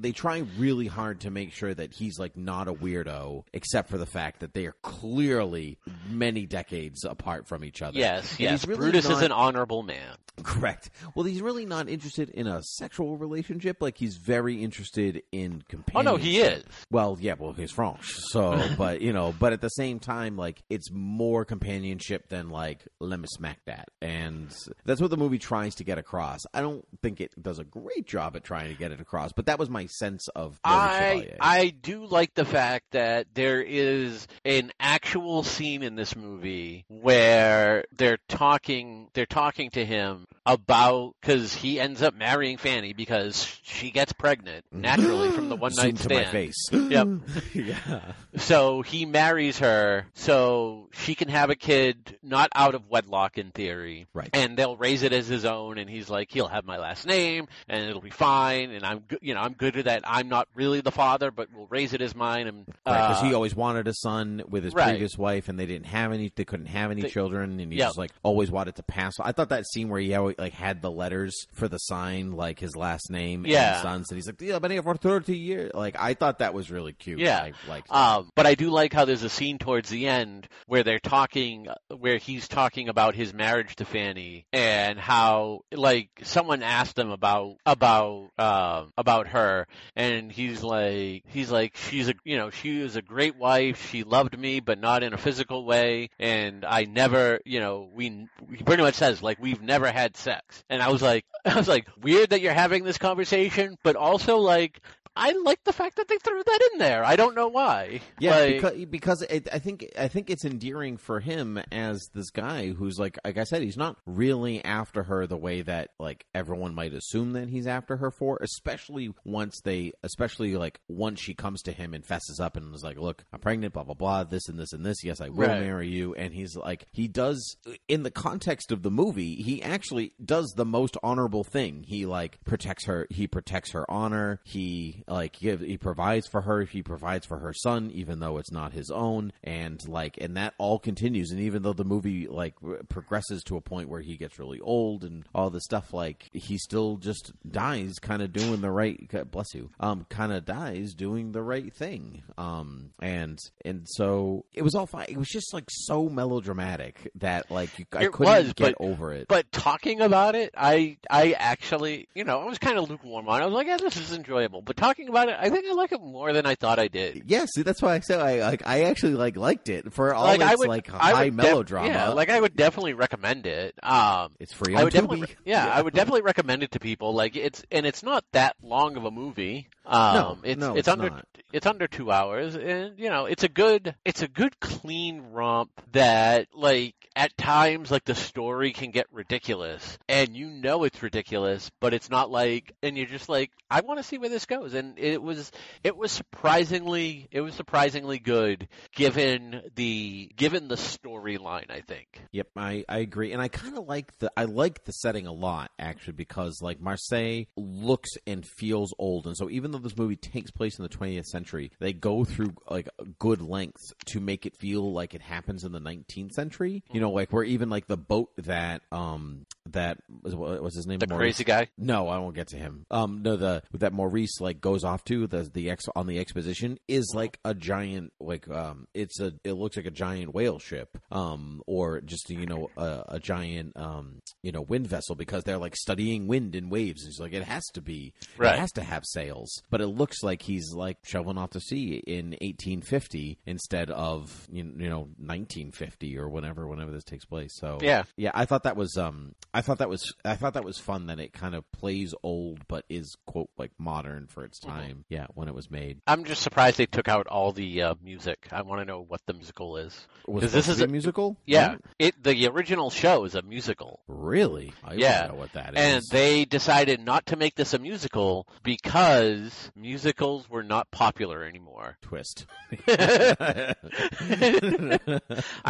they 0.01 0.11
try 0.11 0.43
really 0.57 0.87
hard 0.87 1.21
to 1.21 1.31
make 1.31 1.53
sure 1.53 1.73
that 1.73 1.93
he's 1.93 2.19
like 2.19 2.35
not 2.37 2.67
a 2.67 2.73
weirdo, 2.73 3.43
except 3.53 3.89
for 3.89 3.97
the 3.97 4.05
fact 4.05 4.39
that 4.41 4.53
they 4.53 4.65
are 4.65 4.75
clearly 4.81 5.77
many 6.09 6.45
decades 6.45 7.03
apart 7.05 7.47
from 7.47 7.63
each 7.63 7.81
other. 7.81 7.97
Yes, 7.97 8.31
And 8.31 8.39
yes. 8.39 8.67
really 8.67 8.79
Brutus 8.79 9.09
is 9.09 9.21
an 9.21 9.31
honorable 9.31 9.83
man. 9.83 10.17
Correct. 10.43 10.89
Well, 11.15 11.25
he's 11.25 11.41
really 11.41 11.65
not 11.65 11.87
interested 11.87 12.29
in 12.29 12.45
a 12.45 12.61
sexual 12.61 13.17
relationship. 13.17 13.77
Like 13.81 13.97
he's 13.97 14.17
very 14.17 14.61
interested 14.61 15.23
in 15.31 15.63
companionship. 15.69 15.95
Oh 15.95 16.01
no, 16.01 16.17
he 16.17 16.41
is. 16.41 16.63
Well, 16.91 17.17
yeah, 17.21 17.35
well, 17.39 17.53
he's 17.53 17.71
French, 17.71 18.13
so 18.31 18.61
but 18.77 19.01
you 19.01 19.13
know, 19.13 19.33
but 19.39 19.53
at 19.53 19.61
the 19.61 19.69
same 19.69 19.99
time, 19.99 20.35
like 20.35 20.61
it's 20.69 20.91
more 20.91 21.45
companionship 21.45 22.27
than 22.29 22.49
like 22.49 22.85
let 22.99 23.19
me 23.19 23.27
smack 23.29 23.59
that, 23.65 23.89
and 24.01 24.53
that's 24.83 24.99
what 24.99 25.09
the 25.09 25.17
movie 25.17 25.39
tries 25.39 25.75
to 25.75 25.83
get 25.85 25.97
across. 25.97 26.41
I 26.53 26.61
don't 26.61 26.85
think 27.01 27.21
it 27.21 27.31
does 27.41 27.59
a 27.59 27.63
great 27.63 28.05
job 28.05 28.35
at 28.35 28.43
trying 28.43 28.69
to 28.69 28.77
get 28.77 28.91
it 28.91 28.99
across, 28.99 29.31
but 29.31 29.45
that 29.45 29.57
was 29.57 29.69
my 29.75 29.87
sense 29.87 30.29
of 30.29 30.57
I 30.63 30.99
Chevalier. 30.99 31.37
I 31.41 31.69
do 31.69 32.05
like 32.05 32.33
the 32.33 32.45
fact 32.45 32.91
that 32.91 33.27
there 33.33 33.61
is 33.61 34.25
an 34.45 34.71
actual 34.79 35.43
scene 35.43 35.83
in 35.83 35.95
this 35.95 36.15
movie 36.15 36.85
where 36.87 37.83
they're 37.91 38.19
talking 38.29 39.09
they're 39.13 39.25
talking 39.25 39.69
to 39.71 39.85
him 39.85 40.27
about 40.45 41.13
because 41.19 41.53
he 41.53 41.77
ends 41.77 42.01
up 42.01 42.15
marrying 42.15 42.55
Fanny 42.57 42.93
because 42.93 43.59
she 43.63 43.91
gets 43.91 44.13
pregnant 44.13 44.63
naturally 44.71 45.31
from 45.31 45.49
the 45.49 45.57
one 45.57 45.73
night 45.75 45.97
stand. 45.97 46.29
face. 46.29 46.69
Yep. 46.85 47.07
yeah. 47.53 48.11
So 48.37 48.81
he 48.83 49.05
marries 49.05 49.59
her 49.59 50.05
so 50.13 50.87
she 50.93 51.15
can 51.15 51.29
have 51.29 51.49
a 51.49 51.55
kid 51.55 52.17
not 52.21 52.49
out 52.55 52.75
of 52.75 52.87
wedlock 52.89 53.37
in 53.39 53.51
theory. 53.51 54.07
Right. 54.13 54.29
And 54.33 54.55
they'll 54.55 54.77
raise 54.77 55.01
it 55.03 55.11
as 55.11 55.27
his 55.27 55.45
own 55.45 55.79
and 55.79 55.89
he's 55.89 56.09
like 56.09 56.31
he'll 56.31 56.47
have 56.47 56.63
my 56.63 56.77
last 56.77 57.05
name 57.07 57.47
and 57.67 57.83
it'll 57.89 58.01
be 58.01 58.11
fine 58.11 58.69
and 58.69 58.85
I'm 58.85 59.03
you 59.21 59.33
know 59.33 59.41
I'm 59.41 59.53
good 59.53 59.64
that. 59.71 60.03
I'm 60.05 60.29
not 60.29 60.47
really 60.55 60.81
the 60.81 60.91
father 60.91 61.31
but 61.31 61.49
we'll 61.53 61.67
raise 61.67 61.93
it 61.93 62.01
as 62.01 62.15
mine 62.15 62.47
and 62.47 62.65
Because 62.65 63.21
uh, 63.21 63.23
he 63.23 63.33
always 63.33 63.55
wanted 63.55 63.87
a 63.87 63.93
son 63.93 64.43
with 64.47 64.63
his 64.63 64.73
Right. 64.73 64.89
previous 64.89 65.17
wife, 65.17 65.49
and 65.49 65.59
they 65.59 65.65
didn't 65.65 65.87
have 65.87 66.11
any. 66.11 66.31
They 66.35 66.45
couldn't 66.45 66.65
have 66.67 66.91
any 66.91 67.01
They- 67.03 67.09
children, 67.09 67.59
and 67.59 67.71
he 67.71 67.79
Yep. 67.79 67.87
just 67.87 67.97
like 67.97 68.11
always 68.23 68.51
wanted 68.51 68.75
to 68.75 68.83
pass. 68.83 69.13
I 69.19 69.31
thought 69.31 69.49
that 69.49 69.65
scene 69.67 69.89
where 69.89 69.99
he 70.01 70.13
always, 70.15 70.35
like 70.37 70.53
had 70.53 70.81
the 70.81 70.91
letters 70.91 71.35
for 71.53 71.67
the 71.67 71.77
sign, 71.77 72.31
like 72.33 72.59
his 72.59 72.75
last 72.75 73.09
name 73.09 73.45
Yeah. 73.45 73.75
and 73.75 73.81
sons, 73.81 74.09
and 74.09 74.17
he's 74.17 74.27
like, 74.27 74.39
"Yeah, 74.41 74.55
I've 74.55 74.61
been 74.61 74.71
here 74.71 74.83
for 74.83 74.95
thirty 74.97 75.37
years." 75.37 75.71
Like 75.73 75.95
I 75.99 76.13
thought 76.13 76.39
that 76.39 76.53
was 76.53 76.69
really 76.71 76.93
cute. 76.93 77.19
Yeah. 77.19 77.39
I 77.41 77.53
liked. 77.69 77.91
Um, 77.91 78.29
but 78.35 78.45
I 78.45 78.55
do 78.55 78.69
like 78.69 78.93
how 78.93 79.05
there's 79.05 79.23
a 79.23 79.29
scene 79.29 79.57
towards 79.57 79.89
the 79.89 80.07
end 80.07 80.47
where 80.67 80.83
they're 80.83 80.99
talking, 80.99 81.67
where 81.97 82.17
he's 82.17 82.47
talking 82.47 82.89
about 82.89 83.15
his 83.15 83.33
marriage 83.33 83.75
to 83.77 83.85
Fanny 83.85 84.45
and 84.51 84.99
how, 84.99 85.61
like, 85.71 86.09
someone 86.23 86.61
asked 86.63 86.97
him 86.99 87.11
about 87.11 87.55
about 87.65 88.29
um, 88.37 88.91
about 88.97 89.27
her, 89.27 89.54
and 89.95 90.31
he's 90.31 90.63
like, 90.63 91.23
he's 91.27 91.51
like, 91.51 91.75
she's 91.75 92.09
a, 92.09 92.13
you 92.23 92.37
know, 92.37 92.49
she 92.49 92.79
was 92.79 92.95
a 92.95 93.01
great 93.01 93.37
wife. 93.37 93.89
She 93.89 94.03
loved 94.03 94.37
me, 94.37 94.59
but 94.59 94.79
not 94.79 95.03
in 95.03 95.13
a 95.13 95.17
physical 95.17 95.65
way, 95.65 96.09
and 96.19 96.65
I 96.65 96.85
never, 96.85 97.39
you 97.45 97.59
know, 97.59 97.89
we 97.93 98.27
he 98.49 98.63
pretty 98.63 98.83
much 98.83 98.95
says 98.95 99.21
like 99.21 99.39
we've 99.39 99.61
never 99.61 99.91
had 99.91 100.15
sex, 100.15 100.63
and 100.69 100.81
I 100.81 100.89
was 100.89 101.01
like, 101.01 101.25
I 101.45 101.55
was 101.55 101.67
like, 101.67 101.87
weird 102.01 102.31
that 102.31 102.41
you're 102.41 102.53
having 102.53 102.83
this 102.83 102.97
conversation, 102.97 103.77
but 103.83 103.95
also 103.95 104.37
like. 104.37 104.81
I 105.15 105.31
like 105.31 105.63
the 105.63 105.73
fact 105.73 105.95
that 105.97 106.07
they 106.07 106.17
threw 106.17 106.43
that 106.43 106.69
in 106.73 106.79
there. 106.79 107.03
I 107.03 107.15
don't 107.15 107.35
know 107.35 107.47
why. 107.47 108.01
Yeah, 108.19 108.35
Like- 108.37 108.55
because 108.61 108.85
because 108.85 109.21
it, 109.23 109.47
I 109.53 109.59
think 109.59 109.85
I 109.97 110.07
think 110.07 110.29
it's 110.29 110.45
endearing 110.45 110.97
for 110.97 111.19
him 111.19 111.57
as 111.71 112.09
this 112.13 112.29
guy 112.31 112.69
who's 112.69 112.99
like 112.99 113.17
like 113.23 113.37
I 113.37 113.43
said 113.43 113.61
he's 113.61 113.77
not 113.77 113.97
really 114.05 114.63
after 114.63 115.03
her 115.03 115.25
the 115.27 115.37
way 115.37 115.61
that 115.61 115.91
like 115.99 116.25
everyone 116.33 116.75
might 116.75 116.93
assume 116.93 117.33
that 117.33 117.49
he's 117.49 117.67
after 117.67 117.97
her 117.97 118.11
for 118.11 118.37
especially 118.41 119.13
once 119.23 119.61
they 119.63 119.93
especially 120.03 120.55
like 120.55 120.79
once 120.87 121.19
she 121.21 121.33
comes 121.33 121.61
to 121.63 121.71
him 121.71 121.93
and 121.93 122.05
fesses 122.05 122.39
up 122.39 122.57
and 122.57 122.73
is 122.75 122.83
like 122.83 122.97
look 122.97 123.23
I'm 123.33 123.39
pregnant 123.39 123.73
blah 123.73 123.83
blah 123.83 123.93
blah 123.95 124.23
this 124.23 124.47
and 124.49 124.59
this 124.59 124.73
and 124.73 124.85
this 124.85 125.03
yes 125.03 125.21
I 125.21 125.29
will 125.29 125.47
Right. 125.47 125.61
marry 125.61 125.87
you 125.89 126.13
and 126.15 126.33
he's 126.33 126.55
like 126.55 126.85
he 126.91 127.07
does 127.07 127.55
in 127.87 128.03
the 128.03 128.11
context 128.11 128.71
of 128.71 128.81
the 128.83 128.91
movie 128.91 129.35
he 129.35 129.61
actually 129.63 130.13
does 130.23 130.53
the 130.55 130.65
most 130.65 130.97
honorable 131.03 131.43
thing 131.43 131.83
he 131.87 132.05
like 132.05 132.39
protects 132.45 132.85
her 132.85 133.07
he 133.09 133.27
protects 133.27 133.71
her 133.71 133.89
honor 133.89 134.39
he 134.43 135.03
like 135.07 135.35
he, 135.35 135.55
he 135.55 135.77
provides 135.77 136.27
for 136.27 136.41
her 136.41 136.61
he 136.63 136.81
provides 136.81 137.25
for 137.25 137.39
her 137.39 137.53
son 137.53 137.91
even 137.93 138.19
though 138.19 138.37
it's 138.37 138.51
not 138.51 138.73
his 138.73 138.89
own 138.91 139.31
and 139.43 139.87
like 139.87 140.17
and 140.19 140.37
that 140.37 140.53
all 140.57 140.79
continues 140.79 141.31
and 141.31 141.39
even 141.39 141.61
though 141.61 141.73
the 141.73 141.83
movie 141.85 142.27
like 142.27 142.55
progresses 142.89 143.43
to 143.43 143.57
a 143.57 143.61
point 143.61 143.89
where 143.89 144.01
he 144.01 144.17
gets 144.17 144.39
really 144.39 144.59
old 144.59 145.03
and 145.03 145.25
all 145.33 145.49
this 145.49 145.63
stuff 145.63 145.93
like 145.93 146.29
he 146.33 146.57
still 146.57 146.97
just 146.97 147.31
dies 147.49 147.93
kind 148.01 148.21
of 148.21 148.33
doing 148.33 148.61
the 148.61 148.71
right 148.71 149.07
God 149.09 149.31
bless 149.31 149.53
you 149.53 149.69
um 149.79 150.05
kind 150.09 150.31
of 150.31 150.45
dies 150.45 150.93
doing 150.93 151.31
the 151.31 151.41
right 151.43 151.73
thing 151.73 152.23
um 152.37 152.91
and 153.01 153.37
and 153.63 153.85
so 153.87 154.45
it 154.53 154.61
was 154.61 154.75
all 154.75 154.85
fine 154.87 155.05
it 155.09 155.17
was 155.17 155.29
just 155.29 155.53
like 155.53 155.65
so 155.69 156.09
melodramatic 156.09 157.11
that 157.15 157.49
like 157.49 157.77
you, 157.79 157.85
I 157.93 158.05
It 158.05 158.11
couldn't 158.11 158.33
was, 158.45 158.53
get 158.53 158.75
but- 158.77 158.85
over 158.85 159.13
it 159.13 159.27
But 159.27 159.51
talking 159.51 160.01
about 160.01 160.35
it, 160.35 160.53
I 160.57 160.97
I 161.09 161.33
actually, 161.33 162.07
you 162.13 162.23
know, 162.23 162.39
I 162.41 162.45
was 162.45 162.57
kind 162.57 162.77
of 162.77 162.89
lukewarm 162.89 163.27
on. 163.27 163.39
it. 163.39 163.43
I 163.43 163.45
was 163.47 163.53
like, 163.53 163.67
yeah, 163.67 163.77
this 163.77 163.97
is 163.97 164.11
enjoyable. 164.13 164.61
But 164.61 164.77
talking 164.77 164.94
talking 164.95 165.09
about 165.09 165.29
it, 165.29 165.35
I 165.39 165.49
think 165.49 165.65
I 165.69 165.73
like 165.73 165.91
it 165.91 166.01
more 166.01 166.31
than 166.33 166.45
I 166.45 166.55
thought 166.55 166.79
I 166.79 166.87
did. 166.87 167.23
Yeah, 167.27 167.45
see, 167.45 167.61
that's 167.61 167.81
why 167.81 167.95
I 167.95 167.99
said 167.99 168.19
I 168.19 168.39
like. 168.39 168.63
I 168.65 168.83
actually 168.83 169.13
like 169.13 169.35
liked 169.35 169.69
it 169.69 169.91
for 169.93 170.13
all 170.13 170.23
Like, 170.25 170.41
its 170.41 170.49
I 170.51 170.55
would, 170.55 170.67
like 170.69 170.89
I 170.93 171.11
high 171.11 171.23
would 171.25 171.37
def- 171.37 171.45
melodrama. 171.45 171.87
yeah, 171.87 172.09
like 172.09 172.29
I 172.29 172.39
would 172.39 172.55
definitely 172.55 172.93
recommend 172.93 173.45
it. 173.45 173.75
Um, 173.83 174.31
it's 174.39 174.53
free 174.53 174.75
I 174.75 174.83
would 174.83 174.93
definitely, 174.93 175.27
Tubi. 175.27 175.35
yeah, 175.45 175.67
I 175.67 175.81
would 175.81 175.93
definitely 175.93 176.21
recommend 176.21 176.63
it 176.63 176.71
to 176.71 176.79
people. 176.79 177.13
Like 177.13 177.35
it's, 177.35 177.63
and 177.71 177.85
it's 177.85 178.03
not 178.03 178.23
that 178.31 178.55
long 178.61 178.95
of 178.97 179.05
a 179.05 179.11
movie. 179.11 179.67
Um, 179.85 180.15
No, 180.15 180.37
it's, 180.43 180.59
no, 180.59 180.69
it's, 180.71 180.79
it's 180.79 180.87
under, 180.87 181.09
not. 181.09 181.25
it's 181.53 181.65
under 181.65 181.87
two 181.87 182.11
hours, 182.11 182.55
and 182.55 182.97
you 182.97 183.09
know, 183.09 183.25
it's 183.25 183.43
a 183.43 183.49
good, 183.49 183.95
it's 184.05 184.21
a 184.21 184.27
good 184.27 184.59
clean 184.59 185.21
romp 185.31 185.69
that, 185.91 186.47
like, 186.53 186.95
at 187.15 187.37
times, 187.37 187.91
like 187.91 188.03
the 188.03 188.15
story 188.15 188.73
can 188.73 188.91
get 188.91 189.07
ridiculous, 189.11 189.97
and 190.09 190.35
you 190.35 190.49
know 190.49 190.83
it's 190.83 191.01
ridiculous, 191.01 191.71
but 191.79 191.93
it's 191.93 192.09
not 192.09 192.29
like, 192.29 192.73
and 192.83 192.97
you're 192.97 193.05
just 193.05 193.29
like, 193.29 193.51
I 193.69 193.81
want 193.81 193.99
to 193.99 194.03
see 194.03 194.17
where 194.17 194.29
this 194.29 194.45
goes, 194.45 194.73
and 194.73 194.99
it 194.99 195.21
was, 195.21 195.51
it 195.83 195.95
was 195.95 196.11
surprisingly, 196.11 197.27
it 197.31 197.41
was 197.41 197.53
surprisingly 197.53 198.19
good 198.19 198.67
given 198.93 199.61
the, 199.75 200.31
given 200.35 200.67
the 200.67 200.75
storyline. 200.75 201.69
I 201.69 201.81
think. 201.81 202.07
Yep, 202.31 202.47
I, 202.55 202.83
I 202.89 202.99
agree, 202.99 203.31
and 203.31 203.41
I 203.41 203.47
kind 203.47 203.77
of 203.77 203.85
like 203.87 204.17
the 204.19 204.31
I 204.35 204.43
like 204.43 204.83
the 204.83 204.91
setting 204.91 205.25
a 205.25 205.31
lot 205.31 205.71
actually 205.79 206.13
because 206.13 206.61
like 206.61 206.79
Marseille 206.79 207.45
looks 207.55 208.11
and 208.27 208.45
feels 208.45 208.93
old, 208.99 209.25
and 209.25 209.37
so 209.37 209.49
even 209.49 209.71
though 209.75 209.83
this 209.83 209.97
movie 209.97 210.15
takes 210.15 210.51
place 210.51 210.79
in 210.79 210.83
the 210.83 210.89
20th 210.89 211.25
century, 211.25 211.71
they 211.79 211.93
go 211.93 212.23
through 212.23 212.53
like 212.69 212.89
good 213.19 213.41
lengths 213.41 213.93
to 214.05 214.19
make 214.19 214.45
it 214.45 214.55
feel 214.55 214.91
like 214.91 215.13
it 215.13 215.21
happens 215.21 215.63
in 215.63 215.71
the 215.71 215.79
19th 215.79 216.33
century. 216.33 216.83
You 216.91 217.01
know, 217.01 217.11
like 217.11 217.31
where 217.31 217.43
even 217.43 217.69
like 217.69 217.87
the 217.87 217.97
boat 217.97 218.31
that 218.37 218.81
um 218.91 219.45
that 219.71 219.97
was 220.23 220.35
what 220.35 220.61
was 220.61 220.75
his 220.75 220.85
name 220.87 220.99
The 220.99 221.07
Maurice? 221.07 221.37
crazy 221.37 221.43
guy. 221.43 221.69
No, 221.77 222.07
I 222.07 222.17
won't 222.19 222.35
get 222.35 222.49
to 222.49 222.57
him. 222.57 222.85
Um, 222.91 223.21
no, 223.23 223.35
the 223.35 223.63
that 223.73 223.93
Maurice 223.93 224.39
like 224.39 224.61
goes 224.61 224.83
off 224.83 225.03
to 225.05 225.27
the 225.27 225.43
the 225.53 225.69
ex 225.69 225.85
on 225.95 226.07
the 226.07 226.19
exposition 226.19 226.77
is 226.87 227.11
like 227.15 227.39
a 227.43 227.53
giant 227.53 228.13
like 228.19 228.47
um 228.49 228.87
it's 228.93 229.19
a 229.19 229.33
it 229.43 229.53
looks 229.53 229.77
like 229.77 229.85
a 229.85 229.91
giant 229.91 230.33
whale 230.33 230.59
ship 230.59 230.97
um 231.11 231.61
or 231.67 232.01
just 232.01 232.29
you 232.29 232.45
know 232.45 232.69
a, 232.77 233.03
a 233.09 233.19
giant 233.19 233.75
um 233.75 234.19
you 234.43 234.51
know 234.51 234.61
wind 234.61 234.87
vessel 234.87 235.15
because 235.15 235.43
they're 235.43 235.57
like 235.57 235.75
studying 235.75 236.27
wind 236.27 236.55
and 236.55 236.69
waves. 236.71 237.05
It's 237.07 237.19
like 237.19 237.33
it 237.33 237.43
has 237.43 237.63
to 237.73 237.81
be 237.81 238.13
Right. 238.37 238.53
it 238.55 238.59
has 238.59 238.71
to 238.73 238.83
have 238.83 239.03
sails, 239.05 239.61
but 239.69 239.81
it 239.81 239.87
looks 239.87 240.21
like 240.23 240.41
he's 240.41 240.73
like 240.73 240.97
shoveling 241.03 241.37
off 241.37 241.51
to 241.51 241.59
sea 241.59 242.03
in 242.05 242.31
1850 242.41 243.39
instead 243.45 243.89
of 243.89 244.47
you 244.51 244.63
you 244.77 244.89
know 244.89 245.07
1950 245.17 246.17
or 246.17 246.29
whenever 246.29 246.67
whenever 246.67 246.91
this 246.91 247.03
takes 247.03 247.25
place. 247.25 247.51
So 247.55 247.79
Yeah. 247.81 248.03
yeah, 248.17 248.31
I 248.33 248.45
thought 248.45 248.63
that 248.63 248.75
was 248.75 248.97
um 248.97 249.33
I 249.55 249.61
thought 249.61 249.77
that 249.77 249.87
was 249.89 250.13
I 250.25 250.35
thought 250.35 250.53
that 250.55 250.65
was 250.65 250.77
fun 250.77 251.07
that 251.07 251.19
it 251.19 251.31
kind 251.31 251.55
of 251.55 251.63
plays 251.71 252.13
old 252.23 252.67
but 252.67 252.83
is 252.89 253.15
quote 253.25 253.49
like 253.57 253.71
modern 253.77 254.27
for 254.27 254.43
its 254.43 254.59
time. 254.59 255.05
Yeah, 255.09 255.27
when 255.33 255.47
it 255.47 255.55
was 255.55 255.71
made. 255.71 255.99
I'm 256.05 256.25
just 256.25 256.41
surprised 256.41 256.77
they 256.77 256.85
took 256.85 257.07
out 257.07 257.27
all 257.27 257.53
the 257.53 257.81
uh, 257.81 257.95
music. 258.03 258.47
I 258.51 258.61
want 258.63 258.81
to 258.81 258.85
know 258.85 258.99
what 259.01 259.21
the 259.25 259.33
musical 259.33 259.77
is. 259.77 260.07
Was 260.27 260.51
this 260.51 260.67
is 260.67 260.81
a 260.81 260.87
musical? 260.87 261.37
Yeah, 261.45 261.69
Right? 261.69 261.79
it 261.99 262.21
the 262.23 262.47
original 262.47 262.89
show 262.89 263.23
is 263.23 263.35
a 263.35 263.41
musical, 263.41 264.01
Really? 264.07 264.73
I 264.83 264.95
Yeah. 264.95 265.27
know 265.29 265.35
what 265.35 265.53
that 265.53 265.73
is. 265.73 265.79
and 265.79 266.03
they 266.11 266.43
decided 266.45 266.99
not 266.99 267.27
to 267.27 267.37
make 267.37 267.55
this 267.55 267.73
a 267.73 267.79
musical 267.79 268.47
because 268.63 269.71
musicals 269.75 270.49
were 270.49 270.63
not 270.63 270.91
popular 270.91 271.43
anymore. 271.45 271.97
twist. 272.01 272.45
I 272.87 273.75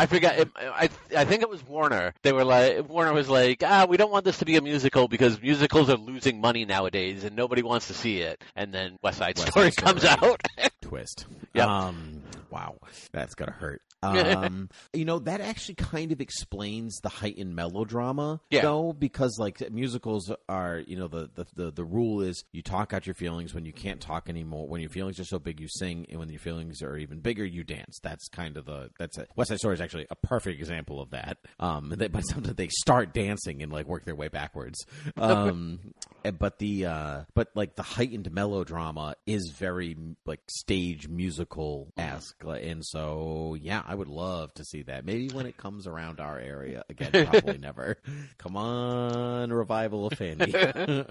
forgot. 0.08 0.38
It, 0.40 0.50
I 0.58 0.90
I 1.16 1.26
think 1.26 1.42
it 1.42 1.50
was 1.50 1.64
Warner. 1.66 2.14
They 2.24 2.32
were 2.34 2.44
like 2.44 2.88
Warner 2.90 3.14
was 3.14 3.30
like, 3.30 3.62
ah, 3.64 3.75
we 3.84 3.98
don't 3.98 4.12
want 4.12 4.24
this 4.24 4.38
to 4.38 4.46
be 4.46 4.56
a 4.56 4.62
musical 4.62 5.10
because 5.10 5.42
musicals 5.42 5.90
are 5.90 5.98
losing 5.98 6.40
money 6.40 6.64
nowadays, 6.64 7.26
and 7.26 7.36
nobody 7.36 7.62
wants 7.62 7.88
to 7.88 7.94
see 7.94 8.22
it. 8.22 8.42
And 8.56 8.74
then 8.74 8.96
West 9.04 9.18
Side 9.18 9.38
West 9.38 9.52
Story 9.52 9.72
Side 9.72 9.84
comes 9.84 10.10
Story. 10.10 10.32
out. 10.32 10.42
twist. 10.82 11.26
Yep. 11.54 11.68
Um, 11.68 12.22
wow, 12.50 12.78
that's 13.12 13.36
gonna 13.36 13.52
hurt. 13.52 13.82
Um, 14.46 14.70
you 14.94 15.06
know 15.06 15.20
that 15.20 15.42
actually 15.42 15.76
kind 15.76 16.12
of 16.12 16.22
explains 16.22 17.00
the 17.02 17.10
heightened 17.10 17.56
melodrama, 17.56 18.40
Yeah. 18.50 18.62
though, 18.62 18.94
because 18.94 19.38
like 19.40 19.72
musicals 19.72 20.32
are, 20.50 20.80
you 20.86 20.98
know, 20.98 21.08
the, 21.08 21.30
the 21.34 21.46
the 21.56 21.72
the 21.72 21.84
rule 21.84 22.22
is 22.22 22.44
you 22.52 22.62
talk 22.62 22.94
out 22.94 23.06
your 23.08 23.16
feelings 23.16 23.54
when 23.54 23.66
you 23.66 23.74
can't 23.74 24.02
talk 24.02 24.30
anymore. 24.30 24.68
When 24.68 24.82
your 24.82 24.90
feelings 24.90 25.20
are 25.20 25.26
so 25.26 25.40
big, 25.40 25.60
you 25.60 25.68
sing, 25.70 26.06
and 26.10 26.20
when 26.20 26.30
your 26.30 26.40
feelings 26.40 26.82
are 26.82 26.98
even 26.98 27.20
bigger, 27.20 27.46
you 27.46 27.64
dance. 27.64 28.00
That's 28.04 28.28
kind 28.30 28.58
of 28.58 28.66
the 28.66 28.90
that's 29.00 29.18
it. 29.18 29.30
West 29.36 29.50
Side 29.50 29.60
Story 29.60 29.76
is 29.76 29.82
actually 29.82 30.08
a 30.10 30.16
perfect 30.16 30.60
example 30.60 31.02
of 31.02 31.12
that. 31.12 31.38
Um, 31.60 31.94
they, 31.96 32.08
but 32.08 32.22
sometimes 32.28 32.56
they 32.56 32.68
start 32.70 33.14
dancing 33.14 33.62
and 33.64 33.72
like 33.72 33.88
work 33.88 34.06
their 34.06 34.16
way 34.16 34.28
backwards. 34.28 34.86
Um, 35.18 35.80
but 36.40 36.60
the 36.60 36.86
uh, 36.86 37.22
but 37.34 37.50
like 37.56 37.76
the 37.76 37.84
heightened 37.84 38.32
melodrama 38.32 39.16
is 39.26 39.54
very 39.58 39.96
like 40.26 40.42
stage 40.48 41.08
musical 41.08 41.92
esque, 41.98 42.44
and 42.44 42.84
so 42.86 43.56
yeah, 43.60 43.82
I 43.86 43.95
would 43.96 44.08
love 44.08 44.54
to 44.56 44.66
see 44.66 44.84
that. 44.84 45.06
Maybe 45.06 45.30
when 45.34 45.46
it 45.46 45.58
comes 45.58 45.88
around 45.88 46.20
our 46.20 46.40
area 46.40 46.84
again, 46.90 47.12
probably 47.28 47.58
never. 47.58 47.98
Come 48.38 48.58
on, 48.58 49.52
revival 49.52 50.08
of 50.08 50.14
Fanny. 50.18 50.54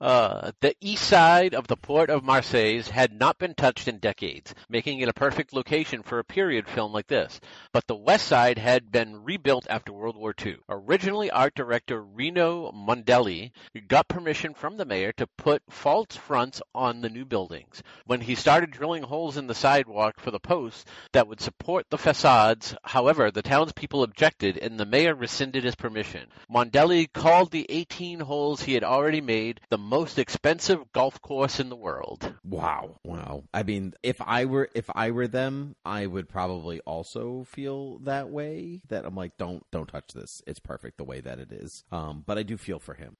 Uh, 0.00 0.52
the 0.60 0.74
east 0.80 1.04
side 1.04 1.54
of 1.54 1.66
the 1.66 1.76
port 1.76 2.08
of 2.08 2.24
Marseille 2.24 2.82
had 2.82 3.12
not 3.12 3.38
been 3.38 3.54
touched 3.54 3.88
in 3.88 3.98
decades, 3.98 4.54
making 4.68 5.00
it 5.00 5.08
a 5.08 5.12
perfect 5.12 5.52
location 5.52 6.02
for 6.02 6.18
a 6.18 6.24
period 6.24 6.68
film 6.68 6.92
like 6.92 7.08
this. 7.08 7.40
But 7.72 7.86
the 7.86 7.96
west 7.96 8.26
side 8.26 8.58
had 8.58 8.92
been 8.92 9.24
rebuilt 9.24 9.66
after 9.68 9.92
World 9.92 10.16
War 10.16 10.34
II. 10.40 10.56
Originally, 10.68 11.30
art 11.30 11.54
director 11.54 12.02
Rino 12.02 12.72
Mondellini 12.72 13.50
got 13.88 14.08
permission 14.08 14.54
from 14.54 14.76
the 14.76 14.84
mayor 14.84 15.12
to 15.12 15.26
put 15.26 15.62
false 15.68 16.16
fronts 16.16 16.62
on 16.74 17.00
the 17.00 17.10
new 17.10 17.24
buildings. 17.24 17.82
When 18.06 18.20
he 18.20 18.34
started 18.36 18.70
drilling 18.70 19.02
holes 19.02 19.36
in 19.36 19.48
the 19.48 19.54
sidewalk 19.54 20.20
for 20.20 20.30
the 20.30 20.40
posts 20.40 20.84
that 21.12 21.26
would 21.26 21.40
support 21.48 21.86
the 21.88 21.96
facades, 21.96 22.74
however, 22.82 23.30
the 23.30 23.40
townspeople 23.40 24.02
objected 24.02 24.58
and 24.58 24.78
the 24.78 24.84
mayor 24.84 25.14
rescinded 25.14 25.64
his 25.64 25.74
permission. 25.74 26.28
Mondellini 26.52 27.10
called 27.10 27.50
the 27.50 27.64
18 27.70 28.20
holes 28.20 28.60
he 28.60 28.74
had 28.74 28.84
already 28.84 29.22
made 29.22 29.58
the 29.70 29.78
most 29.78 30.18
expensive 30.18 30.80
golf 30.92 31.22
course 31.22 31.58
in 31.58 31.70
the 31.70 31.76
world. 31.76 32.34
Wow. 32.44 33.00
Wow. 33.02 33.44
I 33.54 33.62
mean, 33.62 33.94
if 34.02 34.20
I 34.20 34.44
were 34.44 34.68
if 34.74 34.90
I 34.94 35.10
were 35.10 35.26
them, 35.26 35.74
I 35.86 36.06
would 36.06 36.28
probably 36.28 36.80
also 36.80 37.44
feel 37.44 37.98
that 38.00 38.28
way. 38.28 38.82
That 38.88 39.06
I'm 39.06 39.14
like, 39.14 39.38
don't 39.38 39.64
don't 39.70 39.88
touch 39.88 40.12
this. 40.12 40.42
It's 40.46 40.60
perfect 40.60 40.98
the 40.98 41.04
way 41.04 41.20
that 41.22 41.38
it 41.38 41.50
is. 41.50 41.82
Um, 41.90 42.24
but 42.26 42.36
I 42.36 42.42
do 42.42 42.58
feel 42.58 42.78
for 42.78 42.92
him. 42.92 43.16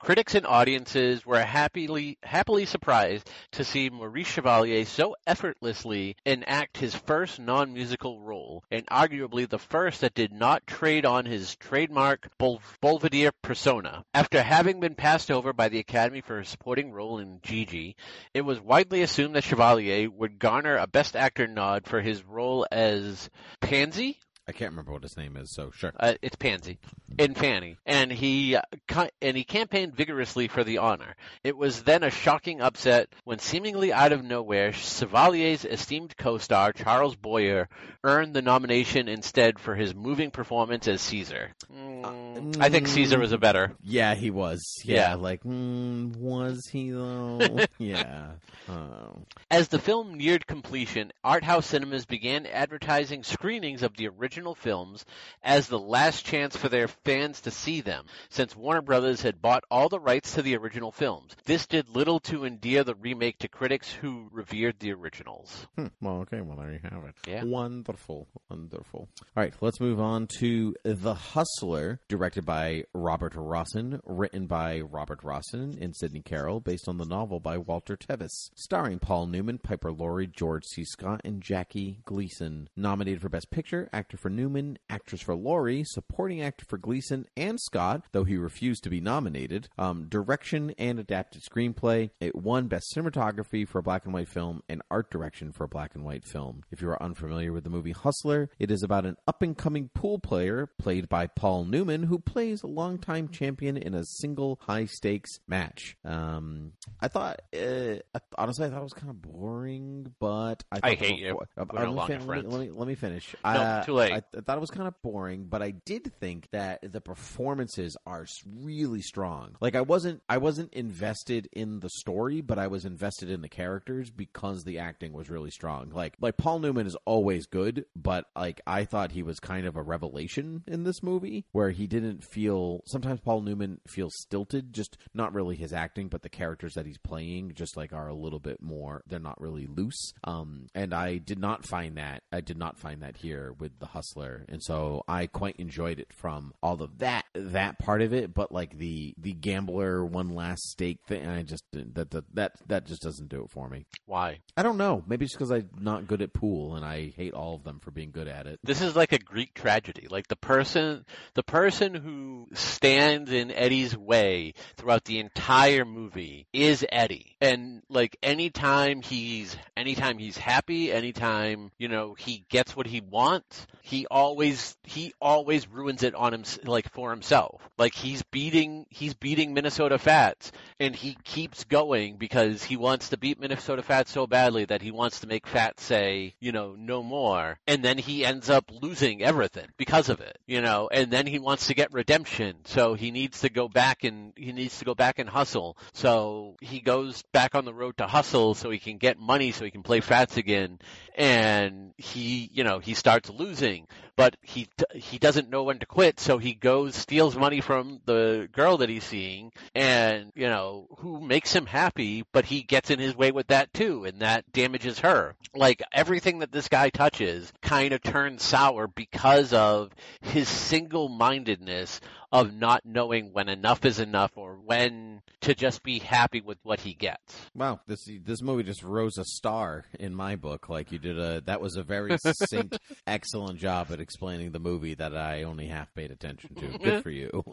Critics 0.00 0.34
and 0.34 0.44
audiences 0.44 1.24
were 1.24 1.44
happily 1.44 2.18
happily 2.24 2.66
surprised 2.66 3.30
to 3.52 3.62
see 3.62 3.88
Maurice 3.88 4.26
Chevalier 4.26 4.84
so 4.84 5.14
effortlessly 5.28 6.16
enact 6.26 6.76
his 6.76 6.96
first 6.96 7.38
non-musical 7.38 8.20
role, 8.20 8.64
and 8.72 8.84
arguably 8.88 9.48
the 9.48 9.60
first 9.60 10.00
that 10.00 10.12
did 10.12 10.32
not 10.32 10.66
trade 10.66 11.06
on 11.06 11.24
his 11.24 11.54
trademark 11.54 12.36
boulevardier 12.36 13.30
persona. 13.42 14.04
After 14.12 14.42
having 14.42 14.80
been 14.80 14.96
passed 14.96 15.30
over 15.30 15.52
by 15.52 15.68
the 15.68 15.78
Academy 15.78 16.20
for 16.20 16.40
his 16.40 16.48
supporting 16.48 16.90
role 16.90 17.20
in 17.20 17.40
Gigi, 17.40 17.94
it 18.34 18.40
was 18.40 18.60
widely 18.60 19.02
assumed 19.02 19.36
that 19.36 19.44
Chevalier 19.44 20.10
would 20.10 20.40
garner 20.40 20.76
a 20.76 20.88
Best 20.88 21.14
Actor 21.14 21.46
nod 21.46 21.86
for 21.86 22.00
his 22.00 22.24
role 22.24 22.66
as 22.72 23.30
Panisse 23.60 24.16
I 24.46 24.52
can't 24.52 24.72
remember 24.72 24.92
what 24.92 25.02
his 25.02 25.16
name 25.16 25.36
is, 25.38 25.50
so 25.54 25.70
sure. 25.70 25.92
uh, 25.98 26.14
it's 26.20 26.36
Panisse 26.36 26.76
in 27.18 27.34
Fanny, 27.34 27.78
and 27.86 28.12
he 28.12 28.56
uh, 28.56 29.06
and 29.22 29.36
he 29.36 29.44
campaigned 29.44 29.94
vigorously 29.94 30.48
for 30.48 30.62
the 30.64 30.78
honor. 30.78 31.14
It 31.42 31.56
was 31.56 31.82
then 31.84 32.02
a 32.02 32.10
shocking 32.10 32.60
upset 32.60 33.08
when, 33.24 33.38
seemingly 33.38 33.90
out 33.92 34.12
of 34.12 34.22
nowhere, 34.22 34.72
Chevalier's 34.72 35.64
esteemed 35.64 36.16
co-star 36.18 36.72
Charles 36.74 37.16
Boyer 37.16 37.68
earned 38.02 38.34
the 38.34 38.42
nomination 38.42 39.08
instead 39.08 39.58
for 39.58 39.74
his 39.74 39.94
moving 39.94 40.30
performance 40.30 40.88
as 40.88 41.00
Caesar. 41.00 41.52
Mm, 41.72 42.60
I 42.60 42.68
think 42.68 42.88
Caesar 42.88 43.18
was 43.18 43.32
a 43.32 43.38
better. 43.38 43.72
Yeah, 43.82 44.14
he 44.14 44.30
was. 44.30 44.62
Yeah, 44.84 45.10
Yeah. 45.10 45.14
like 45.14 45.42
mm, 45.42 46.14
was 46.16 46.66
he 46.66 46.90
though? 46.90 47.60
yeah. 47.78 48.32
Oh. 48.68 49.22
As 49.50 49.68
the 49.68 49.78
film 49.78 50.14
neared 50.14 50.46
completion, 50.46 51.12
art 51.22 51.44
house 51.44 51.66
cinemas 51.66 52.04
began 52.04 52.44
advertising 52.46 53.22
screenings 53.22 53.82
of 53.82 53.96
the 53.96 54.08
original 54.08 54.33
films 54.54 55.06
as 55.42 55.68
the 55.68 55.78
last 55.78 56.26
chance 56.26 56.56
for 56.56 56.68
their 56.68 56.88
fans 56.88 57.40
to 57.40 57.50
see 57.50 57.80
them, 57.80 58.04
since 58.28 58.54
Warner 58.54 58.82
Brothers 58.82 59.22
had 59.22 59.40
bought 59.40 59.64
all 59.70 59.88
the 59.88 59.98
rights 59.98 60.34
to 60.34 60.42
the 60.42 60.56
original 60.56 60.92
films. 60.92 61.34
This 61.46 61.66
did 61.66 61.88
little 61.88 62.20
to 62.20 62.44
endear 62.44 62.84
the 62.84 62.94
remake 62.94 63.38
to 63.38 63.48
critics 63.48 63.90
who 63.90 64.28
revered 64.30 64.78
the 64.80 64.92
originals. 64.92 65.66
Hmm. 65.76 65.86
Well, 66.02 66.16
okay. 66.22 66.42
Well, 66.42 66.58
there 66.58 66.72
you 66.72 66.80
have 66.82 67.04
it. 67.04 67.14
Yeah. 67.26 67.44
Wonderful. 67.44 68.28
Wonderful. 68.50 69.00
All 69.00 69.42
right. 69.42 69.54
Let's 69.62 69.80
move 69.80 69.98
on 69.98 70.26
to 70.40 70.74
The 70.84 71.14
Hustler, 71.14 72.00
directed 72.08 72.34
directed 72.34 72.46
by 72.46 72.82
Robert 72.92 73.34
Rossen, 73.34 74.00
written 74.04 74.46
by 74.46 74.80
Robert 74.80 75.20
Rossen 75.22 75.80
and 75.80 75.94
Sidney 75.94 76.20
Carroll, 76.20 76.58
based 76.58 76.88
on 76.88 76.96
the 76.96 77.04
novel 77.04 77.38
by 77.38 77.58
Walter 77.58 77.96
Tevis, 77.96 78.50
starring 78.56 78.98
Paul 78.98 79.26
Newman, 79.26 79.58
Piper 79.58 79.92
Laurie, 79.92 80.26
George 80.26 80.64
C. 80.64 80.84
Scott, 80.84 81.20
and 81.24 81.40
Jackie 81.40 82.00
Gleason. 82.04 82.68
Nominated 82.74 83.20
for 83.20 83.28
Best 83.28 83.50
Picture, 83.50 83.88
actor 83.92 84.16
for 84.24 84.30
Newman, 84.30 84.78
actress 84.88 85.20
for 85.20 85.34
Laurie, 85.34 85.84
supporting 85.84 86.40
actor 86.40 86.64
for 86.66 86.78
Gleason 86.78 87.26
and 87.36 87.60
Scott, 87.60 88.04
though 88.12 88.24
he 88.24 88.38
refused 88.38 88.82
to 88.84 88.88
be 88.88 88.98
nominated. 88.98 89.68
Um, 89.76 90.06
direction 90.08 90.72
and 90.78 90.98
adapted 90.98 91.42
screenplay. 91.42 92.08
It 92.20 92.34
won 92.34 92.66
Best 92.68 92.90
Cinematography 92.96 93.68
for 93.68 93.80
a 93.80 93.82
black 93.82 94.06
and 94.06 94.14
white 94.14 94.28
film 94.28 94.62
and 94.66 94.80
art 94.90 95.10
direction 95.10 95.52
for 95.52 95.64
a 95.64 95.68
black 95.68 95.94
and 95.94 96.06
white 96.06 96.24
film. 96.24 96.62
If 96.70 96.80
you 96.80 96.88
are 96.88 97.02
unfamiliar 97.02 97.52
with 97.52 97.64
the 97.64 97.70
movie 97.70 97.92
Hustler, 97.92 98.48
it 98.58 98.70
is 98.70 98.82
about 98.82 99.04
an 99.04 99.16
up 99.28 99.42
and 99.42 99.54
coming 99.58 99.90
pool 99.92 100.18
player 100.18 100.70
played 100.78 101.06
by 101.10 101.26
Paul 101.26 101.66
Newman 101.66 102.04
who 102.04 102.18
plays 102.18 102.62
a 102.62 102.66
longtime 102.66 103.28
champion 103.28 103.76
in 103.76 103.92
a 103.92 104.06
single 104.06 104.58
high 104.62 104.86
stakes 104.86 105.38
match. 105.46 105.98
Um, 106.02 106.72
I 106.98 107.08
thought, 107.08 107.42
uh, 107.52 107.96
honestly, 108.38 108.64
I 108.64 108.70
thought 108.70 108.80
it 108.80 108.84
was 108.84 108.94
kind 108.94 109.10
of 109.10 109.20
boring, 109.20 110.14
but 110.18 110.64
I, 110.72 110.80
I 110.82 110.94
hate 110.94 111.18
you. 111.18 111.38
We're 111.58 111.84
no 111.84 111.92
let, 111.92 112.08
me 112.08 112.16
fin- 112.16 112.26
let, 112.26 112.42
me, 112.42 112.48
let 112.48 112.60
me 112.60 112.70
let 112.70 112.88
me 112.88 112.94
finish. 112.94 113.36
No, 113.44 113.50
Uh, 113.50 113.84
too 113.84 113.92
late. 113.92 114.13
I, 114.14 114.22
I 114.36 114.40
thought 114.42 114.56
it 114.56 114.60
was 114.60 114.70
kind 114.70 114.86
of 114.86 114.94
boring, 115.02 115.46
but 115.48 115.60
I 115.60 115.72
did 115.72 116.12
think 116.20 116.48
that 116.52 116.92
the 116.92 117.00
performances 117.00 117.96
are 118.06 118.26
really 118.62 119.02
strong. 119.02 119.56
Like 119.60 119.74
I 119.74 119.80
wasn't 119.80 120.22
I 120.28 120.38
wasn't 120.38 120.72
invested 120.72 121.48
in 121.52 121.80
the 121.80 121.90
story, 121.90 122.40
but 122.40 122.58
I 122.58 122.68
was 122.68 122.84
invested 122.84 123.28
in 123.28 123.42
the 123.42 123.48
characters 123.48 124.10
because 124.10 124.62
the 124.62 124.78
acting 124.78 125.12
was 125.12 125.30
really 125.30 125.50
strong. 125.50 125.90
Like 125.90 126.14
like 126.20 126.36
Paul 126.36 126.60
Newman 126.60 126.86
is 126.86 126.96
always 127.04 127.46
good, 127.46 127.86
but 127.96 128.26
like 128.36 128.60
I 128.66 128.84
thought 128.84 129.10
he 129.10 129.24
was 129.24 129.40
kind 129.40 129.66
of 129.66 129.76
a 129.76 129.82
revelation 129.82 130.62
in 130.68 130.84
this 130.84 131.02
movie 131.02 131.46
where 131.50 131.70
he 131.70 131.88
didn't 131.88 132.22
feel 132.22 132.82
sometimes 132.86 133.20
Paul 133.20 133.40
Newman 133.40 133.80
feels 133.88 134.14
stilted, 134.16 134.72
just 134.72 134.96
not 135.12 135.34
really 135.34 135.56
his 135.56 135.72
acting, 135.72 136.06
but 136.06 136.22
the 136.22 136.28
characters 136.28 136.74
that 136.74 136.86
he's 136.86 136.98
playing 136.98 137.52
just 137.54 137.76
like 137.76 137.92
are 137.92 138.08
a 138.08 138.14
little 138.14 138.40
bit 138.40 138.62
more 138.62 139.02
they're 139.08 139.18
not 139.18 139.40
really 139.40 139.66
loose. 139.66 140.12
Um 140.22 140.68
and 140.72 140.94
I 140.94 141.18
did 141.18 141.40
not 141.40 141.66
find 141.66 141.98
that 141.98 142.22
I 142.32 142.40
did 142.40 142.56
not 142.56 142.78
find 142.78 143.02
that 143.02 143.16
here 143.16 143.52
with 143.58 143.78
the 143.80 143.86
hustler. 144.04 144.44
And 144.48 144.62
so 144.62 145.02
I 145.08 145.26
quite 145.26 145.56
enjoyed 145.56 145.98
it 145.98 146.12
from 146.12 146.52
all 146.62 146.82
of 146.82 146.98
that 146.98 147.24
that 147.34 147.78
part 147.78 148.02
of 148.02 148.12
it, 148.12 148.34
but 148.34 148.52
like 148.52 148.78
the 148.78 149.14
the 149.18 149.32
gambler 149.32 150.04
one 150.04 150.34
last 150.34 150.70
stake 150.70 150.98
thing 151.06 151.26
I 151.26 151.42
just 151.42 151.64
that 151.72 152.10
that 152.10 152.24
that, 152.34 152.52
that 152.66 152.86
just 152.86 153.02
doesn't 153.02 153.28
do 153.28 153.42
it 153.42 153.50
for 153.50 153.68
me. 153.68 153.86
Why? 154.06 154.40
I 154.56 154.62
don't 154.62 154.78
know. 154.78 155.02
Maybe 155.06 155.24
it's 155.24 155.34
because 155.34 155.50
I'm 155.50 155.70
not 155.80 156.06
good 156.06 156.22
at 156.22 156.32
pool 156.32 156.76
and 156.76 156.84
I 156.84 157.12
hate 157.16 157.34
all 157.34 157.54
of 157.54 157.64
them 157.64 157.80
for 157.80 157.90
being 157.90 158.10
good 158.10 158.28
at 158.28 158.46
it. 158.46 158.60
This 158.62 158.80
is 158.80 158.96
like 158.96 159.12
a 159.12 159.18
Greek 159.18 159.54
tragedy. 159.54 160.06
Like 160.10 160.28
the 160.28 160.36
person, 160.36 161.04
the 161.34 161.42
person 161.42 161.94
who 161.94 162.48
stands 162.54 163.32
in 163.32 163.50
Eddie's 163.50 163.96
way 163.96 164.54
throughout 164.76 165.04
the 165.04 165.18
entire 165.18 165.84
movie 165.84 166.46
is 166.52 166.84
Eddie. 166.90 167.36
And 167.40 167.82
like 167.88 168.16
anytime 168.22 169.00
he's, 169.00 169.56
anytime 169.76 170.18
he's 170.18 170.36
happy, 170.36 170.92
anytime, 170.92 171.70
you 171.78 171.88
know, 171.88 172.14
he 172.14 172.44
gets 172.48 172.76
what 172.76 172.86
he 172.86 173.00
wants, 173.00 173.66
he 173.82 173.93
always, 174.06 174.76
he 174.82 175.12
always 175.20 175.68
ruins 175.68 176.02
it 176.02 176.14
on 176.14 176.34
him, 176.34 176.44
like 176.64 176.92
for 176.92 177.10
himself. 177.10 177.62
Like 177.78 177.94
he's 177.94 178.22
beating, 178.24 178.86
he's 178.90 179.14
beating 179.14 179.54
Minnesota 179.54 179.98
Fats 179.98 180.52
and 180.80 180.94
he 180.94 181.16
keeps 181.24 181.64
going 181.64 182.16
because 182.16 182.62
he 182.62 182.76
wants 182.76 183.10
to 183.10 183.16
beat 183.16 183.40
Minnesota 183.40 183.82
Fats 183.82 184.10
so 184.10 184.26
badly 184.26 184.64
that 184.64 184.82
he 184.82 184.90
wants 184.90 185.20
to 185.20 185.26
make 185.26 185.46
Fats 185.46 185.82
say, 185.82 186.34
you 186.40 186.52
know, 186.52 186.74
no 186.76 187.02
more. 187.02 187.58
And 187.66 187.84
then 187.84 187.98
he 187.98 188.24
ends 188.24 188.50
up 188.50 188.70
losing 188.82 189.22
everything 189.22 189.66
because 189.76 190.08
of 190.08 190.20
it, 190.20 190.38
you 190.46 190.60
know, 190.60 190.88
and 190.90 191.10
then 191.10 191.26
he 191.26 191.38
wants 191.38 191.68
to 191.68 191.74
get 191.74 191.92
redemption. 191.92 192.56
So 192.64 192.94
he 192.94 193.10
needs 193.10 193.40
to 193.40 193.48
go 193.48 193.68
back 193.68 194.04
and 194.04 194.32
he 194.36 194.52
needs 194.52 194.78
to 194.78 194.84
go 194.84 194.94
back 194.94 195.18
and 195.18 195.28
hustle. 195.28 195.76
So 195.92 196.56
he 196.60 196.80
goes 196.80 197.22
back 197.32 197.54
on 197.54 197.64
the 197.64 197.74
road 197.74 197.96
to 197.98 198.06
hustle 198.06 198.54
so 198.54 198.70
he 198.70 198.78
can 198.78 198.98
get 198.98 199.18
money 199.18 199.52
so 199.52 199.64
he 199.64 199.70
can 199.70 199.82
play 199.82 200.00
Fats 200.00 200.36
again. 200.36 200.78
And 201.16 201.92
he, 201.96 202.50
you 202.52 202.64
know, 202.64 202.78
he 202.78 202.94
starts 202.94 203.30
losing 203.30 203.83
but 204.16 204.36
he 204.42 204.68
he 204.94 205.18
doesn't 205.18 205.50
know 205.50 205.64
when 205.64 205.78
to 205.78 205.86
quit, 205.86 206.20
so 206.20 206.38
he 206.38 206.54
goes 206.54 206.94
steals 206.94 207.36
money 207.36 207.60
from 207.60 208.00
the 208.06 208.48
girl 208.52 208.78
that 208.78 208.88
he's 208.88 209.04
seeing, 209.04 209.52
and 209.74 210.32
you 210.34 210.46
know 210.46 210.86
who 210.98 211.20
makes 211.20 211.52
him 211.52 211.66
happy, 211.66 212.24
but 212.32 212.44
he 212.44 212.62
gets 212.62 212.90
in 212.90 212.98
his 212.98 213.16
way 213.16 213.32
with 213.32 213.48
that 213.48 213.72
too, 213.72 214.04
and 214.04 214.20
that 214.20 214.50
damages 214.52 215.00
her. 215.00 215.34
Like 215.54 215.82
everything 215.92 216.40
that 216.40 216.52
this 216.52 216.68
guy 216.68 216.90
touches 216.90 217.52
kind 217.62 217.92
of 217.92 218.02
turns 218.02 218.42
sour 218.42 218.86
because 218.86 219.52
of 219.52 219.90
his 220.20 220.48
single-mindedness 220.48 222.00
of 222.34 222.52
not 222.52 222.84
knowing 222.84 223.32
when 223.32 223.48
enough 223.48 223.84
is 223.84 224.00
enough 224.00 224.32
or 224.34 224.56
when 224.56 225.22
to 225.40 225.54
just 225.54 225.84
be 225.84 226.00
happy 226.00 226.40
with 226.40 226.58
what 226.64 226.80
he 226.80 226.92
gets. 226.92 227.32
Wow, 227.54 227.78
this 227.86 228.08
this 228.24 228.42
movie 228.42 228.64
just 228.64 228.82
rose 228.82 229.18
a 229.18 229.24
star 229.24 229.84
in 230.00 230.12
my 230.12 230.34
book. 230.34 230.68
Like 230.68 230.90
you 230.90 230.98
did 230.98 231.16
a 231.16 231.42
that 231.42 231.60
was 231.60 231.76
a 231.76 231.84
very 231.84 232.18
succinct, 232.18 232.76
excellent 233.06 233.60
job 233.60 233.92
at 233.92 234.00
explaining 234.00 234.50
the 234.50 234.58
movie 234.58 234.94
that 234.94 235.16
I 235.16 235.44
only 235.44 235.68
half 235.68 235.94
paid 235.94 236.10
attention 236.10 236.56
to. 236.56 236.78
Good 236.82 237.04
for 237.04 237.10
you. 237.10 237.44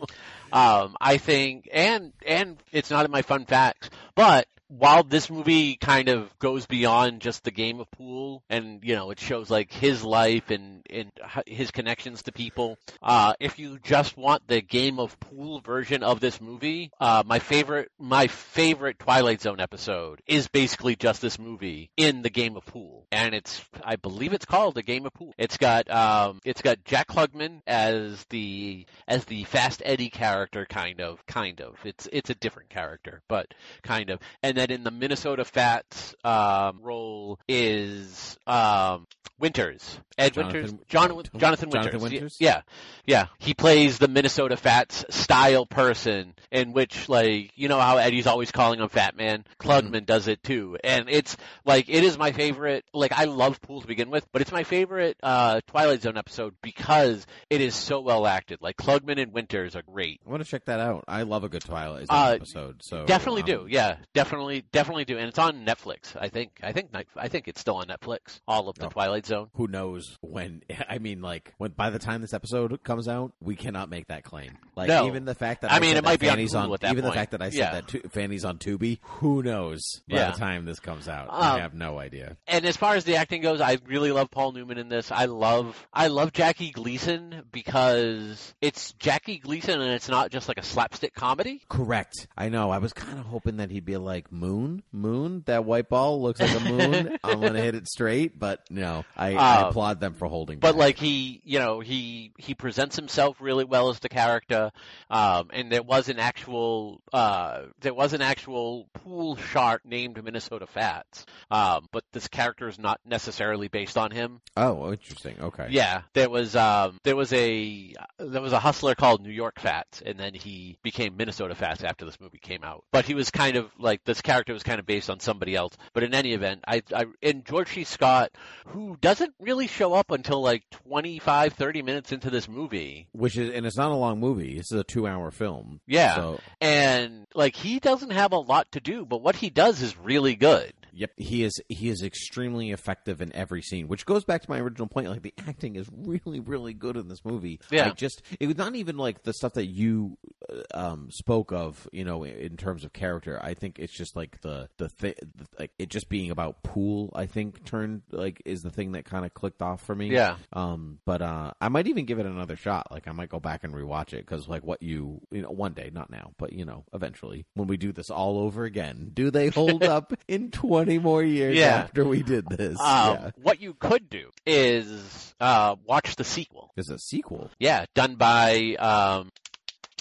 Um, 0.51 0.97
I 0.99 1.17
think, 1.17 1.69
and 1.71 2.11
and 2.25 2.57
it's 2.71 2.89
not 2.89 3.05
in 3.05 3.11
my 3.11 3.21
fun 3.21 3.45
facts, 3.45 3.91
but 4.15 4.47
while 4.77 5.03
this 5.03 5.29
movie 5.29 5.75
kind 5.75 6.07
of 6.07 6.37
goes 6.39 6.65
beyond 6.65 7.19
just 7.19 7.43
the 7.43 7.51
game 7.51 7.81
of 7.81 7.91
pool, 7.91 8.41
and 8.49 8.79
you 8.83 8.95
know, 8.95 9.11
it 9.11 9.19
shows 9.19 9.49
like 9.49 9.71
his 9.71 10.03
life 10.03 10.49
and 10.49 10.85
and 10.89 11.11
his 11.45 11.71
connections 11.71 12.23
to 12.23 12.31
people. 12.31 12.77
Uh, 13.01 13.33
if 13.39 13.59
you 13.59 13.79
just 13.83 14.15
want 14.15 14.47
the 14.47 14.61
game 14.61 14.97
of 14.97 15.19
pool 15.19 15.59
version 15.59 16.03
of 16.03 16.21
this 16.21 16.39
movie, 16.39 16.89
uh, 17.01 17.23
my 17.25 17.39
favorite 17.39 17.91
my 17.99 18.27
favorite 18.27 18.97
Twilight 18.97 19.41
Zone 19.41 19.59
episode 19.59 20.21
is 20.25 20.47
basically 20.47 20.95
just 20.95 21.21
this 21.21 21.37
movie 21.37 21.91
in 21.97 22.21
the 22.21 22.29
game 22.29 22.55
of 22.55 22.65
pool, 22.65 23.05
and 23.11 23.35
it's 23.35 23.61
I 23.83 23.97
believe 23.97 24.31
it's 24.31 24.45
called 24.45 24.75
the 24.75 24.83
game 24.83 25.05
of 25.05 25.13
pool. 25.13 25.33
It's 25.37 25.57
got 25.57 25.89
um, 25.91 26.39
it's 26.45 26.61
got 26.61 26.85
Jack 26.85 27.07
Klugman 27.07 27.61
as 27.67 28.25
the 28.29 28.85
as 29.05 29.25
the 29.25 29.43
Fast 29.43 29.81
Eddie 29.83 30.09
character, 30.09 30.65
kind 30.65 31.01
of, 31.01 31.25
kind 31.25 31.59
of. 31.59 31.75
It's 31.83 32.07
it's 32.13 32.29
a 32.29 32.35
different 32.35 32.69
character, 32.69 33.21
but 33.27 33.47
kind 33.83 34.09
of. 34.09 34.19
And 34.41 34.60
then 34.61 34.71
in 34.71 34.83
the 34.83 34.91
Minnesota 34.91 35.43
Fats 35.43 36.13
um, 36.23 36.79
role 36.81 37.39
is 37.47 38.37
um, 38.47 39.07
Winters, 39.39 39.99
Ed 40.17 40.33
Jonathan- 40.33 40.53
Winters, 40.61 40.71
John, 40.87 41.09
Jonathan 41.09 41.69
Winters. 41.69 41.71
Jonathan 41.71 41.99
Winters? 42.01 42.37
Yeah, 42.39 42.61
yeah. 43.05 43.27
He 43.39 43.53
plays 43.55 43.97
the 43.97 44.07
Minnesota 44.07 44.55
Fats 44.57 45.03
style 45.09 45.65
person, 45.65 46.35
in 46.51 46.73
which 46.73 47.09
like 47.09 47.51
you 47.55 47.67
know 47.67 47.79
how 47.79 47.97
Eddie's 47.97 48.27
always 48.27 48.51
calling 48.51 48.79
him 48.79 48.89
Fat 48.89 49.15
Man. 49.17 49.43
Klugman 49.59 50.05
does 50.05 50.27
it 50.27 50.43
too, 50.43 50.77
and 50.83 51.05
it's 51.09 51.37
like 51.65 51.89
it 51.89 52.03
is 52.03 52.17
my 52.19 52.31
favorite. 52.33 52.85
Like 52.93 53.13
I 53.13 53.25
love 53.25 53.59
pool 53.61 53.81
to 53.81 53.87
begin 53.87 54.11
with, 54.11 54.27
but 54.31 54.41
it's 54.43 54.51
my 54.51 54.63
favorite 54.63 55.17
uh, 55.23 55.61
Twilight 55.67 56.03
Zone 56.03 56.17
episode 56.17 56.53
because 56.61 57.25
it 57.49 57.61
is 57.61 57.73
so 57.73 58.01
well 58.01 58.27
acted. 58.27 58.59
Like 58.61 58.77
Klugman 58.77 59.19
and 59.19 59.33
Winters 59.33 59.75
are 59.75 59.81
great. 59.81 60.19
I 60.25 60.29
want 60.29 60.43
to 60.43 60.49
check 60.49 60.65
that 60.65 60.79
out. 60.79 61.03
I 61.07 61.23
love 61.23 61.43
a 61.43 61.49
good 61.49 61.63
Twilight 61.63 62.07
Zone 62.07 62.17
Uh, 62.17 62.31
episode. 62.35 62.83
So 62.83 63.05
definitely 63.05 63.41
um, 63.41 63.47
do. 63.47 63.67
Yeah, 63.67 63.95
definitely, 64.13 64.50
definitely 64.59 65.05
do. 65.05 65.17
And 65.17 65.29
it's 65.29 65.39
on 65.39 65.65
Netflix. 65.65 66.17
I 66.19 66.27
think. 66.27 66.59
I 66.61 66.73
think. 66.73 66.89
I 67.15 67.29
think 67.29 67.47
it's 67.47 67.61
still 67.61 67.77
on 67.77 67.85
Netflix. 67.87 68.41
All 68.45 68.67
of 68.67 68.75
the 68.77 68.87
Oh. 68.87 68.89
Twilight 68.89 69.25
Zone. 69.25 69.47
Who 69.55 69.67
knows 69.67 70.17
when? 70.19 70.63
I 70.89 70.97
mean, 70.97 71.21
like 71.21 71.53
when 71.57 71.71
by 71.71 71.89
the 71.89 71.99
time 71.99 72.19
this 72.21 72.33
episode 72.33 72.83
comes 72.83 73.07
out, 73.07 73.31
we 73.39 73.55
cannot 73.55 73.89
make 73.89 74.07
that 74.07 74.23
claim. 74.23 74.57
Like 74.75 74.89
No. 74.89 75.07
even 75.07 75.23
the 75.23 75.35
fact 75.35 75.61
that 75.61 75.71
I 75.71 75.77
I, 75.77 75.79
mean, 75.79 75.95
it 75.95 76.03
might 76.03 76.19
be 76.19 76.27
on 76.29 76.35
Fanny's 76.35 76.53
at 76.53 76.81
that 76.81 76.91
even 76.91 77.05
the 77.05 77.13
fact 77.13 77.31
that 77.31 77.41
I 77.41 77.49
said 77.51 77.57
Yeah. 77.57 77.71
that 77.71 77.87
tu- 77.87 78.01
Fanny's 78.09 78.43
on 78.43 78.57
Tubi. 78.57 78.99
Who 79.03 79.41
knows? 79.41 79.81
By 80.09 80.17
Yeah. 80.17 80.31
the 80.31 80.37
time 80.37 80.65
this 80.65 80.79
comes 80.81 81.07
out, 81.07 81.27
I 81.31 81.53
Um, 81.55 81.61
have 81.61 81.73
no 81.73 81.97
idea. 81.99 82.35
And 82.47 82.65
as 82.65 82.75
far 82.75 82.95
as 82.95 83.05
the 83.05 83.15
acting 83.15 83.41
goes, 83.41 83.61
I 83.61 83.77
really 83.85 84.11
love 84.11 84.29
Paul 84.31 84.51
Newman 84.51 84.77
in 84.77 84.89
this. 84.89 85.11
I 85.11 85.25
love 85.25 85.87
I 85.93 86.07
love 86.07 86.33
Jackie 86.33 86.71
Gleason 86.71 87.43
because 87.51 88.53
it's 88.61 88.93
Jackie 88.93 89.37
Gleason 89.37 89.79
and 89.81 89.91
it's 89.93 90.09
not 90.09 90.31
just 90.31 90.47
like 90.47 90.57
a 90.57 90.63
slapstick 90.63 91.13
comedy. 91.13 91.61
Correct. 91.69 92.27
I 92.37 92.49
know. 92.49 92.71
I 92.71 92.79
was 92.79 92.93
kind 92.93 93.19
of 93.19 93.25
hoping 93.25 93.57
that 93.57 93.69
he'd 93.71 93.85
be 93.85 93.97
like 93.97 94.31
Moon. 94.41 94.83
Moon. 94.91 95.43
That 95.45 95.65
white 95.65 95.87
ball 95.87 96.21
looks 96.21 96.39
like 96.41 96.55
a 96.55 96.59
moon. 96.59 97.17
I'm 97.23 97.39
gonna 97.39 97.61
hit 97.61 97.75
it 97.75 97.87
straight, 97.87 98.37
but 98.37 98.59
no. 98.69 99.05
I, 99.15 99.35
I 99.35 99.61
Um, 99.61 99.69
applaud 99.69 99.99
them 99.99 100.15
for 100.15 100.27
holding. 100.27 100.59
But 100.59 100.71
back. 100.73 100.79
like 100.79 100.97
he, 100.97 101.41
you 101.45 101.59
know, 101.59 101.79
he 101.79 102.31
he 102.37 102.55
presents 102.55 102.95
himself 102.95 103.37
really 103.39 103.63
well 103.65 103.89
as 103.89 103.99
the 103.99 104.09
character, 104.09 104.71
um, 105.09 105.49
and 105.53 105.71
there 105.71 105.83
was 105.83 106.09
an 106.09 106.17
actual 106.19 107.01
uh, 107.13 107.61
there 107.79 107.93
was 107.93 108.13
an 108.13 108.21
actual 108.21 108.87
pool 108.95 109.35
shark 109.35 109.85
named 109.85 110.21
Minnesota 110.23 110.65
Fats, 110.67 111.25
um, 111.51 111.87
but 111.91 112.03
this 112.11 112.27
character 112.27 112.67
is 112.67 112.79
not 112.79 112.99
necessarily 113.05 113.67
based 113.67 113.97
on 113.97 114.11
him. 114.11 114.41
oh, 114.57 114.91
interesting. 114.91 115.35
Okay. 115.39 115.67
Yeah, 115.69 116.01
there 116.13 116.29
was 116.29 116.55
um, 116.55 116.97
there 117.03 117.15
was 117.15 117.31
a 117.33 117.93
there 118.17 118.41
was 118.41 118.53
a 118.53 118.59
hustler 118.59 118.95
called 118.95 119.21
New 119.21 119.31
York 119.31 119.59
Fats, 119.59 120.01
and 120.03 120.19
then 120.19 120.33
he 120.33 120.77
became 120.83 121.15
Minnesota 121.15 121.53
Fats 121.55 121.83
after 121.83 122.05
this 122.05 122.19
movie 122.19 122.39
came 122.39 122.63
out. 122.63 122.83
But 122.91 123.05
he 123.05 123.13
was 123.13 123.29
kind 123.29 123.55
of 123.57 123.69
like 123.77 124.03
this 124.03 124.20
character 124.21 124.53
was 124.53 124.63
kind 124.63 124.79
of 124.79 124.85
based 124.85 125.09
on 125.09 125.19
somebody 125.19 125.55
else. 125.55 125.77
But 125.93 126.03
in 126.03 126.13
any 126.13 126.33
event, 126.33 126.63
I, 126.67 126.81
I 126.95 127.05
and 127.21 127.45
George 127.45 127.73
C. 127.73 127.83
Scott, 127.83 128.31
who 128.67 128.97
doesn't 129.01 129.33
really 129.39 129.67
show 129.67 129.93
up 129.93 130.11
until 130.11 130.41
like 130.41 130.63
25, 130.71 131.53
30 131.53 131.81
minutes 131.81 132.11
into 132.11 132.29
this 132.29 132.47
movie. 132.47 133.07
Which 133.11 133.37
is, 133.37 133.53
and 133.53 133.65
it's 133.65 133.77
not 133.77 133.91
a 133.91 133.95
long 133.95 134.19
movie. 134.19 134.57
This 134.57 134.71
is 134.71 134.79
a 134.79 134.83
two-hour 134.83 135.31
film. 135.31 135.81
Yeah. 135.87 136.15
So, 136.15 136.39
And 136.59 137.25
like 137.33 137.55
he 137.55 137.79
doesn't 137.79 138.11
have 138.11 138.31
a 138.31 138.39
lot 138.39 138.71
to 138.73 138.79
do, 138.79 139.05
but 139.05 139.21
what 139.21 139.35
he 139.35 139.49
does 139.49 139.81
is 139.81 139.97
really 139.97 140.35
good. 140.35 140.73
Yep, 140.93 141.11
he 141.17 141.43
is 141.43 141.59
he 141.69 141.89
is 141.89 142.01
extremely 142.03 142.71
effective 142.71 143.21
in 143.21 143.33
every 143.35 143.61
scene. 143.61 143.87
Which 143.87 144.05
goes 144.05 144.23
back 144.23 144.41
to 144.43 144.49
my 144.49 144.59
original 144.59 144.87
point. 144.87 145.09
Like 145.09 145.21
the 145.21 145.33
acting 145.47 145.75
is 145.75 145.87
really, 145.93 146.39
really 146.39 146.73
good 146.73 146.97
in 146.97 147.07
this 147.07 147.23
movie. 147.23 147.59
Yeah. 147.69 147.85
Like 147.85 147.95
just 147.95 148.21
it 148.39 148.47
was 148.47 148.57
not 148.57 148.75
even 148.75 148.97
like 148.97 149.23
the 149.23 149.33
stuff 149.33 149.53
that 149.53 149.67
you 149.67 150.17
uh, 150.49 150.61
um, 150.73 151.09
spoke 151.11 151.51
of. 151.51 151.87
You 151.91 152.03
know, 152.03 152.23
in 152.23 152.57
terms 152.57 152.83
of 152.83 152.93
character. 152.93 153.39
I 153.41 153.53
think 153.53 153.79
it's 153.79 153.93
just 153.93 154.15
like 154.15 154.41
the 154.41 154.69
the 154.77 154.89
thing, 154.89 155.13
like 155.57 155.71
it 155.79 155.89
just 155.89 156.09
being 156.09 156.31
about 156.31 156.63
pool. 156.63 157.11
I 157.15 157.25
think 157.25 157.65
turned 157.65 158.01
like 158.11 158.41
is 158.45 158.61
the 158.61 158.71
thing 158.71 158.93
that 158.93 159.05
kind 159.05 159.25
of 159.25 159.33
clicked 159.33 159.61
off 159.61 159.81
for 159.81 159.95
me. 159.95 160.09
Yeah. 160.11 160.35
Um, 160.53 160.99
but 161.05 161.21
uh, 161.21 161.53
I 161.61 161.69
might 161.69 161.87
even 161.87 162.05
give 162.05 162.19
it 162.19 162.25
another 162.25 162.55
shot. 162.55 162.91
Like 162.91 163.07
I 163.07 163.11
might 163.11 163.29
go 163.29 163.39
back 163.39 163.63
and 163.63 163.73
rewatch 163.73 164.13
it 164.13 164.25
because 164.25 164.47
like 164.47 164.63
what 164.63 164.81
you 164.81 165.21
you 165.31 165.41
know 165.41 165.51
one 165.51 165.73
day, 165.73 165.89
not 165.93 166.09
now, 166.09 166.31
but 166.37 166.53
you 166.53 166.65
know 166.65 166.85
eventually 166.93 167.45
when 167.53 167.67
we 167.67 167.77
do 167.77 167.91
this 167.91 168.09
all 168.09 168.39
over 168.39 168.65
again, 168.65 169.11
do 169.13 169.31
they 169.31 169.49
hold 169.49 169.83
up 169.95 170.13
in 170.27 170.51
twenty 170.51 170.80
more 170.99 171.23
years 171.23 171.55
Yeah. 171.57 171.77
after 171.83 172.05
we 172.05 172.23
did 172.23 172.47
this? 172.49 172.79
Um, 172.79 173.15
yeah. 173.15 173.31
What 173.41 173.61
you 173.61 173.73
could 173.75 174.09
do 174.09 174.29
is 174.45 175.33
uh, 175.39 175.75
watch 175.85 176.15
the 176.15 176.23
sequel. 176.23 176.71
There's 176.75 176.89
a 176.89 176.99
sequel. 176.99 177.49
Yeah, 177.59 177.85
done 177.95 178.15
by 178.15 178.75
um, 178.75 179.29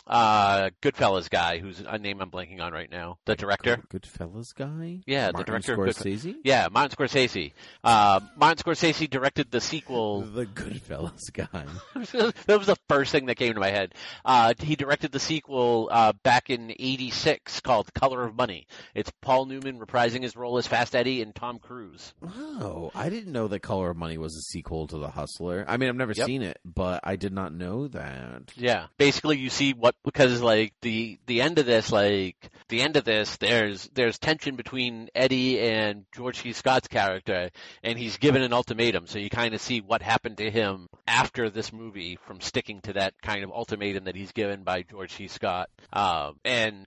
uh, 0.07 0.71
Goodfellas 0.83 1.31
guy, 1.31 1.59
whose 1.59 1.81
a 1.87 1.99
name 1.99 2.21
I'm 2.21 2.31
blanking 2.31 2.61
on 2.61 2.73
right 2.73 2.91
now. 2.91 3.19
The 3.27 3.37
director. 3.37 3.83
Good, 3.89 4.03
Goodfellas 4.03 4.55
guy. 4.55 5.01
Yeah, 5.07 5.29
the 5.29 5.33
Martin 5.35 5.53
director 5.53 5.73
of 5.75 5.79
Good- 5.81 5.95
Scorsese. 5.97 6.35
Yeah, 6.45 6.69
Martin 6.71 6.97
Scorsese. 6.97 7.53
Uh, 7.85 8.21
Martin 8.37 8.63
Scorsese 8.65 9.09
directed 9.09 9.51
the 9.51 9.61
sequel. 9.61 10.21
The 10.41 10.47
Goodfellas 10.47 11.33
guy. 11.33 11.65
that 12.47 12.59
was 12.59 12.67
the 12.67 12.77
first 12.89 13.13
thing 13.13 13.27
that 13.27 13.37
came 13.37 13.55
to 13.55 13.61
my 13.61 13.71
head. 13.71 13.95
Uh, 14.25 14.55
he 14.59 14.77
directed 14.77 15.13
the 15.13 15.21
sequel 15.21 15.89
uh, 15.93 16.13
back 16.23 16.51
in 16.51 16.71
'86 16.71 17.61
called 17.61 17.93
Color 17.95 18.25
of 18.25 18.35
Money. 18.35 18.67
It's 18.95 19.11
Paul 19.21 19.47
Newman 19.47 19.79
reprising 19.79 20.23
his 20.23 20.37
role 20.37 20.59
as 20.59 20.67
Fast 20.67 20.95
Eddie 20.97 21.21
and 21.23 21.35
Tom 21.35 21.59
Cruise. 21.59 22.15
Oh, 22.23 22.91
I 22.95 23.09
didn't 23.11 23.33
know 23.33 23.49
that 23.49 23.61
Color 23.61 23.91
of 23.91 23.97
Money 23.97 24.19
was 24.19 24.37
a 24.37 24.41
sequel 24.41 24.87
to 24.89 24.99
The 24.99 25.09
Hustler. 25.11 25.65
I 25.69 25.77
mean, 25.77 25.89
I've 25.89 25.97
never 25.97 26.13
Yep. 26.13 26.27
seen 26.27 26.43
it, 26.43 26.59
but 26.65 27.01
I 27.05 27.17
did 27.17 27.33
not 27.33 27.53
know 27.53 27.89
that. 27.89 28.53
Yeah, 28.57 28.87
basically 28.99 29.39
you 29.39 29.51
see 29.51 29.73
what 29.73 29.90
because 30.05 30.41
like 30.41 30.73
the 30.83 31.19
the 31.27 31.41
end 31.41 31.59
of 31.59 31.67
this 31.67 31.93
like 31.93 32.51
the 32.69 32.83
end 32.83 32.97
of 32.97 33.05
this 33.05 33.37
there's 33.37 33.89
there's 33.95 34.19
tension 34.19 34.57
between 34.57 35.09
Eddie 35.15 35.61
and 35.61 36.05
George 36.15 36.43
C. 36.43 36.53
Scott's 36.53 36.89
character 36.89 37.51
and 37.83 37.99
he's 37.99 38.17
given 38.19 38.43
an 38.43 38.53
ultimatum 38.53 39.07
so 39.07 39.19
you 39.19 39.31
kind 39.31 39.55
of 39.55 39.61
see 39.61 39.81
what 39.81 40.03
happened 40.03 40.39
to 40.39 40.51
him 40.51 40.89
after 41.07 41.51
this 41.51 41.73
movie 41.73 42.19
from 42.27 42.41
sticking 42.41 42.81
to 42.83 42.93
that 42.95 43.15
kind 43.23 43.45
of 43.45 43.51
ultimatum 43.51 44.05
that 44.05 44.17
he's 44.17 44.33
given 44.33 44.63
by 44.63 44.83
George 44.83 45.15
C. 45.15 45.29
Scott 45.29 45.71
um, 45.93 46.37
and 46.45 46.87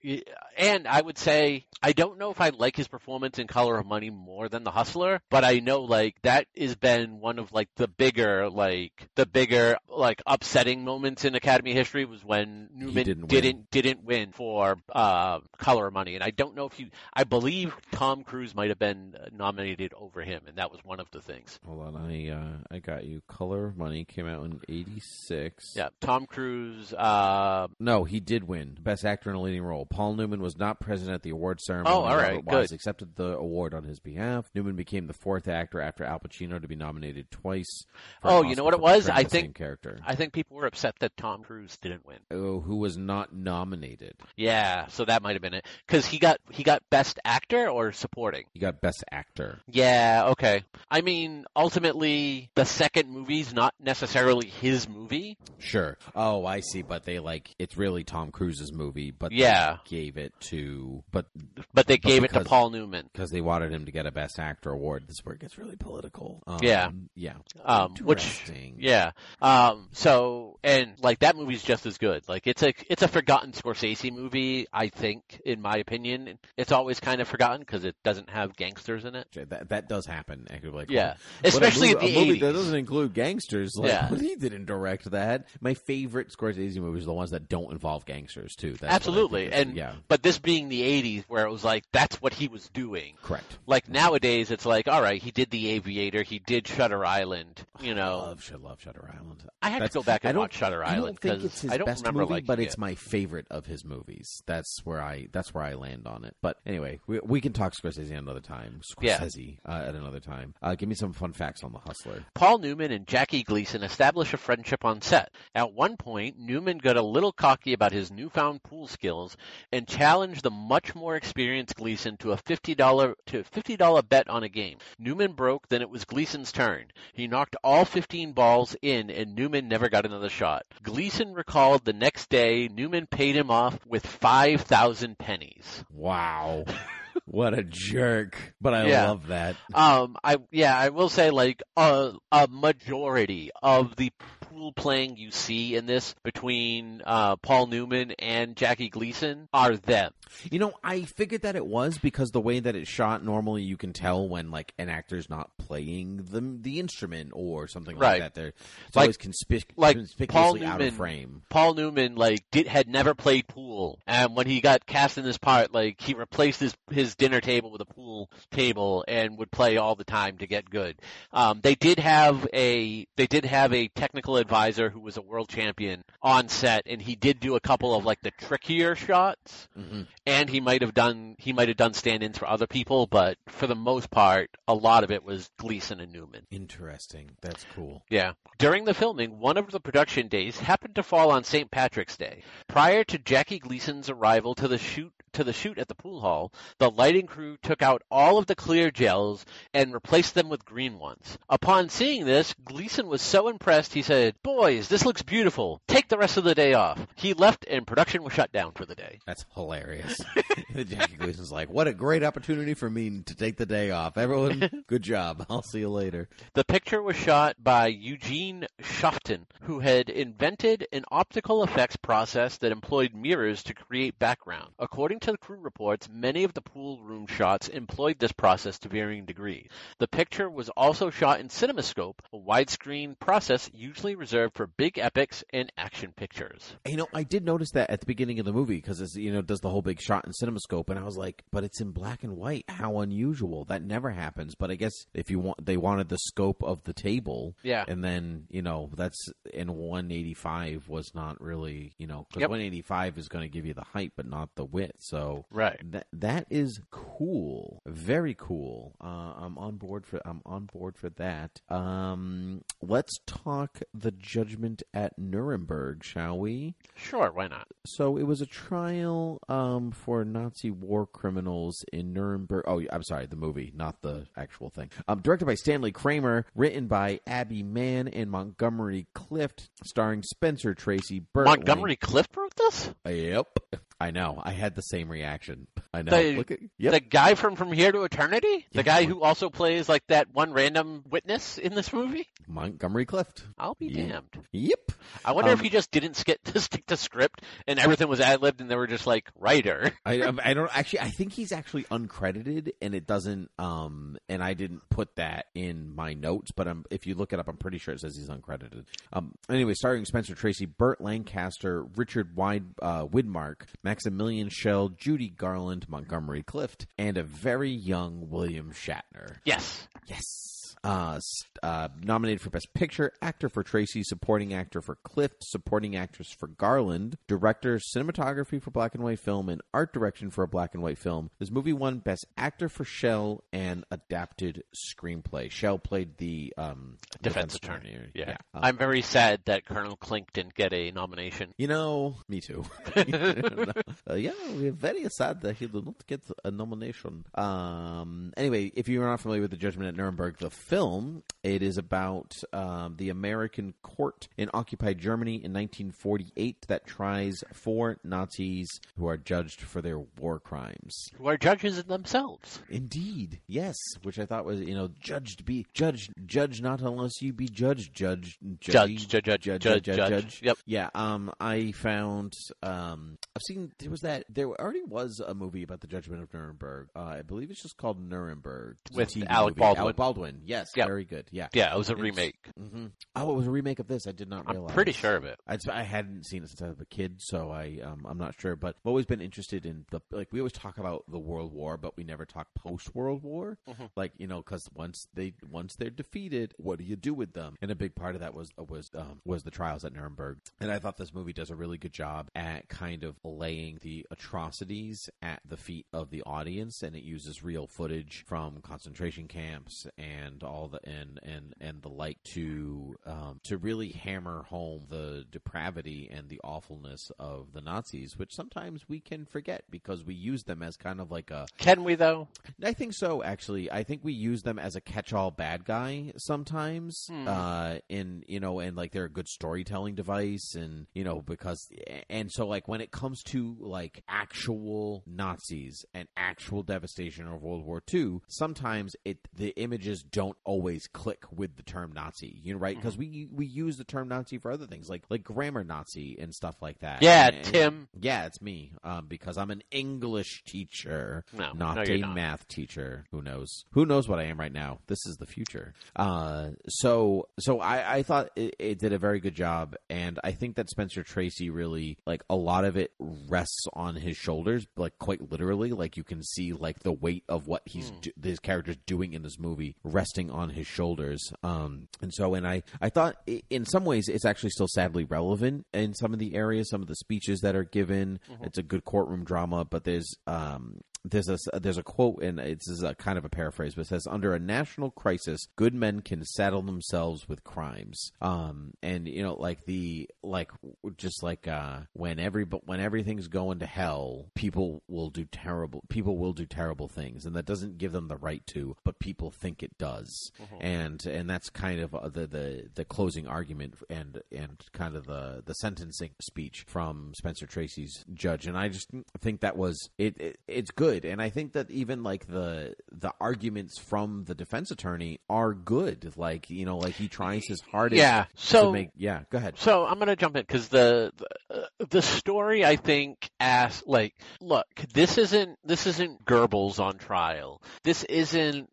and 0.57 0.87
I 0.87 1.01
would 1.01 1.17
say 1.17 1.65
I 1.81 1.93
don't 1.93 2.17
know 2.17 2.31
if 2.31 2.39
I 2.41 2.49
like 2.49 2.75
his 2.75 2.87
performance 2.87 3.39
in 3.39 3.47
Color 3.47 3.77
of 3.77 3.85
Money 3.85 4.09
more 4.09 4.49
than 4.49 4.63
The 4.63 4.71
Hustler 4.71 5.21
but 5.29 5.43
I 5.43 5.59
know 5.59 5.81
like 5.81 6.15
that 6.23 6.47
has 6.57 6.75
been 6.75 7.19
one 7.19 7.39
of 7.39 7.51
like 7.51 7.69
the 7.75 7.87
bigger 7.87 8.49
like 8.49 9.09
the 9.15 9.25
bigger 9.25 9.77
like 9.87 10.21
upsetting 10.25 10.83
moments 10.83 11.25
in 11.25 11.35
Academy 11.35 11.73
history 11.73 12.05
was 12.05 12.23
when 12.23 12.69
Newman 12.93 13.05
didn't 13.05 13.27
didn't 13.27 13.55
win. 13.57 13.67
didn't 13.71 14.03
win 14.03 14.31
for 14.31 14.77
uh, 14.93 15.39
Color 15.57 15.87
of 15.87 15.93
Money, 15.93 16.15
and 16.15 16.23
I 16.23 16.29
don't 16.31 16.55
know 16.55 16.65
if 16.65 16.79
you. 16.79 16.87
I 17.13 17.23
believe 17.23 17.75
Tom 17.91 18.23
Cruise 18.23 18.53
might 18.55 18.69
have 18.69 18.79
been 18.79 19.15
nominated 19.31 19.93
over 19.99 20.21
him, 20.21 20.41
and 20.47 20.57
that 20.57 20.71
was 20.71 20.79
one 20.83 20.99
of 20.99 21.09
the 21.11 21.21
things. 21.21 21.59
Hold 21.65 21.87
on, 21.87 21.95
I 21.97 22.29
uh, 22.29 22.57
I 22.71 22.79
got 22.79 23.05
you. 23.05 23.21
Color 23.27 23.67
of 23.67 23.77
Money 23.77 24.05
came 24.05 24.27
out 24.27 24.43
in 24.45 24.59
'86. 24.69 25.73
Yeah, 25.75 25.89
Tom 26.01 26.25
Cruise. 26.25 26.93
Uh, 26.93 27.67
No, 27.79 28.03
he 28.03 28.19
did 28.19 28.43
win 28.47 28.77
Best 28.79 29.05
Actor 29.05 29.29
in 29.29 29.35
a 29.35 29.41
Leading 29.41 29.63
Role. 29.63 29.85
Paul 29.85 30.15
Newman 30.15 30.41
was 30.41 30.57
not 30.57 30.79
present 30.79 31.11
at 31.11 31.21
the 31.23 31.29
award 31.31 31.59
ceremony. 31.61 31.93
Oh, 31.95 32.01
all 32.01 32.15
right, 32.15 32.35
Robert 32.35 32.45
Wise 32.45 32.69
good. 32.69 32.75
accepted 32.75 33.15
the 33.15 33.37
award 33.37 33.73
on 33.73 33.83
his 33.83 33.99
behalf. 33.99 34.49
Newman 34.55 34.75
became 34.75 35.07
the 35.07 35.13
fourth 35.13 35.47
actor 35.47 35.81
after 35.81 36.03
Al 36.03 36.19
Pacino 36.19 36.61
to 36.61 36.67
be 36.67 36.75
nominated 36.75 37.29
twice. 37.31 37.85
Oh, 38.23 38.43
you 38.43 38.55
know 38.55 38.63
what 38.63 38.73
it 38.73 38.79
was? 38.79 39.09
I 39.09 39.23
think- 39.23 39.55
character. 39.55 39.99
I 40.05 40.15
think 40.15 40.33
people 40.33 40.57
were 40.57 40.65
upset 40.65 40.95
that 40.99 41.15
Tom 41.17 41.43
Cruise 41.43 41.77
didn't 41.77 42.05
win. 42.05 42.19
Oh, 42.31 42.59
who 42.59 42.77
was 42.83 42.97
not 42.97 43.33
nominated? 43.33 44.13
Yeah, 44.35 44.87
so 44.87 45.05
that 45.05 45.23
might 45.23 45.33
have 45.33 45.41
been 45.41 45.53
it 45.53 45.65
because 45.87 46.05
he 46.05 46.19
got 46.19 46.37
he 46.51 46.63
got 46.63 46.83
Best 46.89 47.19
Actor 47.25 47.69
or 47.69 47.91
Supporting. 47.93 48.43
He 48.53 48.59
got 48.59 48.81
Best 48.81 49.03
Actor. 49.11 49.59
Yeah, 49.67 50.25
okay. 50.31 50.63
I 50.91 51.01
mean, 51.01 51.45
ultimately, 51.55 52.49
the 52.55 52.65
second 52.65 53.09
movie's 53.09 53.53
not 53.53 53.73
necessarily 53.79 54.47
his 54.49 54.87
movie. 54.89 55.37
Sure. 55.59 55.97
Oh, 56.15 56.45
I 56.45 56.59
see. 56.59 56.81
But 56.81 57.05
they 57.05 57.19
like 57.19 57.55
it's 57.57 57.77
really 57.77 58.03
Tom 58.03 58.31
Cruise's 58.31 58.73
movie, 58.73 59.11
but 59.11 59.29
they 59.29 59.37
Yeah. 59.37 59.77
gave 59.85 60.17
it 60.17 60.33
to 60.51 61.03
but 61.11 61.25
But 61.73 61.87
they 61.87 61.97
gave 61.97 62.23
it 62.25 62.33
to 62.33 62.41
Paul 62.43 62.69
Newman. 62.69 63.09
because 63.13 63.31
they 63.31 63.41
wanted 63.41 63.71
him 63.71 63.85
to 63.85 63.91
get 63.91 64.05
a 64.05 64.11
Best 64.11 64.37
Actor 64.39 64.69
award. 64.71 65.03
This 65.07 65.19
is 65.19 65.25
where 65.25 65.35
it 65.35 65.41
gets 65.41 65.57
really 65.57 65.77
political. 65.77 66.43
Um, 66.45 66.59
Yeah. 66.61 66.89
yeah. 67.15 67.35
Um, 67.63 67.93
which 68.01 68.43
Yeah. 68.77 69.11
Um, 69.41 69.87
so 69.93 70.59
and 70.63 70.95
like 71.01 71.19
that 71.19 71.35
movie's 71.37 71.63
just 71.63 71.85
as 71.85 71.97
good. 71.97 72.27
Like 72.27 72.45
it's 72.47 72.63
a 72.63 72.72
it's 72.89 73.01
a 73.01 73.07
forgotten 73.07 73.51
Scorsese 73.51 74.11
movie. 74.11 74.67
I 74.73 74.89
think, 74.89 75.41
in 75.45 75.61
my 75.61 75.77
opinion, 75.77 76.37
it's 76.57 76.71
always 76.71 76.99
kind 76.99 77.21
of 77.21 77.27
forgotten 77.27 77.59
because 77.61 77.85
it 77.85 77.95
doesn't 78.03 78.29
have 78.29 78.55
gangsters 78.55 79.05
in 79.05 79.15
it. 79.15 79.27
Okay, 79.35 79.45
That 79.45 79.69
that 79.69 79.89
does 79.89 80.05
happen. 80.05 80.47
Like 80.71 80.89
Yeah, 80.89 81.15
especially 81.43 81.93
movie, 81.93 82.07
in 82.07 82.13
the 82.13 82.19
a 82.19 82.25
movie 82.25 82.39
that 82.39 82.53
doesn't 82.53 82.75
include 82.75 83.13
gangsters. 83.13 83.75
Like, 83.75 83.89
Yeah. 83.89 84.09
he 84.15 84.35
didn't 84.35 84.65
direct 84.65 85.11
that. 85.11 85.47
My 85.61 85.73
favorite 85.73 86.29
Scorsese 86.29 86.77
movies 86.77 87.03
are 87.03 87.07
the 87.07 87.13
ones 87.13 87.31
that 87.31 87.49
don't 87.49 87.71
involve 87.71 88.05
gangsters 88.05 88.55
too. 88.55 88.73
That's 88.73 88.93
Absolutely, 88.93 89.45
is- 89.45 89.53
and 89.53 89.75
yeah, 89.75 89.93
but 90.07 90.23
this 90.23 90.39
being 90.39 90.69
the 90.69 90.81
'80s, 90.81 91.23
where 91.27 91.45
it 91.45 91.51
was 91.51 91.63
like 91.63 91.83
that's 91.91 92.21
what 92.21 92.33
he 92.33 92.47
was 92.47 92.69
doing. 92.69 93.15
correct. 93.21 93.57
Like 93.67 93.89
nowadays, 93.89 94.51
it's 94.51 94.65
like, 94.65 94.87
all 94.87 95.01
right, 95.01 95.21
he 95.21 95.31
did 95.31 95.49
The 95.51 95.69
Aviator, 95.71 96.23
he 96.23 96.39
did 96.39 96.67
Shutter 96.67 97.05
Island. 97.05 97.65
You 97.81 97.95
know, 97.95 98.17
love, 98.19 98.51
love 98.61 98.81
Shutter 98.81 99.09
Island. 99.13 99.43
I 99.61 99.69
had 99.69 99.83
to 99.83 99.89
go 99.89 100.03
back 100.03 100.25
I 100.25 100.29
and 100.29 100.35
don't- 100.35 100.43
watch 100.43 100.55
Shutter 100.57 100.83
I 100.83 100.95
Island 100.95 101.19
don't 101.21 101.21
because 101.21 101.43
it's 101.45 101.61
his 101.61 101.71
I 101.71 101.77
don't 101.77 101.87
remember 101.99 102.21
movie, 102.21 102.33
liking 102.33 102.47
but. 102.47 102.59
It's 102.63 102.77
my 102.77 102.95
favorite 102.95 103.47
of 103.49 103.65
his 103.65 103.85
movies. 103.85 104.41
That's 104.45 104.81
where 104.83 105.01
I 105.01 105.27
that's 105.31 105.53
where 105.53 105.63
I 105.63 105.73
land 105.73 106.07
on 106.07 106.25
it. 106.25 106.35
But 106.41 106.57
anyway, 106.65 106.99
we, 107.07 107.19
we 107.23 107.41
can 107.41 107.53
talk 107.53 107.73
Scorsese 107.73 108.17
another 108.17 108.39
time. 108.39 108.81
Yeah. 109.01 109.19
Scorsese 109.19 109.57
uh, 109.65 109.83
at 109.87 109.95
another 109.95 110.19
time. 110.19 110.53
Uh, 110.61 110.75
give 110.75 110.89
me 110.89 110.95
some 110.95 111.13
fun 111.13 111.33
facts 111.33 111.63
on 111.63 111.73
the 111.73 111.79
Hustler. 111.79 112.25
Paul 112.33 112.59
Newman 112.59 112.91
and 112.91 113.07
Jackie 113.07 113.43
Gleason 113.43 113.83
establish 113.83 114.33
a 114.33 114.37
friendship 114.37 114.85
on 114.85 115.01
set. 115.01 115.31
At 115.55 115.73
one 115.73 115.97
point, 115.97 116.37
Newman 116.37 116.77
got 116.77 116.97
a 116.97 117.01
little 117.01 117.31
cocky 117.31 117.73
about 117.73 117.91
his 117.91 118.11
newfound 118.11 118.63
pool 118.63 118.87
skills 118.87 119.37
and 119.71 119.87
challenged 119.87 120.43
the 120.43 120.51
much 120.51 120.95
more 120.95 121.15
experienced 121.15 121.75
Gleason 121.75 122.17
to 122.17 122.31
a 122.31 122.37
$50 122.37 123.15
to 123.27 123.43
$50 123.43 124.09
bet 124.09 124.29
on 124.29 124.43
a 124.43 124.49
game. 124.49 124.77
Newman 124.99 125.33
broke, 125.33 125.67
then 125.69 125.81
it 125.81 125.89
was 125.89 126.05
Gleason's 126.05 126.51
turn. 126.51 126.85
He 127.13 127.27
knocked 127.27 127.55
all 127.63 127.85
15 127.85 128.33
balls 128.33 128.75
in 128.81 129.09
and 129.09 129.35
Newman 129.35 129.67
never 129.67 129.89
got 129.89 130.05
another 130.05 130.29
shot. 130.29 130.65
Gleason 130.81 131.33
recalled 131.33 131.85
the 131.85 131.93
next 131.93 132.29
day 132.53 132.67
Newman 132.67 133.07
paid 133.07 133.35
him 133.35 133.49
off 133.49 133.79
with 133.87 134.05
5,000 134.05 135.17
pennies. 135.17 135.83
Wow. 135.91 136.65
what 137.25 137.57
a 137.57 137.63
jerk. 137.63 138.37
But 138.61 138.73
I 138.73 138.87
Yeah. 138.87 139.07
love 139.09 139.27
that. 139.27 139.55
Um, 139.73 140.17
I 140.23 140.37
yeah, 140.51 140.77
I 140.77 140.89
will 140.89 141.09
say 141.09 141.29
like 141.29 141.61
a 141.77 142.13
a 142.31 142.47
majority 142.49 143.51
of 143.61 143.95
the 143.95 144.11
pool 144.41 144.71
playing 144.73 145.17
you 145.17 145.31
see 145.31 145.75
in 145.75 145.85
this 145.87 146.13
between 146.23 147.01
uh, 147.05 147.35
Paul 147.37 147.67
Newman 147.67 148.11
and 148.19 148.55
Jackie 148.55 148.89
Gleason 148.89 149.47
are 149.53 149.75
them. 149.75 150.11
You 150.51 150.59
know, 150.59 150.73
I 150.83 151.03
figured 151.03 151.41
that 151.41 151.55
it 151.55 151.65
was 151.65 151.97
because 151.97 152.31
the 152.31 152.39
way 152.41 152.59
that 152.59 152.75
it's 152.75 152.89
shot, 152.89 153.23
normally 153.23 153.61
you 153.63 153.77
can 153.77 153.93
tell 153.93 154.27
when 154.27 154.51
like 154.51 154.73
an 154.77 154.89
actor's 154.89 155.29
not 155.29 155.49
playing 155.57 156.25
the 156.29 156.41
the 156.61 156.79
instrument 156.79 157.31
or 157.33 157.67
something 157.67 157.97
Right. 157.97 158.21
like 158.21 158.21
that. 158.21 158.33
They're 158.35 158.53
it's 158.87 158.95
Like- 158.95 159.03
always 159.03 159.17
conspic- 159.17 159.65
like 159.75 159.97
conspicuously 159.97 160.59
Paul 160.61 160.67
out 160.67 160.75
of 160.75 160.79
Newman- 160.87 160.91
frame. 160.95 161.41
Paul 161.49 161.73
Newman 161.73 162.15
like 162.15 162.43
did 162.51 162.67
had 162.67 162.87
never 162.87 163.13
played 163.15 163.47
pool, 163.47 163.99
and 164.07 164.35
when 164.35 164.47
he 164.47 164.61
got 164.61 164.85
cast 164.85 165.17
in 165.17 165.23
this 165.23 165.37
part, 165.37 165.73
like 165.73 165.99
he 166.01 166.13
replaced 166.13 166.59
his 166.59 166.75
his 166.91 167.02
his 167.03 167.15
dinner 167.15 167.41
table 167.41 167.71
with 167.71 167.81
a 167.81 167.85
pool 167.85 168.29
table 168.51 169.03
and 169.07 169.37
would 169.37 169.51
play 169.51 169.77
all 169.77 169.95
the 169.95 170.03
time 170.03 170.37
to 170.37 170.47
get 170.47 170.69
good. 170.69 170.97
Um, 171.31 171.59
they 171.61 171.75
did 171.75 171.99
have 171.99 172.47
a 172.53 173.05
they 173.17 173.27
did 173.27 173.45
have 173.45 173.73
a 173.73 173.87
technical 173.89 174.37
advisor 174.37 174.89
who 174.89 174.99
was 174.99 175.17
a 175.17 175.21
world 175.21 175.49
champion 175.49 176.03
on 176.21 176.47
set, 176.49 176.83
and 176.85 177.01
he 177.01 177.15
did 177.15 177.39
do 177.39 177.55
a 177.55 177.59
couple 177.59 177.93
of 177.93 178.05
like 178.05 178.21
the 178.21 178.31
trickier 178.31 178.95
shots, 178.95 179.67
Mhm. 179.77 180.07
and 180.25 180.49
he 180.49 180.59
might 180.61 180.81
have 180.81 180.93
done 180.93 181.35
he 181.37 181.51
might 181.53 181.67
have 181.67 181.77
done 181.77 181.93
stand-ins 181.93 182.37
for 182.37 182.47
other 182.47 182.67
people, 182.67 183.07
but 183.07 183.37
for 183.47 183.67
the 183.67 183.75
most 183.75 184.09
part, 184.09 184.49
a 184.67 184.73
lot 184.73 185.03
of 185.03 185.11
it 185.11 185.23
was 185.23 185.49
Gleason 185.57 185.99
and 185.99 186.11
Newman. 186.13 186.47
Interesting. 186.51 187.31
That's 187.41 187.65
cool. 187.75 188.03
Yeah. 188.09 188.33
During 188.59 188.85
the 188.85 188.93
filming, 188.93 189.39
one 189.39 189.57
of 189.57 189.71
the 189.71 189.79
production 189.79 190.27
days 190.27 190.59
happened 190.59 190.95
to 190.95 191.03
fall 191.03 191.31
on 191.31 191.43
St. 191.43 191.69
Patrick's 191.71 192.17
Day. 192.17 192.43
Prior 192.67 193.03
to 193.05 193.17
Jackie 193.17 193.59
Gleason's 193.59 194.09
arrival 194.09 194.55
to 194.55 194.67
the 194.67 194.77
shoot 194.77 195.13
to 195.33 195.43
the 195.43 195.53
shoot 195.53 195.77
at 195.77 195.87
the 195.87 195.95
pool 195.95 196.21
hall, 196.21 196.51
the 196.79 196.89
lighting 196.89 197.27
crew 197.27 197.57
took 197.61 197.81
out 197.81 198.01
all 198.09 198.37
of 198.37 198.45
the 198.45 198.55
clear 198.55 198.91
gels 198.91 199.45
and 199.73 199.93
replaced 199.93 200.33
them 200.35 200.49
with 200.49 200.65
green 200.65 200.99
ones. 200.99 201.37
Upon 201.49 201.89
seeing 201.89 202.25
this, 202.25 202.53
Gleason 202.65 203.07
was 203.07 203.21
so 203.21 203.47
impressed 203.47 203.93
he 203.93 204.01
said, 204.01 204.35
"Boys, 204.43 204.87
this 204.87 205.05
looks 205.05 205.21
beautiful. 205.21 205.81
Take 205.87 206.07
the 206.07 206.17
rest 206.17 206.37
of 206.37 206.43
the 206.43 206.55
day 206.55 206.73
off." 206.73 207.05
He 207.15 207.33
left 207.33 207.65
and 207.69 207.87
production 207.87 208.23
was 208.23 208.33
shut 208.33 208.51
down 208.51 208.71
for 208.73 208.85
the 208.85 208.95
day. 208.95 209.19
That's 209.25 209.45
hilarious. 209.53 210.21
Jackie 210.75 211.17
Gleason's 211.17 211.51
like, 211.51 211.69
what 211.69 211.87
a 211.87 211.93
great 211.93 212.23
opportunity 212.23 212.73
for 212.73 212.89
me 212.89 213.21
to 213.21 213.35
take 213.35 213.57
the 213.57 213.65
day 213.65 213.91
off. 213.91 214.17
Everyone, 214.17 214.83
good 214.87 215.01
job. 215.01 215.45
I'll 215.49 215.61
see 215.61 215.79
you 215.79 215.89
later. 215.89 216.29
The 216.53 216.63
picture 216.63 217.01
was 217.01 217.15
shot 217.15 217.55
by 217.61 217.87
Eugene 217.87 218.65
Shuftan, 218.81 219.45
who 219.61 219.79
had 219.79 220.09
invented 220.09 220.87
an 220.91 221.05
optical 221.11 221.63
effects 221.63 221.95
process 221.95 222.57
that 222.57 222.71
employed 222.71 223.13
mirrors 223.13 223.63
to 223.63 223.73
create 223.73 224.19
background. 224.19 224.71
According 224.79 225.19
to 225.23 225.31
the 225.31 225.37
crew 225.37 225.59
reports, 225.59 226.07
many 226.11 226.43
of 226.43 226.53
the 226.53 226.61
pool 226.61 227.01
room 227.01 227.27
shots 227.27 227.67
employed 227.67 228.19
this 228.19 228.31
process 228.31 228.77
to 228.79 228.89
varying 228.89 229.25
degrees. 229.25 229.67
The 229.99 230.07
picture 230.07 230.49
was 230.49 230.69
also 230.69 231.09
shot 231.09 231.39
in 231.39 231.47
CinemaScope, 231.47 232.15
a 232.33 232.37
widescreen 232.37 233.17
process 233.19 233.69
usually 233.73 234.15
reserved 234.15 234.55
for 234.55 234.67
big 234.67 234.97
epics 234.99 235.43
and 235.51 235.71
action 235.77 236.13
pictures. 236.15 236.75
You 236.85 236.97
know, 236.97 237.07
I 237.13 237.23
did 237.23 237.45
notice 237.45 237.71
that 237.71 237.89
at 237.89 238.01
the 238.01 238.05
beginning 238.05 238.39
of 238.39 238.45
the 238.45 238.53
movie 238.53 238.75
because 238.75 238.99
it's 239.01 239.15
you 239.15 239.31
know 239.31 239.41
does 239.41 239.59
the 239.61 239.69
whole 239.69 239.81
big 239.81 240.01
shot 240.01 240.25
in 240.25 240.31
CinemaScope, 240.33 240.89
and 240.89 240.99
I 240.99 241.03
was 241.03 241.17
like, 241.17 241.43
but 241.51 241.63
it's 241.63 241.79
in 241.81 241.91
black 241.91 242.23
and 242.23 242.35
white. 242.35 242.65
How 242.67 242.99
unusual! 242.99 243.65
That 243.65 243.81
never 243.83 244.09
happens. 244.11 244.55
But 244.55 244.71
I 244.71 244.75
guess 244.75 244.93
if 245.13 245.29
you 245.31 245.39
want, 245.39 245.65
they 245.65 245.77
wanted 245.77 246.09
the 246.09 246.17
scope 246.17 246.61
of 246.63 246.83
the 246.83 246.93
table, 246.93 247.55
Yeah. 247.63 247.85
and 247.87 248.03
then 248.03 248.45
you 248.49 248.61
know 248.61 248.89
that's 248.95 249.29
in 249.53 249.69
185 249.73 250.89
was 250.89 251.11
not 251.15 251.39
really 251.41 251.93
you 251.97 252.07
know 252.07 252.25
because 252.29 252.41
Yep. 252.41 252.49
185 252.49 253.17
is 253.17 253.27
going 253.29 253.43
to 253.43 253.49
give 253.49 253.65
you 253.65 253.73
the 253.73 253.83
height 253.83 254.11
but 254.15 254.25
not 254.25 254.49
the 254.55 254.65
width. 254.65 254.97
So 254.99 255.12
So 255.13 255.45
right. 255.51 255.79
that 255.91 256.07
that 256.11 256.47
is 256.49 256.81
cool, 256.89 257.83
very 257.85 258.33
cool. 258.33 258.95
Uh, 258.99 259.33
I'm 259.37 259.59
on 259.59 259.75
board 259.75 260.07
for 260.07 260.19
I'm 260.25 260.41
on 260.43 260.65
board 260.65 260.97
for 260.97 261.09
that. 261.09 261.61
Um, 261.69 262.63
let's 262.81 263.19
talk 263.27 263.79
the 263.93 264.09
judgment 264.09 264.81
at 264.91 265.19
Nuremberg, 265.19 266.03
shall 266.03 266.39
we? 266.39 266.73
Sure, 266.95 267.31
why 267.31 267.47
not? 267.47 267.67
So 267.85 268.17
it 268.17 268.23
was 268.23 268.41
a 268.41 268.47
trial 268.47 269.39
um, 269.47 269.91
for 269.91 270.25
Nazi 270.25 270.71
war 270.71 271.05
criminals 271.05 271.85
in 271.93 272.11
Nuremberg. 272.11 272.63
Oh, 272.65 272.81
I'm 272.91 273.03
sorry, 273.03 273.27
the 273.27 273.35
movie, 273.35 273.71
not 273.75 274.01
the 274.01 274.25
actual 274.35 274.71
thing. 274.71 274.89
Um, 275.07 275.19
directed 275.19 275.45
by 275.45 275.53
Stanley 275.53 275.91
Kramer, 275.91 276.47
written 276.55 276.87
by 276.87 277.19
Abby 277.27 277.61
Mann 277.61 278.07
and 278.07 278.31
Montgomery 278.31 279.05
Clift, 279.13 279.69
starring 279.83 280.23
Spencer 280.23 280.73
Tracy, 280.73 281.19
Burt 281.19 281.45
Montgomery 281.45 281.97
Clift 281.97 282.35
wrote 282.35 282.55
this? 282.55 282.89
Yep, 283.05 283.59
I 284.03 284.11
know. 284.11 284.41
I 284.43 284.51
had 284.51 284.75
the 284.75 284.81
same 284.81 285.07
reaction. 285.09 285.67
I 285.93 286.01
know. 286.01 286.11
The- 286.11 286.39
at 286.39 286.59
yep. 286.77 286.93
The 286.93 286.99
guy 286.99 287.35
from 287.35 287.55
From 287.55 287.71
Here 287.71 287.91
to 287.91 288.03
Eternity? 288.03 288.65
The 288.71 288.79
Yeah. 288.79 288.81
guy 288.83 289.03
who 289.05 289.21
also 289.21 289.49
plays 289.49 289.87
like 289.87 290.05
that 290.07 290.27
one 290.33 290.51
random 290.51 291.03
witness 291.09 291.57
in 291.57 291.73
this 291.73 291.93
movie? 291.93 292.27
Montgomery 292.47 293.05
Clift. 293.05 293.43
I'll 293.57 293.75
be 293.75 293.87
Yeah. 293.87 294.07
damned. 294.07 294.39
Yep. 294.51 294.91
I 295.23 295.31
wonder 295.31 295.51
if 295.51 295.59
Um, 295.59 295.63
he 295.63 295.69
just 295.69 295.89
didn't 295.91 296.15
skip 296.15 296.43
to 296.53 296.59
stick 296.59 296.85
to 296.87 296.97
script 296.97 297.43
and 297.67 297.79
everything 297.79 298.07
was 298.09 298.19
ad 298.19 298.41
libbed 298.41 298.59
and 298.59 298.69
they 298.69 298.75
were 298.75 298.87
just 298.87 299.07
like 299.07 299.29
writer. 299.39 299.93
I, 300.05 300.21
I 300.43 300.53
don't 300.53 300.75
actually. 300.77 300.99
I 300.99 301.09
think 301.09 301.31
he's 301.33 301.51
actually 301.53 301.83
uncredited, 301.85 302.71
and 302.81 302.93
it 302.93 303.07
doesn't. 303.07 303.49
Um, 303.57 304.17
and 304.27 304.43
I 304.43 304.53
didn't 304.53 304.81
put 304.89 305.15
that 305.15 305.45
in 305.55 305.95
my 305.95 306.13
notes, 306.13 306.51
but 306.51 306.67
um, 306.67 306.83
if 306.91 307.07
you 307.07 307.15
look 307.15 307.31
it 307.31 307.39
up, 307.39 307.47
I'm 307.47 307.57
pretty 307.57 307.77
sure 307.77 307.93
it 307.93 308.01
says 308.01 308.17
he's 308.17 308.29
uncredited. 308.29 308.83
Um, 309.13 309.33
anyway, 309.49 309.73
starring 309.75 310.03
Spencer 310.05 310.35
Tracy, 310.35 310.65
Burt 310.65 310.99
Lancaster, 310.99 311.83
Richard 311.95 312.35
Wide, 312.35 312.65
uh, 312.81 313.05
Widmark, 313.05 313.61
Maximilian 313.93 314.49
Schell, 314.49 314.89
Judy 314.89 315.29
Garland, 315.29 315.87
Montgomery 315.87 316.41
Clift, 316.41 316.87
and 316.97 317.15
a 317.15 317.21
very 317.21 317.69
young 317.69 318.27
William 318.27 318.71
Shatner. 318.73 319.35
Yes. 319.45 319.87
Yes. 320.07 320.52
Uh, 320.83 321.19
uh, 321.61 321.87
nominated 322.01 322.41
for 322.41 322.49
Best 322.49 322.73
Picture, 322.73 323.13
actor 323.21 323.47
for 323.47 323.63
Tracy, 323.63 324.03
supporting 324.03 324.53
actor 324.53 324.81
for 324.81 324.95
Clift, 324.95 325.37
supporting 325.43 325.95
actress 325.95 326.27
for 326.37 326.47
Garland, 326.47 327.17
director, 327.27 327.79
cinematography 327.95 328.61
for 328.61 328.71
black 328.71 328.93
and 328.93 329.03
white 329.03 329.19
film, 329.19 329.47
and 329.47 329.61
art 329.73 329.93
direction 329.93 330.29
for 330.29 330.43
a 330.43 330.47
black 330.47 330.73
and 330.73 330.83
white 330.83 330.97
film. 330.97 331.29
This 331.39 331.49
movie 331.49 331.73
won 331.73 331.99
Best 331.99 332.25
Actor 332.37 332.69
for 332.69 332.83
Schell 332.83 333.43
and 333.53 333.85
adapted 333.91 334.63
screenplay. 334.75 335.49
Schell 335.49 335.79
played 335.79 336.17
the 336.17 336.53
um, 336.57 336.97
Defense 337.21 337.55
attorney. 337.55 337.97
Yeah. 338.13 338.37
Uh, 338.53 338.59
I'm 338.63 338.77
very 338.77 339.01
sad 339.01 339.41
that 339.45 339.65
Colonel 339.65 339.95
Klink 339.95 340.33
didn't 340.33 340.55
get 340.55 340.73
a 340.73 340.91
nomination. 340.91 341.53
you 341.57 341.67
know, 341.67 342.17
me 342.27 342.41
too. 342.41 342.65
uh, 342.95 344.15
yeah, 344.15 344.31
we're 344.49 344.71
very 344.71 345.07
sad 345.09 345.41
that 345.41 345.57
he 345.57 345.67
did 345.67 345.85
not 345.85 346.05
get 346.07 346.21
a 346.43 346.51
nomination. 346.51 347.25
Um, 347.35 348.33
anyway, 348.35 348.71
if 348.75 348.89
you're 348.89 349.05
not 349.05 349.21
familiar 349.21 349.41
with 349.41 349.51
the 349.51 349.57
Judgment 349.57 349.87
at 349.87 349.95
Nuremberg, 349.95 350.37
the 350.39 350.49
film, 350.73 351.21
it 351.43 351.61
is 351.61 351.77
about 351.77 352.35
um, 352.51 352.95
the 352.97 353.09
American 353.09 353.75
court 353.83 354.27
in 354.37 354.49
occupied 354.55 354.97
Germany 354.97 355.35
in 355.35 355.53
1948 355.53 356.65
that 356.67 356.87
tries 356.87 357.43
four 357.53 357.97
Nazis 358.03 358.69
who 358.97 359.07
are 359.07 359.17
judged 359.17 359.61
for 359.61 359.81
their 359.81 359.99
war 359.99 360.39
crimes. 360.39 361.09
Who 361.17 361.27
are 361.27 361.37
judges 361.37 361.83
themselves. 361.83 362.59
Indeed, 362.69 363.39
yes, 363.47 363.75
which 364.01 364.17
I 364.17 364.25
thought 364.25 364.45
was 364.45 364.61
you 364.61 364.73
know 364.73 364.89
judged 364.99 365.45
be 365.45 365.67
judge 365.75 366.09
judge 366.25 366.61
not 366.61 366.81
unless 366.81 367.21
you 367.21 367.33
be 367.33 367.47
judged 367.47 367.93
judge 367.93 368.39
Judge, 368.59 369.07
judge, 369.07 369.23
judge, 369.25 369.41
judge 369.41 369.61
judge, 369.61 369.83
judge. 369.83 370.41
Yep. 370.41 370.57
yeah, 370.65 370.89
um, 370.95 371.31
I 371.39 371.71
found 371.71 372.33
um, 372.63 373.17
I've 373.35 373.41
seen 373.47 373.71
there 373.79 373.91
was 373.91 374.01
that 374.01 374.25
there 374.29 374.47
already 374.47 374.83
was 374.83 375.21
a 375.25 375.33
movie 375.33 375.63
about 375.63 375.81
the 375.81 375.87
Judgment 375.87 376.23
of 376.23 376.33
Nuremberg. 376.33 376.87
Uh, 376.95 376.99
I 377.01 377.21
believe 377.21 377.51
it's 377.51 377.61
just 377.61 377.77
called 377.77 378.01
Nuremberg 378.01 378.77
It's 378.85 378.95
With 378.95 379.11
Alec 379.27 379.55
movie. 379.55 379.59
Baldwin. 379.59 379.83
Alec 379.83 379.95
Baldwin, 379.95 380.41
yes, 380.45 380.62
Yep. 380.75 380.87
very 380.87 381.05
good. 381.05 381.27
Yeah, 381.31 381.47
Yeah, 381.53 381.73
it 381.73 381.77
was 381.77 381.89
a 381.89 381.95
remake. 381.95 382.35
hmm 382.57 382.87
Oh, 383.15 383.31
it 383.33 383.35
was 383.35 383.47
a 383.47 383.51
remake 383.51 383.79
of 383.79 383.87
this. 383.87 384.07
I 384.07 384.11
did 384.11 384.29
not 384.29 384.49
realize. 384.49 384.69
I'm 384.71 384.75
pretty 384.75 384.91
sure 384.91 385.15
of 385.15 385.23
it. 385.25 385.39
I'd, 385.47 385.67
I 385.69 385.83
hadn't 385.83 386.25
seen 386.25 386.43
it 386.43 386.49
since 386.49 386.61
I 386.61 386.67
was 386.69 386.79
a 386.81 386.85
kid, 386.85 387.21
so 387.21 387.51
I 387.51 387.79
um, 387.83 388.05
I'm 388.07 388.17
not 388.17 388.39
sure. 388.39 388.55
But 388.55 388.75
I've 388.77 388.87
always 388.87 389.05
been 389.05 389.21
interested 389.21 389.65
in 389.65 389.85
the 389.91 390.01
like 390.11 390.29
we 390.31 390.39
always 390.39 390.53
talk 390.53 390.77
about 390.77 391.03
the 391.07 391.19
World 391.19 391.53
War, 391.53 391.77
but 391.77 391.95
we 391.97 392.03
never 392.03 392.25
talk 392.25 392.47
post 392.55 392.93
World 392.95 393.23
War. 393.23 393.57
Mhm. 393.69 393.89
Like 393.95 394.13
you 394.17 394.27
know, 394.27 394.37
because 394.37 394.67
once 394.73 395.07
they 395.13 395.33
once 395.49 395.75
they're 395.75 395.89
defeated, 395.89 396.53
what 396.57 396.79
do 396.79 396.85
you 396.85 396.95
do 396.95 397.13
with 397.13 397.33
them? 397.33 397.55
And 397.61 397.69
a 397.71 397.75
big 397.75 397.95
part 397.95 398.15
of 398.15 398.21
that 398.21 398.33
was 398.33 398.49
was 398.57 398.89
um, 398.95 399.21
was 399.25 399.43
the 399.43 399.51
trials 399.51 399.85
at 399.85 399.93
Nuremberg. 399.93 400.39
And 400.59 400.71
I 400.71 400.79
thought 400.79 400.97
this 400.97 401.13
movie 401.13 401.33
does 401.33 401.49
a 401.49 401.55
really 401.55 401.77
good 401.77 401.93
job 401.93 402.29
at 402.35 402.67
kind 402.69 403.03
of 403.03 403.15
laying 403.23 403.79
the 403.81 404.05
atrocities 404.11 405.09
at 405.21 405.41
the 405.47 405.57
feet 405.57 405.85
of 405.93 406.09
the 406.09 406.21
audience, 406.25 406.83
and 406.83 406.95
it 406.95 407.03
uses 407.03 407.43
real 407.43 407.67
footage 407.67 408.23
from 408.27 408.59
concentration 408.61 409.27
camps 409.27 409.87
and 409.97 410.43
all 410.43 410.52
the 410.53 410.79
and 410.83 411.19
and 411.23 411.53
and 411.59 411.81
the 411.81 411.89
like 411.89 412.21
to 412.23 412.95
um, 413.05 413.39
to 413.43 413.57
really 413.57 413.89
hammer 413.89 414.43
home 414.43 414.85
the 414.89 415.25
depravity 415.31 416.09
and 416.11 416.29
the 416.29 416.39
awfulness 416.43 417.11
of 417.19 417.53
the 417.53 417.61
Nazis, 417.61 418.17
which 418.17 418.33
sometimes 418.33 418.87
we 418.87 418.99
can 418.99 419.25
forget 419.25 419.63
because 419.69 420.03
we 420.03 420.13
use 420.13 420.43
them 420.43 420.61
as 420.61 420.77
kind 420.77 420.99
of 420.99 421.11
like 421.11 421.31
a 421.31 421.47
Can 421.57 421.83
we 421.83 421.95
though? 421.95 422.27
I 422.63 422.73
think 422.73 422.93
so. 422.93 423.23
Actually, 423.23 423.71
I 423.71 423.83
think 423.83 424.01
we 424.03 424.13
use 424.13 424.43
them 424.43 424.59
as 424.59 424.75
a 424.75 424.81
catch-all 424.81 425.31
bad 425.31 425.65
guy 425.65 426.13
sometimes. 426.17 427.05
Hmm. 427.07 427.27
Uh, 427.27 427.75
in 427.89 428.23
you 428.27 428.39
know, 428.39 428.59
and 428.59 428.75
like 428.77 428.91
they're 428.91 429.05
a 429.05 429.09
good 429.09 429.27
storytelling 429.27 429.95
device, 429.95 430.55
and 430.55 430.87
you 430.93 431.03
know 431.03 431.21
because 431.21 431.69
and 432.09 432.31
so 432.31 432.47
like 432.47 432.67
when 432.67 432.81
it 432.81 432.91
comes 432.91 433.23
to 433.23 433.55
like 433.59 434.03
actual 434.07 435.03
Nazis 435.07 435.85
and 435.93 436.07
actual 436.15 436.63
devastation 436.63 437.27
of 437.27 437.41
World 437.41 437.65
War 437.65 437.81
II, 437.93 438.19
sometimes 438.27 438.95
it 439.05 439.19
the 439.35 439.49
images 439.57 440.03
don't 440.03 440.37
always 440.45 440.87
click 440.87 441.23
with 441.31 441.55
the 441.55 441.63
term 441.63 441.91
Nazi, 441.93 442.39
you 442.43 442.53
know, 442.53 442.59
right? 442.59 442.75
Because 442.75 442.97
we 442.97 443.27
we 443.31 443.45
use 443.45 443.77
the 443.77 443.83
term 443.83 444.07
Nazi 444.07 444.37
for 444.37 444.51
other 444.51 444.65
things 444.67 444.89
like 444.89 445.03
like 445.09 445.23
grammar 445.23 445.63
Nazi 445.63 446.17
and 446.19 446.33
stuff 446.33 446.55
like 446.61 446.79
that. 446.79 447.01
Yeah, 447.01 447.29
And- 447.29 447.43
Tim. 447.45 447.87
Yeah, 447.99 448.25
it's 448.25 448.41
me 448.41 448.73
um, 448.83 449.07
because 449.07 449.37
I'm 449.37 449.51
an 449.51 449.63
English 449.71 450.43
teacher, 450.45 451.23
No, 451.33 451.53
not 451.53 451.75
no, 451.75 451.81
a 451.83 451.97
not. 451.99 452.15
math 452.15 452.47
teacher. 452.47 453.05
Who 453.11 453.21
knows? 453.21 453.65
Who 453.71 453.85
knows 453.85 454.07
what 454.07 454.19
I 454.19 454.23
am 454.25 454.39
right 454.39 454.51
now? 454.51 454.79
This 454.87 455.05
is 455.05 455.17
the 455.17 455.25
future. 455.25 455.73
Uh, 455.95 456.49
so 456.67 457.27
so 457.39 457.59
I, 457.59 457.95
I 457.97 458.03
thought 458.03 458.29
it, 458.35 458.55
it 458.59 458.79
did 458.79 458.93
a 458.93 458.97
very 458.97 459.19
good 459.19 459.35
job, 459.35 459.75
and 459.89 460.19
I 460.23 460.31
think 460.31 460.55
that 460.55 460.69
Spencer 460.69 461.03
Tracy 461.03 461.49
really 461.49 461.97
like 462.05 462.23
a 462.29 462.35
lot 462.35 462.65
of 462.65 462.77
it 462.77 462.91
rests 463.29 463.65
on 463.73 463.95
his 463.95 464.17
shoulders, 464.17 464.65
like 464.75 464.97
quite 464.99 465.31
literally. 465.31 465.71
Like 465.71 465.97
you 465.97 466.03
can 466.03 466.23
see 466.23 466.53
like 466.53 466.79
the 466.79 466.91
weight 466.91 467.23
of 467.29 467.47
what 467.47 467.61
he's 467.65 467.89
Hmm. 467.89 467.99
do, 468.01 468.11
his 468.21 468.39
character's 468.39 468.77
doing 468.85 469.13
in 469.13 469.21
this 469.23 469.37
movie 469.39 469.75
resting 469.83 470.22
on 470.29 470.49
his 470.49 470.67
shoulders. 470.67 471.31
Um, 471.43 471.87
and 472.01 472.13
so 472.13 472.33
and 472.33 472.47
I 472.47 472.63
I 472.81 472.89
thought 472.89 473.17
in 473.49 473.65
some 473.65 473.85
ways 473.85 474.07
it's 474.07 474.25
actually 474.25 474.51
still 474.51 474.67
sadly 474.67 475.03
relevant 475.03 475.65
in 475.73 475.93
some 475.93 476.13
of 476.13 476.19
the 476.19 476.35
areas, 476.35 476.69
some 476.69 476.81
of 476.81 476.87
the 476.87 476.95
speeches 476.95 477.41
that 477.41 477.55
are 477.55 477.63
given. 477.63 478.19
Mm-hmm. 478.31 478.45
It's 478.45 478.57
a 478.57 478.63
good 478.63 478.85
courtroom 478.85 479.23
drama, 479.23 479.65
but 479.65 479.83
there's 479.83 480.15
um 480.27 480.81
there's 481.05 481.29
a 481.29 481.59
there's 481.59 481.77
a 481.77 481.83
quote 481.83 482.21
and 482.21 482.39
it's 482.39 482.67
is 482.69 482.83
a 482.83 482.95
kind 482.95 483.17
of 483.17 483.25
a 483.25 483.29
paraphrase, 483.29 483.75
but 483.75 483.81
it 483.81 483.87
says 483.87 484.07
under 484.07 484.33
a 484.33 484.39
national 484.39 484.91
crisis, 484.91 485.47
good 485.55 485.73
men 485.73 486.01
can 486.01 486.23
saddle 486.23 486.61
themselves 486.61 487.27
with 487.27 487.43
crimes. 487.43 488.11
Um, 488.21 488.73
and 488.81 489.07
you 489.07 489.23
know, 489.23 489.35
like 489.35 489.65
the 489.65 490.09
like 490.23 490.51
just 490.97 491.23
like 491.23 491.47
uh 491.47 491.81
when 491.93 492.19
every 492.19 492.45
but 492.45 492.67
when 492.67 492.79
everything's 492.79 493.27
going 493.27 493.59
to 493.59 493.65
hell, 493.65 494.29
people 494.35 494.81
will 494.87 495.09
do 495.09 495.25
terrible 495.25 495.83
people 495.89 496.17
will 496.17 496.33
do 496.33 496.45
terrible 496.45 496.87
things, 496.87 497.25
and 497.25 497.35
that 497.35 497.45
doesn't 497.45 497.77
give 497.77 497.91
them 497.91 498.07
the 498.07 498.17
right 498.17 498.45
to, 498.47 498.75
but 498.83 498.99
people 498.99 499.31
think 499.31 499.61
it 499.63 499.77
does, 499.77 500.31
and 500.61 501.05
and 501.05 501.29
that's 501.29 501.49
kind 501.49 501.79
of 501.79 501.93
uh, 501.93 502.09
the 502.09 502.27
the 502.27 502.69
the 502.75 502.85
closing 502.85 503.27
argument 503.27 503.75
and 503.89 504.21
and 504.31 504.63
kind 504.71 504.95
of 504.95 505.05
the 505.05 505.41
the 505.45 505.55
sentencing 505.55 506.11
speech 506.21 506.63
from 506.67 507.13
Spencer 507.15 507.45
Tracy's 507.45 508.05
judge, 508.13 508.47
and 508.47 508.57
I 508.57 508.69
just 508.69 508.89
think 509.19 509.41
that 509.41 509.57
was 509.57 509.89
it, 509.97 510.19
it 510.19 510.39
it's 510.47 510.71
good, 510.71 510.92
and 511.01 511.21
I 511.21 511.29
think 511.29 511.53
that 511.53 511.69
even 511.71 512.03
like 512.03 512.27
the 512.27 512.75
the 512.91 513.11
arguments 513.19 513.77
from 513.77 514.23
the 514.25 514.35
defense 514.35 514.71
attorney 514.71 515.19
are 515.29 515.53
good, 515.53 516.13
like 516.15 516.49
you 516.49 516.65
know, 516.65 516.77
like 516.77 516.93
he 516.93 517.07
tries 517.07 517.45
his 517.45 517.61
hardest, 517.61 517.99
Yeah. 517.99 518.25
So 518.35 518.67
to 518.67 518.71
make 518.71 518.89
yeah, 518.95 519.21
go 519.29 519.37
ahead, 519.37 519.57
So 519.57 519.85
I'm 519.85 519.99
gonna 519.99 520.15
jump 520.15 520.35
in 520.35 520.43
because 520.43 520.67
the 520.69 521.11
the, 521.17 521.55
uh, 521.55 521.85
the 521.89 522.01
story 522.01 522.65
I 522.65 522.75
think 522.75 523.29
asks 523.39 523.83
like, 523.85 524.15
look, 524.39 524.67
this 524.93 525.17
isn't 525.17 525.57
this 525.63 525.87
isn't 525.87 526.25
Goebbels 526.25 526.79
on 526.79 526.97
trial. 526.97 527.61
This 527.83 528.03
isn't 528.03 528.69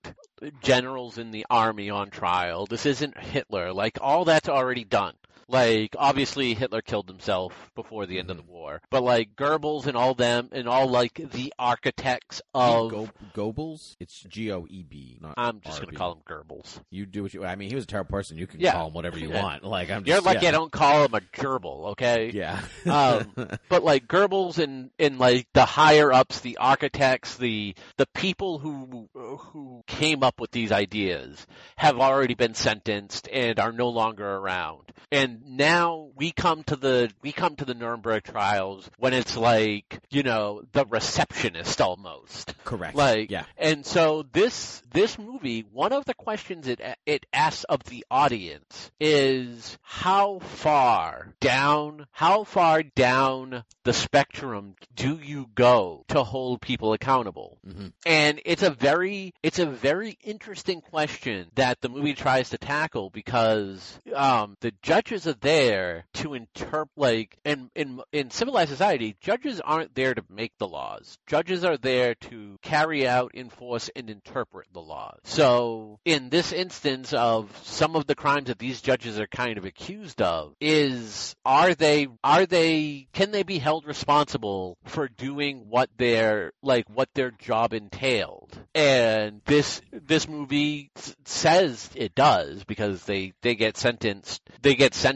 generals 0.63 1.19
in 1.19 1.31
the 1.31 1.47
army 1.51 1.91
on 1.91 2.11
trial. 2.11 2.67
This 2.67 2.87
isn't 2.87 3.19
Hitler. 3.19 3.73
Like 3.73 3.99
all 4.01 4.25
that's 4.25 4.49
already 4.49 4.85
done. 4.85 5.15
Like 5.51 5.97
obviously 5.99 6.55
Hitler 6.55 6.81
killed 6.83 7.09
himself 7.09 7.53
before 7.75 8.07
the 8.07 8.19
end 8.19 8.31
of 8.31 8.37
the 8.37 8.43
war, 8.45 8.81
but 8.91 9.03
like 9.03 9.35
Goebbels 9.37 9.87
and 9.87 9.97
all 9.97 10.15
them 10.15 10.49
and 10.53 10.69
all 10.69 10.87
like 10.89 11.15
the 11.33 11.53
architects 11.59 12.41
of. 12.55 12.91
Go- 12.91 13.09
Goebbels, 13.35 13.97
it's 13.99 14.21
G 14.21 14.53
O 14.53 14.67
E 14.69 14.85
B, 14.89 15.19
not 15.21 15.35
I'm 15.37 15.61
just 15.61 15.81
gonna 15.81 15.97
call 15.97 16.13
him 16.13 16.19
Goebbels. 16.29 16.81
You 16.91 17.05
do 17.07 17.23
what 17.23 17.35
you. 17.35 17.45
I 17.45 17.57
mean, 17.57 17.69
he 17.69 17.75
was 17.75 17.85
a 17.85 17.87
terrible 17.89 18.11
person. 18.11 18.39
You 18.39 18.47
can 18.47 18.61
Yeah. 18.61 18.73
call 18.73 18.89
him 18.89 18.95
whatever 18.95 19.19
you 19.19 19.29
Yeah. 19.33 19.43
want. 19.43 19.65
Like 19.65 19.91
I'm. 19.91 20.05
Just, 20.05 20.09
You're 20.09 20.21
lucky 20.33 20.45
yeah. 20.45 20.49
I 20.51 20.53
don't 20.53 20.71
call 20.73 21.05
him 21.05 21.15
a 21.15 21.21
gerbil, 21.21 21.91
okay? 21.93 22.31
Yeah. 22.33 22.61
Um, 22.87 23.33
but 23.69 23.83
like 23.85 24.07
Goebbels 24.07 24.59
and 24.59 24.91
and 24.99 25.19
like 25.19 25.47
the 25.53 25.65
higher 25.65 26.13
ups, 26.13 26.41
the 26.41 26.59
architects, 26.59 27.37
the 27.37 27.75
the 27.97 28.07
people 28.15 28.59
who 28.59 29.09
who 29.15 29.83
came 29.87 30.23
up 30.23 30.41
with 30.41 30.51
these 30.53 30.71
ideas 30.73 31.47
have 31.77 31.99
already 31.99 32.35
been 32.35 32.55
sentenced 32.55 33.29
and 33.33 33.59
are 33.59 33.73
no 33.73 33.89
longer 33.89 34.27
around. 34.29 34.93
And 35.13 35.40
now 35.47 36.11
we 36.17 36.33
come 36.33 36.63
to 36.65 36.77
the 36.77 37.11
we 37.23 37.33
come 37.33 37.57
to 37.57 37.65
the 37.65 37.75
Nuremberg 37.75 38.25
trials 38.25 38.89
when 38.99 39.15
it's 39.15 39.37
like 39.37 40.01
you 40.11 40.23
know 40.23 40.63
the 40.73 40.87
receptionist 40.87 41.81
almost. 41.81 42.55
Correct. 42.65 42.95
Like, 42.95 43.31
yeah. 43.31 43.45
and 43.57 43.85
so 43.85 44.25
this 44.33 44.83
this 44.93 45.19
movie, 45.19 45.65
one 45.73 45.93
of 45.93 46.05
the 46.05 46.15
questions 46.15 46.67
it 46.67 46.81
it 47.07 47.27
asks 47.33 47.65
of 47.65 47.83
the 47.85 48.05
audience 48.11 48.91
is 49.01 49.79
how 49.83 50.41
far 50.41 51.35
down, 51.41 52.07
how 52.13 52.45
far 52.45 52.83
down 52.83 53.65
the 53.85 53.93
spectrum 53.93 54.75
do 54.95 55.19
you 55.23 55.49
go 55.55 56.05
to 56.09 56.23
hold 56.23 56.61
people 56.61 56.93
accountable? 56.93 57.59
hmm 57.65 57.89
And 58.05 58.41
it's 58.45 58.63
a 58.63 58.71
very 58.71 59.33
it's 59.43 59.59
a 59.59 59.67
very 59.67 60.19
interesting 60.23 60.81
question 60.81 61.49
that 61.55 61.81
the 61.81 61.89
movie 61.89 62.15
tries 62.15 62.51
to 62.51 62.59
tackle 62.59 63.11
because 63.11 63.99
um, 64.15 64.57
the 64.61 64.73
judges 64.83 65.27
are 65.31 65.35
there 65.41 66.05
to 66.15 66.35
interpret 66.35 66.89
like 66.97 67.39
in 67.45 67.71
in 67.75 68.01
in 68.13 68.31
civilized 68.31 68.71
society, 68.71 69.17
judges 69.21 69.61
aren't 69.61 69.95
there 69.95 70.15
to 70.15 70.23
make 70.29 70.53
the 70.59 70.69
laws. 70.69 71.19
Judges 71.27 71.65
are 71.65 71.77
there 71.77 72.15
to 72.17 72.59
carry 72.63 73.07
out, 73.07 73.33
enforce, 73.35 73.91
and 73.95 74.11
interpret 74.11 74.67
the 74.73 74.81
laws. 74.81 75.19
So 75.25 76.01
in 76.05 76.29
this 76.31 76.53
instance 76.53 77.13
of 77.13 77.57
some 77.65 77.97
of 77.97 78.07
the 78.07 78.15
crimes 78.15 78.49
that 78.49 78.59
these 78.59 78.81
judges 78.81 79.19
are 79.19 79.27
kind 79.27 79.59
of 79.59 79.65
accused 79.65 80.21
of 80.21 80.55
is 80.61 81.35
are 81.45 81.75
they 81.75 82.09
are 82.25 82.47
they 82.47 83.07
can 83.13 83.31
they 83.31 83.43
be 83.43 83.59
held 83.59 83.87
responsible 83.87 84.77
for 84.85 85.09
doing 85.09 85.67
what 85.69 85.91
their 85.97 86.53
like 86.63 86.87
what 86.89 87.09
their 87.15 87.31
job 87.31 87.73
entailed 87.73 88.59
and 88.75 89.41
this 89.45 89.81
this 89.93 90.29
movie 90.29 90.91
says 91.25 91.89
it 91.95 92.15
does 92.15 92.65
because 92.65 93.05
they 93.05 93.33
they 93.43 93.55
get 93.55 93.77
sentenced 93.77 94.43
they 94.63 94.75
get 94.75 94.95
sentenced 94.95 95.10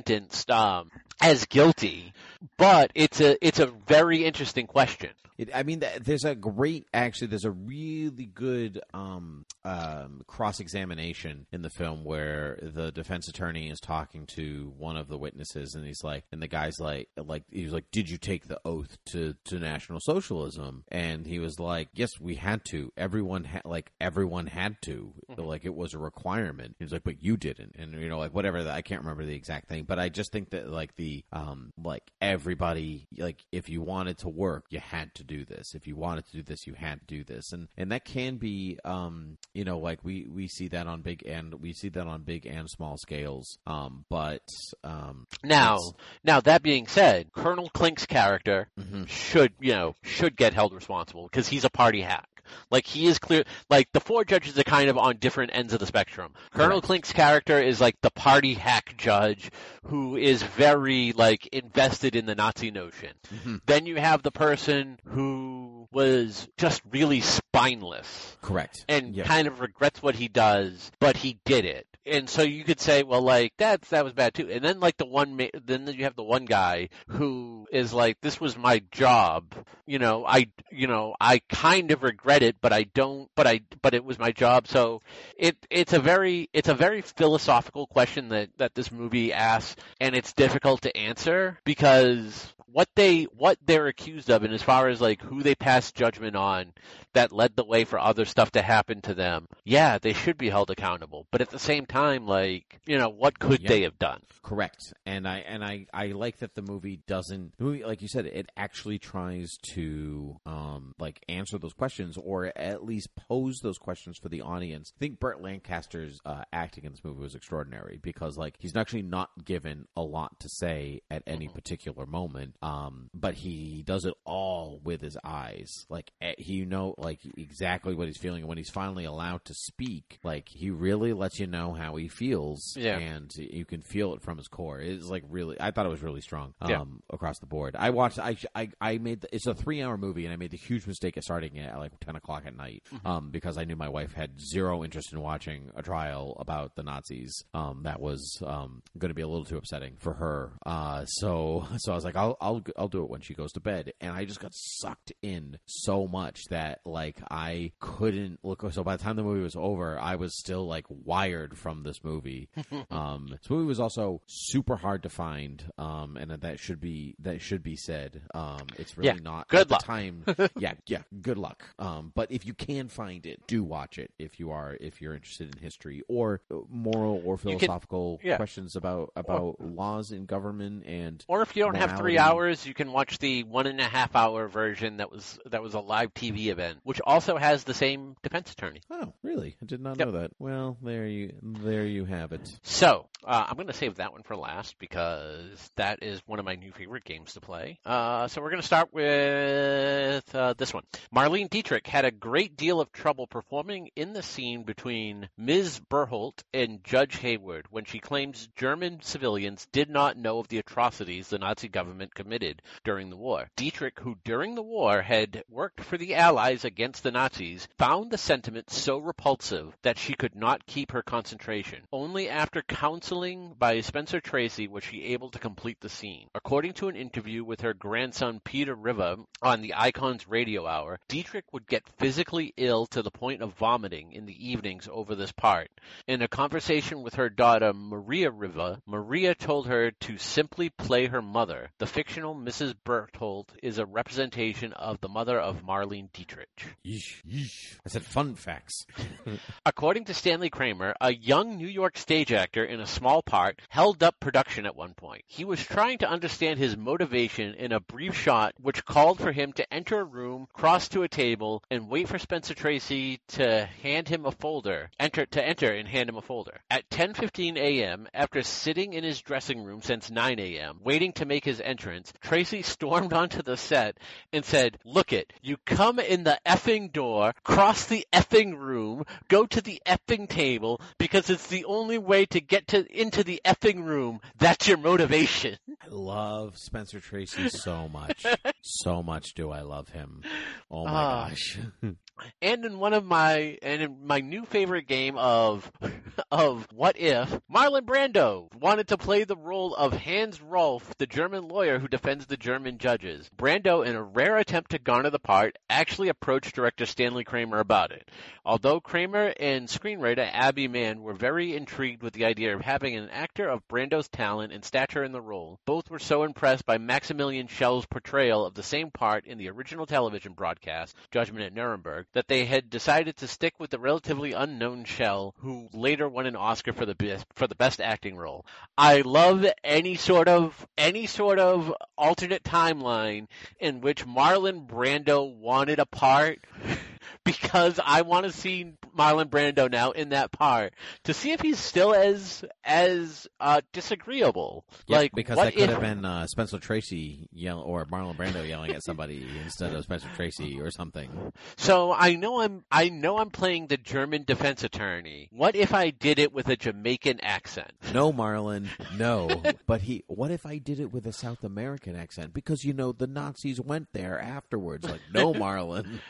um 0.50 0.90
as 1.20 1.44
guilty 1.46 2.12
but 2.56 2.90
it's 2.94 3.20
a 3.20 3.46
it's 3.46 3.58
a 3.58 3.66
very 3.66 4.24
interesting 4.24 4.66
question. 4.66 5.10
It, 5.36 5.50
I 5.54 5.64
mean, 5.64 5.82
there's 6.00 6.24
a 6.24 6.34
great, 6.34 6.86
actually, 6.94 7.28
there's 7.28 7.44
a 7.44 7.50
really 7.50 8.26
good 8.26 8.80
um, 8.92 9.44
um, 9.64 10.22
cross 10.26 10.60
examination 10.60 11.46
in 11.52 11.62
the 11.62 11.70
film 11.70 12.04
where 12.04 12.58
the 12.62 12.92
defense 12.92 13.28
attorney 13.28 13.70
is 13.70 13.80
talking 13.80 14.26
to 14.34 14.72
one 14.76 14.96
of 14.96 15.08
the 15.08 15.16
witnesses, 15.18 15.74
and 15.74 15.86
he's 15.86 16.02
like, 16.04 16.24
and 16.32 16.42
the 16.42 16.48
guy's 16.48 16.78
like, 16.78 17.08
like 17.16 17.44
he 17.50 17.64
was 17.64 17.72
like, 17.72 17.90
"Did 17.90 18.08
you 18.10 18.18
take 18.18 18.46
the 18.48 18.60
oath 18.64 18.98
to 19.06 19.34
to 19.46 19.58
National 19.58 20.00
Socialism?" 20.00 20.84
And 20.88 21.26
he 21.26 21.38
was 21.38 21.58
like, 21.58 21.88
"Yes, 21.94 22.10
we 22.20 22.34
had 22.34 22.64
to. 22.66 22.92
Everyone 22.96 23.44
had, 23.44 23.62
like, 23.64 23.90
everyone 24.00 24.46
had 24.48 24.76
to. 24.82 25.12
Like, 25.36 25.64
it 25.64 25.74
was 25.74 25.94
a 25.94 25.98
requirement." 25.98 26.76
He 26.78 26.84
was 26.84 26.92
like, 26.92 27.04
"But 27.04 27.22
you 27.22 27.36
didn't," 27.36 27.76
and 27.78 27.92
you 27.94 28.08
know, 28.08 28.18
like, 28.18 28.34
whatever. 28.34 28.62
the- 28.62 28.72
I 28.72 28.82
can't 28.82 29.00
remember 29.02 29.24
the 29.24 29.34
exact 29.34 29.68
thing, 29.68 29.84
but 29.84 29.98
I 29.98 30.08
just 30.08 30.32
think 30.32 30.50
that 30.50 30.68
like 30.70 30.96
the 30.96 31.24
um, 31.32 31.72
like 31.82 32.02
everybody, 32.20 33.06
like, 33.16 33.44
if 33.52 33.68
you 33.68 33.80
wanted 33.80 34.18
to 34.18 34.28
work, 34.28 34.64
you 34.70 34.80
had 34.80 35.14
to 35.14 35.24
do 35.24 35.44
this. 35.44 35.74
If 35.74 35.86
you 35.86 35.96
wanted 35.96 36.26
to 36.26 36.32
do 36.32 36.42
this, 36.42 36.66
you 36.66 36.74
had 36.74 37.00
to 37.00 37.06
do 37.06 37.24
this, 37.24 37.52
and 37.52 37.68
and 37.76 37.90
that 37.92 38.04
can 38.04 38.36
be, 38.36 38.78
um, 38.84 39.38
you 39.54 39.64
know, 39.64 39.78
like 39.78 40.00
we 40.04 40.26
we 40.28 40.48
see 40.48 40.68
that 40.68 40.86
on 40.86 41.00
big 41.02 41.24
and 41.26 41.54
we 41.62 41.72
see 41.72 41.88
that 41.90 42.06
on 42.06 42.22
big 42.22 42.44
and 42.46 42.68
small 42.68 42.96
scales. 42.98 43.56
Um, 43.66 44.04
but 44.10 44.42
um, 44.82 45.26
now 45.44 45.78
now 46.24 46.40
that 46.40 46.62
being 46.62 46.86
said 46.88 47.32
colonel 47.32 47.70
klink's 47.70 48.04
character 48.06 48.68
Mhm. 48.78 49.08
should 49.08 49.52
you 49.60 49.72
know 49.72 49.94
should 50.02 50.36
get 50.36 50.52
held 50.54 50.74
responsible 50.74 51.24
because 51.24 51.48
he's 51.48 51.64
a 51.64 51.70
party 51.70 52.00
hack 52.02 52.28
like 52.70 52.86
he 52.86 53.06
is 53.06 53.18
clear 53.18 53.44
like 53.70 53.90
the 53.92 54.00
four 54.00 54.24
judges 54.24 54.58
are 54.58 54.62
kind 54.64 54.88
of 54.90 54.96
on 54.98 55.16
different 55.16 55.50
ends 55.54 55.72
of 55.72 55.80
the 55.80 55.86
spectrum 55.86 56.32
colonel 56.52 56.80
Correct. 56.80 57.04
klink's 57.06 57.12
character 57.12 57.58
is 57.60 57.80
like 57.80 58.00
the 58.00 58.10
party 58.10 58.54
hack 58.54 58.94
judge 58.96 59.50
who 59.84 60.16
is 60.16 60.42
very 60.42 61.12
like 61.12 61.46
invested 61.48 62.16
in 62.16 62.26
the 62.26 62.34
nazi 62.34 62.70
notion 62.70 63.10
Mhm. 63.32 63.60
then 63.66 63.86
you 63.86 63.96
have 63.96 64.22
the 64.22 64.32
person 64.32 64.98
who 65.06 65.88
was 65.92 66.48
just 66.56 66.82
really 66.90 67.20
spineless 67.20 68.36
correct 68.42 68.84
and 68.88 69.14
yeah. 69.14 69.24
kind 69.24 69.46
of 69.46 69.60
regrets 69.60 70.02
what 70.02 70.14
he 70.16 70.28
does, 70.28 70.90
but 70.98 71.16
he 71.16 71.38
did 71.44 71.64
it. 71.64 71.86
And 72.06 72.28
so 72.28 72.42
you 72.42 72.64
could 72.64 72.80
say, 72.80 73.02
well, 73.02 73.22
like 73.22 73.54
that's 73.56 73.88
that 73.90 74.04
was 74.04 74.12
bad 74.12 74.34
too. 74.34 74.48
And 74.50 74.62
then 74.62 74.80
like 74.80 74.96
the 74.96 75.06
one, 75.06 75.40
then 75.64 75.86
you 75.86 76.04
have 76.04 76.16
the 76.16 76.22
one 76.22 76.44
guy 76.44 76.90
who 77.08 77.66
is 77.72 77.92
like, 77.92 78.20
this 78.20 78.40
was 78.40 78.56
my 78.56 78.82
job. 78.92 79.54
You 79.86 79.98
know, 79.98 80.24
I, 80.26 80.48
you 80.70 80.86
know, 80.86 81.14
I 81.20 81.40
kind 81.48 81.90
of 81.90 82.02
regret 82.02 82.42
it, 82.42 82.56
but 82.60 82.72
I 82.72 82.84
don't. 82.84 83.30
But 83.34 83.46
I, 83.46 83.60
but 83.82 83.94
it 83.94 84.04
was 84.04 84.18
my 84.18 84.32
job. 84.32 84.66
So 84.66 85.02
it, 85.36 85.56
it's 85.70 85.92
a 85.92 86.00
very, 86.00 86.48
it's 86.52 86.68
a 86.68 86.74
very 86.74 87.00
philosophical 87.00 87.86
question 87.86 88.28
that 88.30 88.50
that 88.58 88.74
this 88.74 88.92
movie 88.92 89.32
asks, 89.32 89.76
and 90.00 90.14
it's 90.14 90.32
difficult 90.32 90.82
to 90.82 90.96
answer 90.96 91.58
because 91.64 92.52
what 92.74 92.88
they 92.96 93.22
what 93.24 93.56
they're 93.64 93.86
accused 93.86 94.30
of, 94.30 94.42
and 94.42 94.52
as 94.52 94.62
far 94.62 94.88
as 94.88 95.00
like 95.00 95.22
who 95.22 95.44
they 95.44 95.54
passed 95.54 95.94
judgment 95.94 96.34
on 96.34 96.72
that 97.12 97.30
led 97.30 97.54
the 97.54 97.64
way 97.64 97.84
for 97.84 98.00
other 98.00 98.24
stuff 98.24 98.50
to 98.50 98.62
happen 98.62 99.00
to 99.02 99.14
them, 99.14 99.46
yeah, 99.64 99.98
they 99.98 100.12
should 100.12 100.36
be 100.36 100.50
held 100.50 100.70
accountable. 100.70 101.26
But 101.30 101.40
at 101.40 101.50
the 101.50 101.58
same 101.58 101.86
like 101.94 102.80
you 102.86 102.98
know, 102.98 103.08
what 103.08 103.38
could 103.38 103.62
Yeah. 103.62 103.68
they 103.68 103.82
have 103.82 103.98
done? 103.98 104.20
Correct, 104.42 104.92
and 105.06 105.26
I 105.26 105.38
and 105.38 105.64
I 105.64 105.86
I 105.92 106.08
like 106.08 106.38
that 106.38 106.54
the 106.54 106.62
movie 106.62 107.00
doesn't. 107.06 107.56
The 107.56 107.64
movie, 107.64 107.84
like 107.84 108.02
you 108.02 108.08
said, 108.08 108.26
it 108.26 108.50
actually 108.56 108.98
tries 108.98 109.56
to 109.74 110.36
um 110.44 110.94
like 110.98 111.20
answer 111.28 111.56
those 111.58 111.72
questions 111.72 112.16
or 112.18 112.52
at 112.56 112.84
least 112.84 113.14
pose 113.16 113.60
those 113.62 113.78
questions 113.78 114.18
for 114.18 114.28
the 114.28 114.42
audience. 114.42 114.92
I 114.96 114.98
think 114.98 115.20
Burt 115.20 115.40
Lancaster's 115.40 116.20
uh, 116.26 116.42
acting 116.52 116.84
in 116.84 116.92
this 116.92 117.02
movie 117.04 117.20
was 117.22 117.34
extraordinary 117.34 117.98
because 118.02 118.36
like 118.36 118.56
he's 118.58 118.76
actually 118.76 119.02
not 119.02 119.30
given 119.44 119.86
a 119.96 120.02
lot 120.02 120.38
to 120.40 120.48
say 120.48 121.00
at 121.10 121.22
any 121.26 121.48
particular 121.48 122.04
moment, 122.06 122.56
um, 122.62 123.08
but 123.14 123.34
he 123.34 123.82
does 123.86 124.04
it 124.04 124.14
all 124.24 124.80
with 124.84 125.00
his 125.00 125.16
eyes. 125.24 125.86
Like 125.88 126.10
eh, 126.20 126.34
he 126.38 126.54
you 126.54 126.66
know 126.66 126.94
like 126.98 127.20
exactly 127.38 127.94
what 127.94 128.08
he's 128.08 128.18
feeling, 128.18 128.40
and 128.42 128.48
when 128.48 128.58
he's 128.58 128.70
finally 128.70 129.04
allowed 129.04 129.44
to 129.46 129.54
speak, 129.54 130.18
like 130.22 130.48
he 130.50 130.70
really 130.70 131.12
lets 131.12 131.38
you 131.40 131.46
know 131.46 131.72
how 131.72 131.83
he 131.96 132.08
feels, 132.08 132.74
Yeah. 132.76 132.98
and 132.98 133.30
you 133.36 133.64
can 133.64 133.82
feel 133.82 134.14
it 134.14 134.22
from 134.22 134.38
his 134.38 134.48
core. 134.48 134.80
It's 134.80 135.06
like 135.06 135.24
really, 135.28 135.56
I 135.60 135.70
thought 135.70 135.86
it 135.86 135.90
was 135.90 136.02
really 136.02 136.20
strong 136.22 136.54
um, 136.60 136.70
Yeah. 136.70 136.84
across 137.12 137.38
the 137.38 137.46
board. 137.46 137.76
I 137.78 137.90
watched, 137.90 138.18
I, 138.18 138.36
I, 138.54 138.70
I 138.80 138.98
made, 138.98 139.20
the, 139.20 139.34
it's 139.34 139.46
a 139.46 139.54
three 139.54 139.82
hour 139.82 139.96
movie, 139.98 140.24
and 140.24 140.32
I 140.32 140.36
made 140.36 140.50
the 140.52 140.56
huge 140.56 140.86
mistake 140.86 141.16
of 141.16 141.24
starting 141.24 141.56
it 141.56 141.68
at 141.68 141.78
like 141.78 141.92
10 142.00 142.16
o'clock 142.16 142.44
at 142.46 142.56
night 142.56 142.82
Mm-hmm. 142.92 143.06
um, 143.06 143.30
because 143.30 143.58
I 143.58 143.64
knew 143.64 143.76
my 143.76 143.88
wife 143.88 144.12
had 144.14 144.30
zero 144.40 144.82
interest 144.84 145.12
in 145.12 145.20
watching 145.20 145.70
a 145.76 145.82
trial 145.82 146.36
about 146.40 146.74
the 146.76 146.82
Nazis. 146.82 147.44
Um, 147.54 147.80
that 147.84 148.00
was 148.00 148.38
um, 148.46 148.82
going 148.98 149.08
to 149.10 149.14
be 149.14 149.22
a 149.22 149.28
little 149.28 149.44
too 149.44 149.56
upsetting 149.56 149.96
for 149.98 150.14
her. 150.14 150.52
Uh, 150.64 151.04
so, 151.06 151.66
so 151.78 151.92
I 151.92 151.94
was 151.94 152.04
like, 152.04 152.16
I'll, 152.16 152.36
I'll, 152.40 152.62
I'll 152.78 152.88
do 152.88 153.02
it 153.04 153.10
when 153.10 153.20
she 153.20 153.34
goes 153.34 153.52
to 153.52 153.60
bed. 153.60 153.92
And 154.00 154.12
I 154.12 154.24
just 154.24 154.40
got 154.40 154.52
sucked 154.54 155.12
in 155.22 155.58
so 155.66 156.06
much 156.06 156.44
that 156.50 156.80
like 156.84 157.16
I 157.30 157.72
couldn't 157.80 158.38
look. 158.42 158.64
So 158.72 158.84
by 158.84 158.96
the 158.96 159.02
time 159.02 159.16
the 159.16 159.22
movie 159.22 159.42
was 159.42 159.56
over, 159.56 159.98
I 159.98 160.16
was 160.16 160.38
still 160.38 160.66
like 160.66 160.86
wired 160.88 161.56
from 161.58 161.73
this 161.82 162.02
movie. 162.04 162.48
um, 162.90 163.26
this 163.30 163.50
movie 163.50 163.66
was 163.66 163.80
also 163.80 164.20
super 164.26 164.76
hard 164.76 165.02
to 165.02 165.08
find, 165.08 165.64
um, 165.78 166.16
and 166.16 166.30
that, 166.30 166.58
should 166.60 166.80
be 166.80 167.14
that 167.20 167.40
should 167.40 167.62
be 167.62 167.76
said. 167.76 168.22
Um, 168.34 168.66
it's 168.78 168.96
really 168.96 169.08
Yeah, 169.08 169.22
not 169.22 169.48
good 169.48 169.70
luck. 169.70 169.82
time. 169.82 170.24
yeah, 170.58 170.74
yeah, 170.86 171.02
good 171.20 171.38
luck. 171.38 171.64
Um, 171.78 172.12
but 172.14 172.30
if 172.30 172.46
you 172.46 172.54
can 172.54 172.88
find 172.88 173.26
it, 173.26 173.40
do 173.46 173.64
watch 173.64 173.98
it 173.98 174.10
if 174.18 174.38
you 174.38 174.50
are 174.50 174.76
if 174.80 175.00
you're 175.02 175.14
interested 175.14 175.54
in 175.54 175.60
history 175.62 176.02
or 176.08 176.40
moral 176.70 177.20
or 177.24 177.36
can- 177.36 177.50
philosophical 177.58 178.20
yeah. 178.22 178.36
questions 178.36 178.76
about 178.76 179.10
about 179.16 179.60
laws 179.60 180.12
in 180.12 180.26
government 180.26 180.84
and 180.86 181.24
Or 181.28 181.42
if 181.42 181.56
you 181.56 181.64
don't 181.64 181.76
have 181.76 181.96
three 181.98 182.18
hours, 182.18 182.66
you 182.66 182.74
can 182.74 182.92
watch 182.92 183.18
the 183.18 183.42
one 183.44 183.66
and 183.66 183.80
a 183.80 183.84
half 183.84 184.14
hour 184.14 184.48
version 184.48 184.98
that 184.98 185.10
was 185.10 185.38
that 185.46 185.62
was 185.62 185.74
a 185.74 185.80
live 185.80 186.12
TV 186.14 186.46
event, 186.46 186.78
which 186.84 187.00
also 187.04 187.36
has 187.36 187.64
the 187.64 187.74
same 187.74 188.16
defense 188.22 188.52
attorney. 188.52 188.80
Oh, 188.90 189.12
really? 189.22 189.56
I 189.62 189.64
did 189.66 189.80
not 189.80 189.98
Yep. 189.98 190.06
know 190.06 190.12
that. 190.20 190.30
Well, 190.38 190.76
there 190.82 191.06
you 191.06 191.34
there 191.64 191.86
you 191.86 192.04
have 192.04 192.32
it. 192.32 192.58
So 192.62 193.06
uh, 193.24 193.46
I'm 193.48 193.56
going 193.56 193.68
to 193.68 193.72
save 193.72 193.96
that 193.96 194.12
one 194.12 194.22
for 194.22 194.36
last 194.36 194.78
because 194.78 195.70
that 195.76 196.02
is 196.02 196.20
one 196.26 196.38
of 196.38 196.44
my 196.44 196.56
new 196.56 196.72
favorite 196.72 197.04
games 197.04 197.34
to 197.34 197.40
play. 197.40 197.78
Uh, 197.84 198.28
so 198.28 198.40
we're 198.40 198.50
going 198.50 198.60
to 198.60 198.66
start 198.66 198.92
with 198.92 200.34
uh, 200.34 200.54
this 200.56 200.74
one. 200.74 200.84
Marlene 201.14 201.48
Dietrich 201.48 201.86
had 201.86 202.04
a 202.04 202.10
great 202.10 202.56
deal 202.56 202.80
of 202.80 202.92
trouble 202.92 203.26
performing 203.26 203.90
in 203.96 204.12
the 204.12 204.22
scene 204.22 204.62
between 204.62 205.28
Ms. 205.38 205.80
Bertholt 205.90 206.42
and 206.52 206.84
Judge 206.84 207.16
Hayward 207.16 207.66
when 207.70 207.84
she 207.84 207.98
claims 207.98 208.48
German 208.56 209.00
civilians 209.02 209.66
did 209.72 209.88
not 209.88 210.18
know 210.18 210.38
of 210.38 210.48
the 210.48 210.58
atrocities 210.58 211.28
the 211.28 211.38
Nazi 211.38 211.68
government 211.68 212.14
committed 212.14 212.60
during 212.84 213.10
the 213.10 213.16
war. 213.16 213.48
Dietrich, 213.56 213.98
who 214.00 214.16
during 214.24 214.54
the 214.54 214.62
war 214.62 215.00
had 215.00 215.44
worked 215.48 215.80
for 215.80 215.96
the 215.96 216.14
Allies 216.14 216.64
against 216.64 217.02
the 217.02 217.10
Nazis, 217.10 217.68
found 217.78 218.10
the 218.10 218.18
sentiment 218.18 218.70
so 218.70 218.98
repulsive 218.98 219.76
that 219.82 219.98
she 219.98 220.14
could 220.14 220.34
not 220.34 220.66
keep 220.66 220.92
her 220.92 221.02
concentration. 221.02 221.43
Only 221.92 222.28
after 222.28 222.62
counseling 222.62 223.54
by 223.58 223.80
Spencer 223.80 224.20
Tracy 224.20 224.66
was 224.66 224.82
she 224.82 225.04
able 225.12 225.30
to 225.30 225.38
complete 225.38 225.78
the 225.80 225.88
scene. 225.88 226.28
According 226.34 226.72
to 226.74 226.88
an 226.88 226.96
interview 226.96 227.44
with 227.44 227.60
her 227.60 227.74
grandson 227.74 228.40
Peter 228.42 228.74
Riva 228.74 229.18
on 229.42 229.60
the 229.60 229.74
Icons 229.76 230.26
Radio 230.26 230.66
Hour, 230.66 230.98
Dietrich 231.08 231.44
would 231.52 231.66
get 231.66 231.88
physically 231.98 232.54
ill 232.56 232.86
to 232.86 233.02
the 233.02 233.10
point 233.10 233.42
of 233.42 233.54
vomiting 233.54 234.12
in 234.12 234.24
the 234.24 234.50
evenings 234.50 234.88
over 234.90 235.14
this 235.14 235.32
part. 235.32 235.68
In 236.08 236.22
a 236.22 236.28
conversation 236.28 237.02
with 237.02 237.16
her 237.16 237.28
daughter 237.28 237.74
Maria 237.74 238.30
Riva, 238.30 238.80
Maria 238.86 239.34
told 239.34 239.66
her 239.66 239.90
to 239.90 240.16
simply 240.16 240.70
play 240.70 241.06
her 241.06 241.20
mother. 241.20 241.70
The 241.78 241.86
fictional 241.86 242.34
Mrs. 242.34 242.74
Bertholt 242.86 243.48
is 243.62 243.78
a 243.78 243.86
representation 243.86 244.72
of 244.72 245.00
the 245.00 245.08
mother 245.08 245.38
of 245.38 245.62
Marlene 245.62 246.10
Dietrich. 246.12 246.48
Yeesh, 246.86 247.22
yeesh. 247.28 247.76
I 247.84 247.90
said 247.90 248.02
fun 248.02 248.34
facts. 248.34 248.86
According 249.66 250.06
to 250.06 250.14
Stanley 250.14 250.48
Kramer, 250.48 250.94
a 251.00 251.12
young 251.12 251.33
New 251.42 251.66
York 251.66 251.98
stage 251.98 252.32
actor 252.32 252.64
in 252.64 252.78
a 252.78 252.86
small 252.86 253.20
part 253.20 253.60
held 253.68 254.02
up 254.04 254.20
production 254.20 254.66
at 254.66 254.76
one 254.76 254.94
point. 254.94 255.24
He 255.26 255.44
was 255.44 255.60
trying 255.60 255.98
to 255.98 256.08
understand 256.08 256.58
his 256.60 256.76
motivation 256.76 257.54
in 257.54 257.72
a 257.72 257.80
brief 257.80 258.16
shot 258.16 258.54
which 258.60 258.84
called 258.84 259.18
for 259.18 259.32
him 259.32 259.52
to 259.54 259.74
enter 259.74 259.98
a 259.98 260.04
room, 260.04 260.46
cross 260.52 260.88
to 260.90 261.02
a 261.02 261.08
table, 261.08 261.64
and 261.70 261.88
wait 261.88 262.08
for 262.08 262.18
Spencer 262.18 262.54
Tracy 262.54 263.18
to 263.28 263.68
hand 263.82 264.08
him 264.08 264.26
a 264.26 264.30
folder. 264.30 264.90
Enter 265.00 265.26
to 265.26 265.44
enter 265.44 265.72
and 265.72 265.88
hand 265.88 266.08
him 266.08 266.16
a 266.16 266.22
folder. 266.22 266.60
At 266.70 266.88
10:15 266.90 267.56
a.m., 267.56 268.06
after 268.14 268.42
sitting 268.42 268.92
in 268.92 269.02
his 269.02 269.20
dressing 269.20 269.64
room 269.64 269.82
since 269.82 270.10
9 270.10 270.38
a.m., 270.38 270.78
waiting 270.84 271.12
to 271.14 271.24
make 271.24 271.44
his 271.44 271.60
entrance, 271.60 272.12
Tracy 272.20 272.62
stormed 272.62 273.12
onto 273.22 273.42
the 273.42 273.56
set 273.56 273.98
and 274.32 274.44
said, 274.44 274.78
"Look 274.84 275.12
it, 275.12 275.32
you 275.42 275.56
come 275.66 275.98
in 275.98 276.22
the 276.22 276.38
effing 276.46 276.92
door, 276.92 277.34
cross 277.42 277.86
the 277.86 278.06
effing 278.12 278.56
room, 278.56 279.04
go 279.28 279.46
to 279.46 279.60
the 279.60 279.82
effing 279.84 280.28
table 280.28 280.80
because 280.98 281.23
it's 281.30 281.46
the 281.48 281.64
only 281.64 281.98
way 281.98 282.26
to 282.26 282.40
get 282.40 282.68
to 282.68 282.84
into 282.98 283.24
the 283.24 283.40
effing 283.44 283.84
room. 283.84 284.20
That's 284.38 284.66
your 284.68 284.78
motivation." 284.78 285.56
I 285.82 285.86
love 285.90 286.56
Spencer 286.58 287.00
Tracy 287.00 287.48
so 287.48 287.88
much. 287.88 288.24
so 288.62 289.02
much 289.02 289.34
do 289.34 289.50
I 289.50 289.60
love 289.62 289.88
him. 289.90 290.22
Oh 290.70 290.84
my 290.84 290.90
Ah. 290.92 291.28
gosh. 291.28 291.58
And 292.40 292.64
in 292.64 292.78
one 292.78 292.92
of 292.94 293.04
my 293.04 293.58
and 293.60 293.82
in 293.82 294.06
my 294.06 294.20
new 294.20 294.44
favorite 294.44 294.86
game 294.86 295.18
of 295.18 295.70
of 296.30 296.64
What 296.72 296.96
If, 296.96 297.40
Marlon 297.52 297.80
Brando 297.82 298.46
wanted 298.54 298.86
to 298.88 298.96
play 298.96 299.24
the 299.24 299.36
role 299.36 299.74
of 299.74 299.92
Hans 299.92 300.40
Rolfe, 300.40 300.96
the 300.98 301.08
German 301.08 301.48
lawyer 301.48 301.80
who 301.80 301.88
defends 301.88 302.26
the 302.26 302.36
German 302.36 302.78
judges. 302.78 303.28
Brando, 303.36 303.84
in 303.84 303.96
a 303.96 304.02
rare 304.02 304.36
attempt 304.36 304.70
to 304.70 304.78
garner 304.78 305.10
the 305.10 305.18
part, 305.18 305.58
actually 305.68 306.08
approached 306.08 306.54
director 306.54 306.86
Stanley 306.86 307.24
Kramer 307.24 307.58
about 307.58 307.90
it. 307.90 308.08
Although 308.44 308.78
Kramer 308.80 309.34
and 309.40 309.66
screenwriter 309.66 310.28
Abby 310.32 310.68
Mann 310.68 311.02
were 311.02 311.13
very 311.14 311.56
intrigued 311.56 312.02
with 312.02 312.12
the 312.12 312.24
idea 312.24 312.54
of 312.54 312.60
having 312.60 312.96
an 312.96 313.08
actor 313.10 313.48
of 313.48 313.66
Brando's 313.68 314.08
talent 314.08 314.52
and 314.52 314.64
stature 314.64 315.04
in 315.04 315.12
the 315.12 315.20
role, 315.20 315.58
both 315.64 315.90
were 315.90 315.98
so 315.98 316.22
impressed 316.22 316.66
by 316.66 316.78
Maximilian 316.78 317.46
Schell's 317.46 317.86
portrayal 317.86 318.44
of 318.44 318.54
the 318.54 318.62
same 318.62 318.90
part 318.90 319.26
in 319.26 319.38
the 319.38 319.50
original 319.50 319.86
television 319.86 320.32
broadcast, 320.32 320.94
Judgment 321.10 321.44
at 321.44 321.54
Nuremberg, 321.54 322.06
that 322.12 322.28
they 322.28 322.44
had 322.44 322.70
decided 322.70 323.16
to 323.16 323.28
stick 323.28 323.54
with 323.58 323.70
the 323.70 323.78
relatively 323.78 324.32
unknown 324.32 324.84
Schell, 324.84 325.34
who 325.38 325.68
later 325.72 326.08
won 326.08 326.26
an 326.26 326.36
Oscar 326.36 326.72
for 326.72 326.86
the 326.86 326.94
best, 326.94 327.26
for 327.34 327.46
the 327.46 327.54
best 327.54 327.80
acting 327.80 328.16
role. 328.16 328.44
I 328.76 329.02
love 329.02 329.46
any 329.62 329.94
sort 329.94 330.28
of 330.28 330.66
any 330.76 331.06
sort 331.06 331.38
of 331.38 331.72
alternate 331.96 332.42
timeline 332.44 333.26
in 333.58 333.80
which 333.80 334.06
Marlon 334.06 334.66
Brando 334.66 335.34
wanted 335.36 335.78
a 335.78 335.86
part 335.86 336.46
because 337.24 337.80
I 337.84 338.02
want 338.02 338.26
to 338.26 338.32
see 338.32 338.74
Marlon 338.96 339.26
Brando 339.26 339.70
now 339.70 339.90
in 339.90 340.10
that 340.10 340.32
part 340.32 340.74
to 341.04 341.14
see 341.14 341.32
if 341.32 341.40
he's 341.40 341.58
still 341.58 341.94
as 341.94 342.44
as 342.64 343.26
uh, 343.40 343.60
disagreeable. 343.72 344.64
Like 344.88 345.12
because 345.14 345.36
that 345.36 345.54
could 345.54 345.64
if, 345.64 345.70
have 345.70 345.80
been 345.80 346.04
uh, 346.04 346.26
Spencer 346.26 346.58
Tracy 346.58 347.28
yell 347.32 347.60
or 347.60 347.84
Marlon 347.86 348.16
Brando 348.16 348.46
yelling 348.46 348.72
at 348.72 348.84
somebody 348.84 349.26
instead 349.44 349.74
of 349.74 349.84
Spencer 349.84 350.08
Tracy 350.14 350.60
or 350.60 350.70
something. 350.70 351.32
So 351.56 351.92
I 351.92 352.14
know 352.16 352.40
I'm 352.40 352.64
I 352.70 352.88
know 352.88 353.18
I'm 353.18 353.30
playing 353.30 353.66
the 353.66 353.76
German 353.76 354.24
defense 354.24 354.64
attorney. 354.64 355.28
What 355.32 355.56
if 355.56 355.74
I 355.74 355.90
did 355.90 356.18
it 356.18 356.32
with 356.32 356.48
a 356.48 356.56
Jamaican 356.56 357.20
accent? 357.20 357.72
No, 357.92 358.12
Marlon, 358.12 358.68
no. 358.96 359.42
but 359.66 359.82
he. 359.82 360.04
What 360.06 360.30
if 360.30 360.46
I 360.46 360.58
did 360.58 360.80
it 360.80 360.92
with 360.92 361.06
a 361.06 361.12
South 361.12 361.44
American 361.44 361.96
accent? 361.96 362.34
Because 362.34 362.64
you 362.64 362.72
know 362.72 362.92
the 362.92 363.06
Nazis 363.06 363.60
went 363.60 363.88
there 363.92 364.20
afterwards. 364.20 364.88
Like, 364.88 365.00
no, 365.12 365.32
Marlon. 365.32 366.00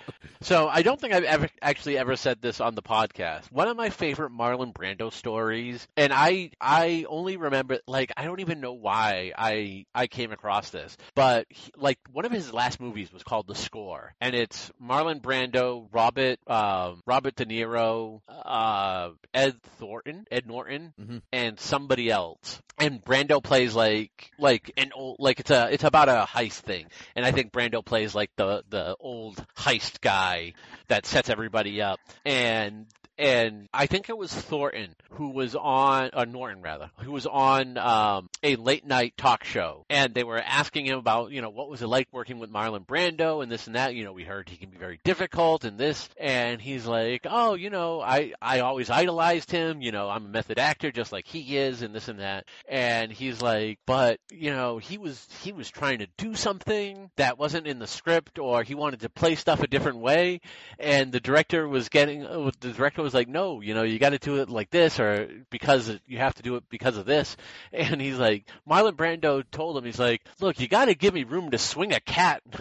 So 0.40 0.68
I 0.68 0.82
don't 0.84 1.00
think 1.00 1.12
I've 1.14 1.24
ever 1.24 1.48
actually 1.60 1.98
ever 1.98 2.14
said 2.16 2.40
this 2.40 2.60
on 2.60 2.74
the 2.74 2.82
podcast. 2.82 3.50
One 3.50 3.68
of 3.68 3.76
my 3.76 3.90
favorite 3.90 4.30
Marlon 4.32 4.72
Brando 4.72 5.12
stories, 5.12 5.86
and 5.96 6.12
I 6.12 6.50
I 6.60 7.04
only 7.08 7.36
remember 7.36 7.78
like 7.86 8.12
I 8.16 8.24
don't 8.24 8.40
even 8.40 8.60
know 8.60 8.72
why 8.74 9.32
I 9.36 9.86
I 9.94 10.06
came 10.06 10.30
across 10.32 10.70
this, 10.70 10.96
but 11.14 11.46
he, 11.50 11.72
like 11.76 11.98
one 12.12 12.24
of 12.24 12.32
his 12.32 12.52
last 12.52 12.80
movies 12.80 13.12
was 13.12 13.22
called 13.22 13.46
The 13.48 13.54
Score, 13.54 14.14
and 14.20 14.34
it's 14.34 14.70
Marlon 14.82 15.20
Brando, 15.20 15.88
Robert 15.92 16.38
um, 16.46 17.02
Robert 17.06 17.34
De 17.36 17.46
Niro, 17.46 18.20
uh, 18.28 19.10
Ed 19.32 19.60
Thornton, 19.78 20.26
Ed 20.30 20.46
Norton, 20.46 20.92
Mhm. 21.00 21.22
and 21.32 21.58
somebody 21.58 22.10
else. 22.10 22.60
And 22.78 23.04
Brando 23.04 23.42
plays 23.42 23.74
like 23.74 24.30
like 24.38 24.70
an 24.76 24.90
old 24.94 25.16
like 25.20 25.40
it's 25.40 25.50
a 25.50 25.68
it's 25.72 25.84
about 25.84 26.08
a 26.08 26.26
heist 26.28 26.60
thing, 26.62 26.86
and 27.16 27.24
I 27.24 27.30
think 27.32 27.52
Brando 27.52 27.84
plays 27.84 28.14
like 28.14 28.30
the 28.36 28.64
the 28.68 28.96
old 28.98 29.44
heist 29.56 30.00
guy 30.00 30.52
that 30.88 31.06
sets 31.06 31.30
everybody 31.30 31.80
up, 31.82 32.00
and 32.24 32.86
and 33.18 33.68
I 33.72 33.86
think 33.86 34.08
it 34.08 34.16
was 34.16 34.32
Thornton 34.32 34.94
who 35.10 35.30
was 35.30 35.54
on, 35.54 36.10
uh, 36.12 36.24
Norton 36.24 36.62
rather, 36.62 36.90
who 36.98 37.12
was 37.12 37.26
on 37.26 37.78
um, 37.78 38.28
a 38.42 38.56
late 38.56 38.84
night 38.84 39.14
talk 39.16 39.44
show, 39.44 39.84
and 39.88 40.14
they 40.14 40.24
were 40.24 40.38
asking 40.38 40.86
him 40.86 40.98
about, 40.98 41.30
you 41.30 41.40
know, 41.40 41.50
what 41.50 41.68
was 41.68 41.82
it 41.82 41.86
like 41.86 42.08
working 42.12 42.38
with 42.38 42.50
Marlon 42.50 42.84
Brando 42.86 43.42
and 43.42 43.50
this 43.50 43.66
and 43.66 43.76
that. 43.76 43.94
You 43.94 44.04
know, 44.04 44.12
we 44.12 44.24
heard 44.24 44.48
he 44.48 44.56
can 44.56 44.70
be 44.70 44.76
very 44.76 44.98
difficult 45.04 45.64
and 45.64 45.78
this, 45.78 46.08
and 46.18 46.60
he's 46.60 46.86
like, 46.86 47.26
oh, 47.28 47.54
you 47.54 47.70
know, 47.70 48.00
I 48.00 48.32
I 48.42 48.60
always 48.60 48.90
idolized 48.90 49.50
him. 49.50 49.80
You 49.80 49.92
know, 49.92 50.08
I'm 50.08 50.26
a 50.26 50.28
method 50.28 50.58
actor 50.58 50.90
just 50.90 51.12
like 51.12 51.26
he 51.26 51.56
is, 51.56 51.82
and 51.82 51.94
this 51.94 52.08
and 52.08 52.18
that. 52.18 52.46
And 52.68 53.12
he's 53.12 53.40
like, 53.40 53.78
but 53.86 54.18
you 54.32 54.50
know, 54.50 54.78
he 54.78 54.98
was 54.98 55.24
he 55.42 55.52
was 55.52 55.70
trying 55.70 55.98
to 55.98 56.08
do 56.18 56.34
something 56.34 57.10
that 57.16 57.38
wasn't 57.38 57.66
in 57.66 57.78
the 57.78 57.86
script, 57.86 58.38
or 58.38 58.64
he 58.64 58.74
wanted 58.74 59.00
to 59.00 59.08
play 59.08 59.36
stuff 59.36 59.62
a 59.62 59.68
different 59.68 59.98
way, 59.98 60.40
and 60.78 61.12
the 61.12 61.20
director 61.20 61.68
was 61.68 61.88
getting 61.88 62.26
uh, 62.26 62.50
the 62.60 62.72
director 62.72 63.03
was 63.04 63.14
like 63.14 63.28
no 63.28 63.60
you 63.60 63.74
know 63.74 63.84
you 63.84 63.98
got 63.98 64.10
to 64.10 64.18
do 64.18 64.40
it 64.40 64.48
like 64.48 64.70
this 64.70 64.98
or 64.98 65.28
because 65.50 65.88
you 66.06 66.18
have 66.18 66.34
to 66.34 66.42
do 66.42 66.56
it 66.56 66.64
because 66.68 66.96
of 66.96 67.06
this. 67.06 67.36
And 67.72 68.00
he's 68.00 68.18
like 68.18 68.46
marlon 68.68 68.92
brando 68.92 69.44
told 69.50 69.76
him 69.76 69.84
he's 69.84 69.98
like 69.98 70.22
look 70.40 70.58
you 70.58 70.68
got 70.68 70.86
to 70.86 70.94
give 70.94 71.14
me 71.14 71.24
room 71.24 71.50
to 71.50 71.58
swing 71.58 71.92
a 71.92 72.00
cat 72.00 72.42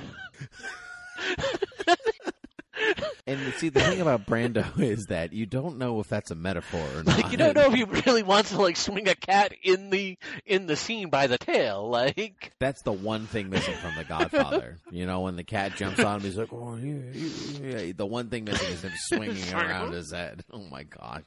And 3.25 3.39
see, 3.53 3.69
the 3.69 3.79
thing 3.79 4.01
about 4.01 4.25
Brando 4.25 4.77
is 4.81 5.05
that 5.05 5.31
you 5.31 5.45
don't 5.45 5.77
know 5.77 6.01
if 6.01 6.09
that's 6.09 6.29
a 6.31 6.35
metaphor 6.35 6.85
or 6.93 7.03
not. 7.03 7.17
like 7.17 7.31
you 7.31 7.37
don't 7.37 7.55
know 7.55 7.67
if 7.67 7.73
he 7.73 7.85
really 7.85 8.21
wants 8.21 8.49
to 8.49 8.61
like 8.61 8.75
swing 8.75 9.07
a 9.07 9.15
cat 9.15 9.53
in 9.63 9.91
the 9.91 10.17
in 10.45 10.65
the 10.65 10.75
scene 10.75 11.09
by 11.09 11.27
the 11.27 11.37
tail 11.37 11.89
like 11.89 12.51
That's 12.59 12.81
the 12.81 12.91
one 12.91 13.25
thing 13.27 13.49
missing 13.49 13.75
from 13.75 13.95
The 13.95 14.03
Godfather. 14.03 14.77
you 14.91 15.05
know, 15.05 15.21
when 15.21 15.37
the 15.37 15.45
cat 15.45 15.77
jumps 15.77 16.01
on 16.01 16.17
him, 16.17 16.23
he's 16.23 16.37
like, 16.37 16.51
"Oh, 16.51 16.75
yeah, 16.75 16.95
yeah, 17.13 17.77
yeah." 17.79 17.93
The 17.95 18.05
one 18.05 18.29
thing 18.29 18.43
missing 18.43 18.73
is 18.73 18.81
him 18.81 18.91
swinging 19.07 19.53
around 19.53 19.93
his 19.93 20.11
head. 20.11 20.43
Oh 20.51 20.65
my 20.69 20.83
god. 20.83 21.23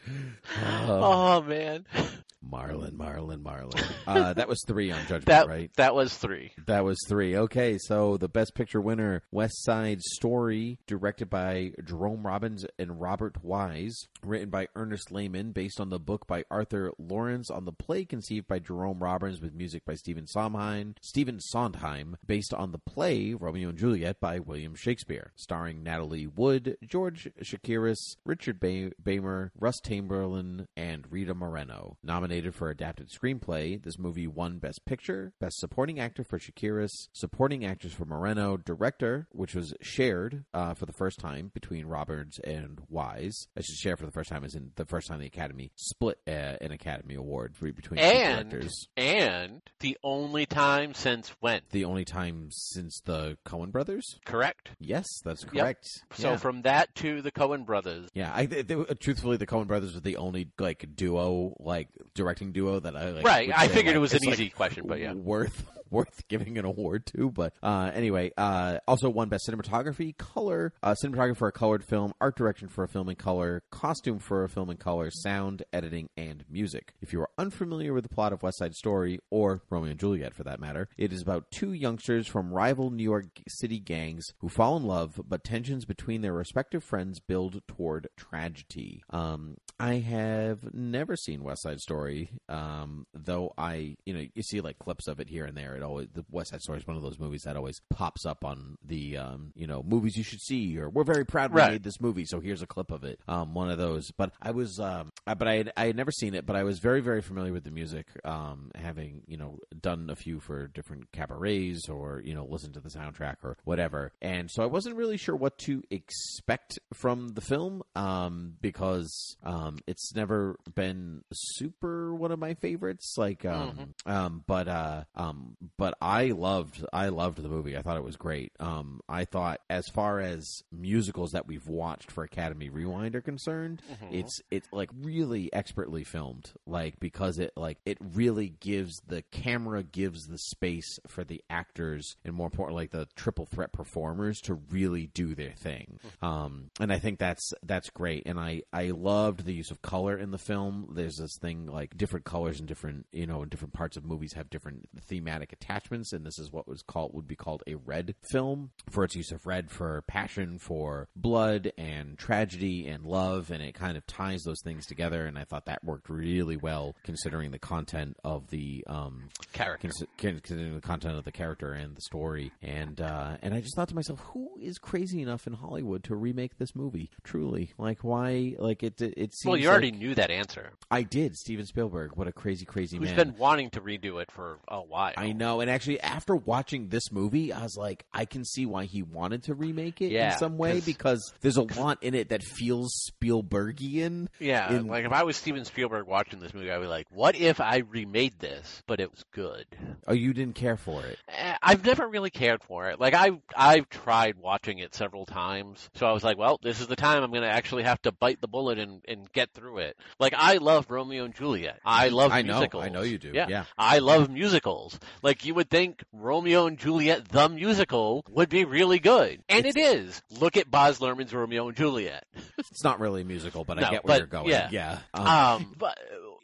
Uh, 0.63 0.87
oh 0.89 1.43
man 1.43 1.87
Marlon, 2.49 2.93
Marlon, 2.93 3.43
Marlon. 3.43 3.83
Uh, 4.07 4.33
that 4.35 4.49
was 4.49 4.63
three 4.67 4.93
on 4.93 5.01
Judgment, 5.03 5.27
that 5.27 5.49
right? 5.49 5.71
that 5.77 5.95
was 5.95 6.15
three 6.17 6.53
That 6.67 6.85
was 6.85 6.99
three. 7.09 7.37
Okay, 7.37 7.79
so 7.79 8.17
the 8.19 8.29
Best 8.29 8.55
Picture 8.55 8.81
winner, 8.81 9.23
West 9.33 9.65
Side 9.65 10.01
Story, 10.03 10.79
directed 10.87 11.29
by 11.31 11.46
Jerome 11.85 12.27
Robbins 12.27 12.67
and 12.79 13.01
Robert 13.01 13.45
Wise, 13.45 14.09
written 14.23 14.51
by 14.51 14.69
Ernest 14.75 15.13
Lehman, 15.13 15.53
based 15.53 15.81
on 15.81 15.91
the 15.91 15.99
book 15.99 16.27
by 16.27 16.45
Arthur 16.51 16.93
Laurents, 16.99 17.51
on 17.51 17.65
the 17.65 17.73
play 17.73 18.05
conceived 18.05 18.49
by 18.49 18.59
Jerome 18.59 19.03
Robbins 19.03 19.41
with 19.41 19.55
music 19.55 19.85
by 19.85 19.95
Stephen 19.95 20.27
Sondheim, 20.27 20.95
Stephen 21.01 21.39
Sondheim, 21.41 22.17
based 22.27 22.53
on 22.53 22.73
the 22.73 22.79
play 22.79 23.35
Romeo 23.35 23.69
and 23.69 23.79
Juliet 23.79 24.19
by 24.19 24.39
William 24.39 24.75
Shakespeare, 24.75 25.33
starring 25.37 25.83
Natalie 25.83 26.27
Wood, 26.27 26.77
George 26.85 27.29
Chakiris, 27.43 28.17
Richard 28.25 28.59
ba- 28.59 28.93
Beymer, 29.03 29.51
Russ 29.59 29.81
Chamberlain, 29.81 30.67
and 30.77 31.11
Rita 31.11 31.35
Moreno. 31.35 31.97
Nominated 32.03 32.55
for 32.55 32.71
adapted 32.71 33.09
screenplay, 33.09 33.83
this 33.83 33.99
movie 33.99 34.27
won 34.27 34.59
Best 34.59 34.85
Picture, 34.85 35.33
Best 35.41 35.59
Supporting 35.59 36.01
Actor 36.01 36.25
for 36.25 36.39
Chakiris, 36.39 37.09
Supporting 37.13 37.65
Actress 37.65 37.93
for 37.93 38.05
Moreno, 38.05 38.57
Director, 38.57 39.29
which 39.33 39.55
was 39.55 39.75
shared 39.81 40.45
uh, 40.53 40.75
for 40.75 40.87
the 40.87 40.93
first 40.93 41.19
time 41.19 41.36
between 41.55 41.87
Roberts 41.87 42.39
and 42.45 42.81
Wise. 42.89 43.47
I 43.57 43.61
should 43.61 43.77
share 43.77 43.97
for 43.97 44.07
the 44.07 44.13
first 44.13 44.29
time 44.31 44.45
is 44.45 44.55
in 44.55 44.73
the 44.77 44.85
first 44.85 45.09
time 45.09 45.21
the 45.21 45.27
Academy 45.27 45.71
split 45.77 46.19
uh, 46.27 46.31
an 46.61 46.73
Academy 46.73 47.15
Award 47.15 47.55
between 47.61 47.99
two 47.99 48.05
and 48.05 48.51
directors. 48.51 48.89
and 48.97 49.63
the 49.81 49.97
only 50.03 50.47
time 50.47 50.95
since 50.95 51.31
when 51.41 51.61
The 51.71 51.85
only 51.85 52.05
time 52.05 52.49
since 52.51 53.01
the 53.05 53.37
Coen 53.47 53.71
Brothers. 53.73 54.19
correct 54.25 54.71
Yes, 54.79 55.07
that's 55.25 55.45
correct. 55.45 55.87
so 56.15 56.31
yeah. 56.33 56.37
from 56.37 56.63
that 56.63 56.95
to 56.97 57.23
the 57.23 57.31
coen 57.33 57.65
brothers 57.67 58.09
Yeah, 58.15 58.33
I 58.35 58.47
th- 58.47 58.67
they, 58.67 58.75
truthfully, 59.01 59.37
the 59.37 59.47
Coen 59.47 59.67
Brothers 59.67 59.95
were 59.95 60.01
the 60.01 60.17
only 60.17 60.49
like 60.59 60.87
duo, 60.95 61.55
like 61.61 61.89
directing 62.15 62.53
duo 62.53 62.81
that 62.81 62.97
I 62.97 63.11
like. 63.11 63.25
right 63.25 63.51
i 63.57 63.69
figured 63.69 63.87
like, 63.87 63.97
it 63.97 63.99
was 63.99 64.15
an 64.15 64.21
like, 64.25 64.33
easy 64.35 64.49
question 64.51 64.85
but 64.87 64.99
yeah 64.99 65.13
worth 65.13 65.65
worth 65.91 66.27
giving 66.29 66.59
an 66.59 66.65
award 66.65 67.07
to. 67.07 67.31
But 67.31 67.55
uh, 67.63 67.91
anyway, 67.95 68.33
uh, 68.37 68.79
also 68.87 69.09
won 69.09 69.29
best 69.29 69.49
cinematography, 69.49 70.17
color, 70.17 70.73
uh, 70.83 70.95
cinematography 71.03 71.37
for 71.37 71.49
a 71.49 71.53
colored 71.53 71.85
film, 71.85 72.13
art 72.21 72.37
direction 72.37 72.69
for 72.69 72.85
a 72.85 72.89
film 72.89 73.09
in 73.09 73.17
color, 73.17 73.63
costume 73.71 74.19
for 74.19 74.45
a 74.45 74.49
film 74.49 74.71
in 74.71 74.77
color, 74.77 75.11
sound 75.11 75.63
editing, 75.73 76.09
and 76.17 76.45
music. 76.51 76.95
If 77.01 77.13
you 77.13 77.21
are 77.21 77.31
unfamiliar 77.39 77.93
with 77.93 78.05
the 78.05 78.15
plot 78.15 78.33
of 78.33 78.43
West 78.43 78.59
Side 78.59 78.75
Story 78.75 79.19
or 79.31 79.63
Romeo 79.71 79.91
and 79.91 80.01
Juliet, 80.01 80.35
for 80.35 80.45
that 80.45 80.61
matter, 80.61 80.89
it 80.97 81.13
is 81.13 81.23
about 81.23 81.51
two 81.51 81.73
youngsters 81.73 82.27
from 82.27 82.53
rival 82.53 82.91
New 82.91 83.03
York 83.05 83.27
City 83.49 83.79
gangs 83.79 84.33
who 84.39 84.49
fall 84.49 84.77
in 84.77 84.85
love, 84.85 85.21
but 85.27 85.45
tensions 85.45 85.85
between 85.85 86.23
their 86.23 86.33
respective 86.33 86.83
friends 86.83 87.21
build 87.21 87.63
toward 87.67 88.09
tragedy. 88.17 89.03
Um, 89.11 89.57
I 89.79 89.95
have 89.97 90.75
never 90.75 91.17
seen 91.17 91.45
West 91.45 91.63
Side 91.63 91.81
Story, 91.81 92.31
um, 92.49 93.07
though 93.15 93.53
I, 93.59 93.97
you 94.05 94.15
know, 94.15 94.25
you 94.35 94.43
see 94.43 94.61
like 94.61 94.79
clips 94.79 95.07
of 95.07 95.21
it 95.21 95.29
here 95.29 95.45
and 95.45 95.57
there. 95.57 95.76
It 95.77 95.83
always 95.83 96.09
the 96.15 96.25
West 96.31 96.51
Side 96.51 96.63
Story 96.63 96.79
is 96.79 96.87
one 96.87 96.97
of 96.97 97.03
those 97.03 97.19
movies 97.19 97.45
that 97.45 97.57
always 97.57 97.81
pops 97.91 98.27
up 98.27 98.45
on 98.45 98.77
the, 98.85 99.17
um, 99.17 99.53
you 99.55 99.67
know, 99.67 99.83
movies 99.83 100.17
you 100.17 100.25
should 100.25 100.41
see, 100.41 100.79
or 100.79 100.89
we're 100.89 101.05
very 101.05 101.25
proud 101.25 101.53
we 101.53 101.61
Right. 101.61 101.73
made 101.73 101.83
this 101.85 102.01
movie, 102.01 102.25
so 102.25 102.41
here's 102.41 102.63
a 102.63 102.67
clip 102.67 102.91
of 102.91 103.05
it. 103.05 103.21
Um, 103.29 103.55
one 103.55 103.71
of 103.71 103.79
those. 103.79 104.11
But 104.11 104.33
I 104.43 104.51
was, 104.51 104.81
um, 104.81 105.11
but 105.35 105.49
I 105.49 105.57
had, 105.57 105.73
I 105.77 105.87
had 105.87 105.97
never 105.97 106.11
seen 106.11 106.35
it, 106.35 106.47
but 106.47 106.57
I 106.57 106.63
was 106.63 106.79
very 106.79 107.01
very 107.01 107.21
familiar 107.21 107.53
with 107.53 107.65
the 107.65 107.71
music, 107.71 108.07
um, 108.25 108.71
having 108.75 109.23
you 109.27 109.37
know 109.37 109.59
done 109.81 110.09
a 110.11 110.17
few 110.17 110.41
for 110.41 110.69
different 110.69 111.11
cabarets 111.13 111.89
or 111.89 112.23
you 112.25 112.35
know 112.35 112.47
listened 112.49 112.75
to 112.75 112.81
the 112.81 112.91
soundtrack 112.91 113.37
or 113.43 113.57
whatever, 113.65 114.13
and 114.23 114.51
so 114.51 114.63
I 114.63 114.67
wasn't 114.67 114.97
really 114.97 115.17
sure 115.17 115.35
what 115.35 115.59
to 115.59 115.83
expect 115.91 116.79
from 116.95 117.29
the 117.29 117.41
film, 117.41 117.83
um, 117.95 118.55
because 118.61 119.37
um, 119.43 119.79
it's 119.87 120.15
never 120.15 120.57
been 120.75 121.23
super 121.33 122.15
one 122.15 122.31
of 122.31 122.39
my 122.39 122.55
favorites. 122.55 123.15
Like, 123.17 123.45
um, 123.45 123.95
um, 124.07 124.45
but 124.47 124.69
uh, 124.69 125.05
um, 125.15 125.57
but 125.77 125.97
I 126.01 126.27
loved 126.27 126.85
I 126.93 127.09
loved 127.09 127.43
the 127.43 127.49
movie. 127.49 127.77
I 127.77 127.83
thought 127.83 127.97
it 127.97 128.05
was 128.05 128.17
great. 128.17 128.53
Um, 128.61 129.01
I 129.09 129.25
thought 129.25 129.61
as 129.69 129.89
far 129.89 130.21
as 130.21 130.63
musicals 130.71 131.33
that 131.33 131.47
we've 131.47 131.67
watched 131.67 132.13
for 132.13 132.23
Academy 132.23 132.69
Rewind 132.69 133.17
are 133.17 133.21
concerned, 133.21 133.83
it's 134.11 134.41
it's 134.51 134.69
like 134.73 134.91
really 135.03 135.16
expertly 135.53 136.05
filmed. 136.05 136.53
Like 136.67 136.99
because 137.01 137.39
it 137.39 137.53
like 137.57 137.79
it 137.85 137.99
really 138.01 138.55
gives 138.61 139.01
the 139.07 139.23
camera 139.23 139.83
gives 139.83 140.27
the 140.27 140.39
space 140.39 140.99
for 141.07 141.25
the 141.25 141.43
actors 141.49 142.17
and 142.25 142.35
more 142.35 142.47
important 142.47 142.77
like 142.77 142.91
the 142.91 143.09
triple 143.17 143.47
threat 143.47 143.73
performers 143.73 144.41
to 144.43 144.55
really 144.71 145.07
do 145.07 145.35
their 145.35 145.53
thing. 145.53 145.99
Um, 146.23 146.71
and 146.81 146.93
I 146.93 146.99
think 146.99 147.19
that's 147.19 147.53
that's 147.63 147.91
great. 147.91 148.25
And 148.27 148.39
I 148.39 148.63
I 148.73 148.91
loved 148.91 149.45
the 149.45 149.55
use 149.55 149.71
of 149.71 149.83
color 149.83 150.17
in 150.17 150.31
the 150.31 150.39
film. 150.39 150.93
There's 150.95 151.17
this 151.17 151.37
thing 151.41 151.67
like 151.67 151.97
different 151.97 152.25
colors 152.25 152.59
and 152.59 152.69
different 152.69 153.07
you 153.13 153.27
know 153.27 153.43
in 153.43 153.49
different 153.49 153.75
parts 153.75 153.97
of 153.97 154.05
movies 154.05 154.35
have 154.35 154.51
different 154.51 154.89
thematic 155.09 155.53
attachments, 155.53 156.13
and 156.13 156.25
this 156.25 156.39
is 156.39 156.53
what 156.53 156.69
was 156.69 156.83
called 156.83 157.15
would 157.15 157.29
be 157.29 157.37
called 157.37 157.63
a 157.67 157.75
red 157.75 158.15
film 158.31 158.71
for 158.91 159.05
its 159.05 159.15
use 159.15 159.33
of 159.33 159.47
red 159.47 159.71
for 159.71 160.03
passion, 160.03 160.59
for 160.59 161.09
blood 161.17 161.73
and 161.79 162.19
tragedy 162.19 162.87
and 162.87 163.05
love, 163.05 163.51
and 163.51 163.63
it 163.63 163.75
kind 163.75 163.97
of 163.97 164.07
ties 164.07 164.43
those 164.43 164.61
things 164.63 164.87
together. 164.87 165.06
And 165.15 165.39
I 165.39 165.45
thought 165.45 165.67
that 165.67 165.85
worked 165.85 166.09
really 166.09 166.57
well 166.57 166.95
considering 167.05 167.51
the 167.51 167.59
content 167.59 168.17
of 168.25 168.49
the 168.51 168.85
um, 168.87 169.29
character 169.53 169.89
cons- 169.89 170.05
considering 170.19 170.75
the 170.75 170.81
content 170.81 171.17
of 171.17 171.25
the 171.25 171.33
character 171.33 171.73
and 171.73 171.97
the 171.97 172.01
story. 172.03 172.53
And 172.63 173.01
uh, 173.01 173.37
and 173.43 173.55
I 173.55 173.61
just 173.61 173.77
thought 173.77 173.89
to 173.89 173.95
myself, 173.95 174.21
who 174.33 174.51
is 174.61 174.79
crazy 174.79 175.23
enough 175.23 175.47
in 175.47 175.53
Hollywood 175.55 176.05
to 176.05 176.17
remake 176.17 176.59
this 176.59 176.75
movie? 176.75 177.11
Truly, 177.25 177.73
like 177.79 178.03
why? 178.03 178.55
Like 178.59 178.83
it 178.83 179.01
it 179.01 179.35
seems. 179.35 179.45
well 179.47 179.57
you 179.57 179.69
already 179.69 179.91
like- 179.91 180.01
knew 180.01 180.15
that 180.15 180.31
answer 180.31 180.73
I 180.91 181.03
did. 181.03 181.37
Steven 181.37 181.67
Spielberg. 181.67 182.17
What 182.17 182.29
a 182.29 182.33
crazy, 182.33 182.65
crazy 182.65 182.97
who's 182.99 183.09
man. 183.11 183.17
been 183.17 183.37
wanting 183.37 183.71
to 183.71 183.81
redo 183.81 184.21
it 184.23 184.31
for 184.31 184.59
a 184.69 184.81
while 184.81 185.13
I 185.17 185.33
know, 185.33 185.61
and 185.61 185.71
actually, 185.71 186.01
after 186.01 186.35
watching 186.35 186.89
this 186.89 187.11
movie, 187.13 187.53
I 187.53 187.63
was 187.63 187.77
like, 187.77 188.05
I 188.13 188.25
can 188.25 188.45
see 188.45 188.67
why 188.67 188.85
he 188.87 189.03
wanted 189.03 189.45
to 189.45 189.55
remake 189.55 190.01
it 190.01 190.11
Yeah, 190.13 190.33
in 190.33 190.39
some 190.39 190.59
way 190.59 190.81
because 190.81 191.33
there's 191.41 191.57
a 191.57 191.63
lot 191.79 192.03
in 192.03 192.15
it 192.15 192.31
that 192.31 192.43
feels 192.43 192.93
Spielbergian. 193.11 194.29
Yeah, 194.39 194.73
in- 194.73 194.87
like 194.97 195.05
if 195.05 195.13
I 195.13 195.25
was 195.25 195.37
Steven 195.37 195.65
Spielberg 195.67 196.07
watching 196.07 196.41
this 196.41 196.55
movie, 196.55 196.71
I'd 196.71 196.81
be 196.81 196.87
like, 196.87 197.07
"What 197.11 197.37
if 197.37 197.61
I 197.61 197.83
remade 197.89 198.39
this, 198.39 198.83
but 198.87 198.99
it 198.99 199.11
was 199.11 199.25
good?" 199.33 199.67
Oh, 200.07 200.15
you 200.15 200.33
didn't 200.33 200.55
care 200.55 200.79
for 200.79 201.05
it. 201.05 201.19
Eh, 201.29 201.55
I've 201.63 201.85
never 201.85 202.09
really 202.09 202.31
cared 202.31 202.63
for 202.63 202.89
it. 202.89 202.99
Like 202.99 203.13
I've 203.13 203.39
I've 203.55 203.89
tried 203.91 204.37
watching 204.39 204.79
it 204.79 204.95
several 204.95 205.27
times, 205.27 205.91
so 205.95 206.07
I 206.07 206.13
was 206.13 206.25
like, 206.25 206.39
well, 206.39 206.59
this 206.63 206.81
is 206.81 206.87
the 206.87 206.97
time 206.97 207.23
I'm 207.23 207.31
going 207.31 207.43
to 207.43 207.51
actually 207.51 207.83
have 207.83 208.01
to 208.03 208.13
bite 208.13 208.41
the 208.41 208.49
bullet 208.49 208.79
and 208.79 209.03
and 209.07 209.31
get 209.33 209.53
through 209.53 209.79
it. 209.79 209.97
Like 210.19 210.33
I 210.35 210.57
love 210.57 210.91
Romeo 210.91 211.25
and 211.25 211.35
Juliet. 211.35 211.81
I 211.85 212.09
love 212.09 212.33
I 212.33 212.41
know, 212.43 212.55
musicals. 212.55 212.85
I 212.85 212.89
know 212.89 213.03
you 213.03 213.19
do. 213.19 213.33
Yeah. 213.35 213.49
Yeah. 213.49 213.65
I 213.77 213.99
love 213.99 214.31
musicals. 214.31 214.99
Like 215.23 215.45
you 215.45 215.55
would 215.55 215.69
think 215.69 216.03
Romeo 216.13 216.67
and 216.67 216.79
Juliet 216.79 217.29
the 217.29 217.49
musical 217.51 218.25
would 218.31 218.49
be 218.49 218.65
really 218.65 218.99
good. 218.99 219.43
And 219.49 219.67
it 219.67 219.77
is. 219.77 220.23
Look 220.41 220.57
at 220.57 220.71
Baz 220.71 221.01
Luhrmann's 221.01 221.35
Romeo 221.35 221.69
and 221.69 221.77
Juliet. 221.77 222.25
It's 222.59 222.85
not 222.85 223.01
really 223.01 223.23
a 223.23 223.25
musical, 223.25 223.65
but 223.65 223.79
No, 223.79 223.87
I 223.87 223.91
get 223.91 224.05
where 224.05 224.15
but, 224.15 224.19
you're 224.19 224.27
going. 224.27 224.49
yeah. 224.49 224.69
Yeah. 224.77 224.99
Um, 225.15 225.27
Um 225.27 225.75
but 225.79 225.97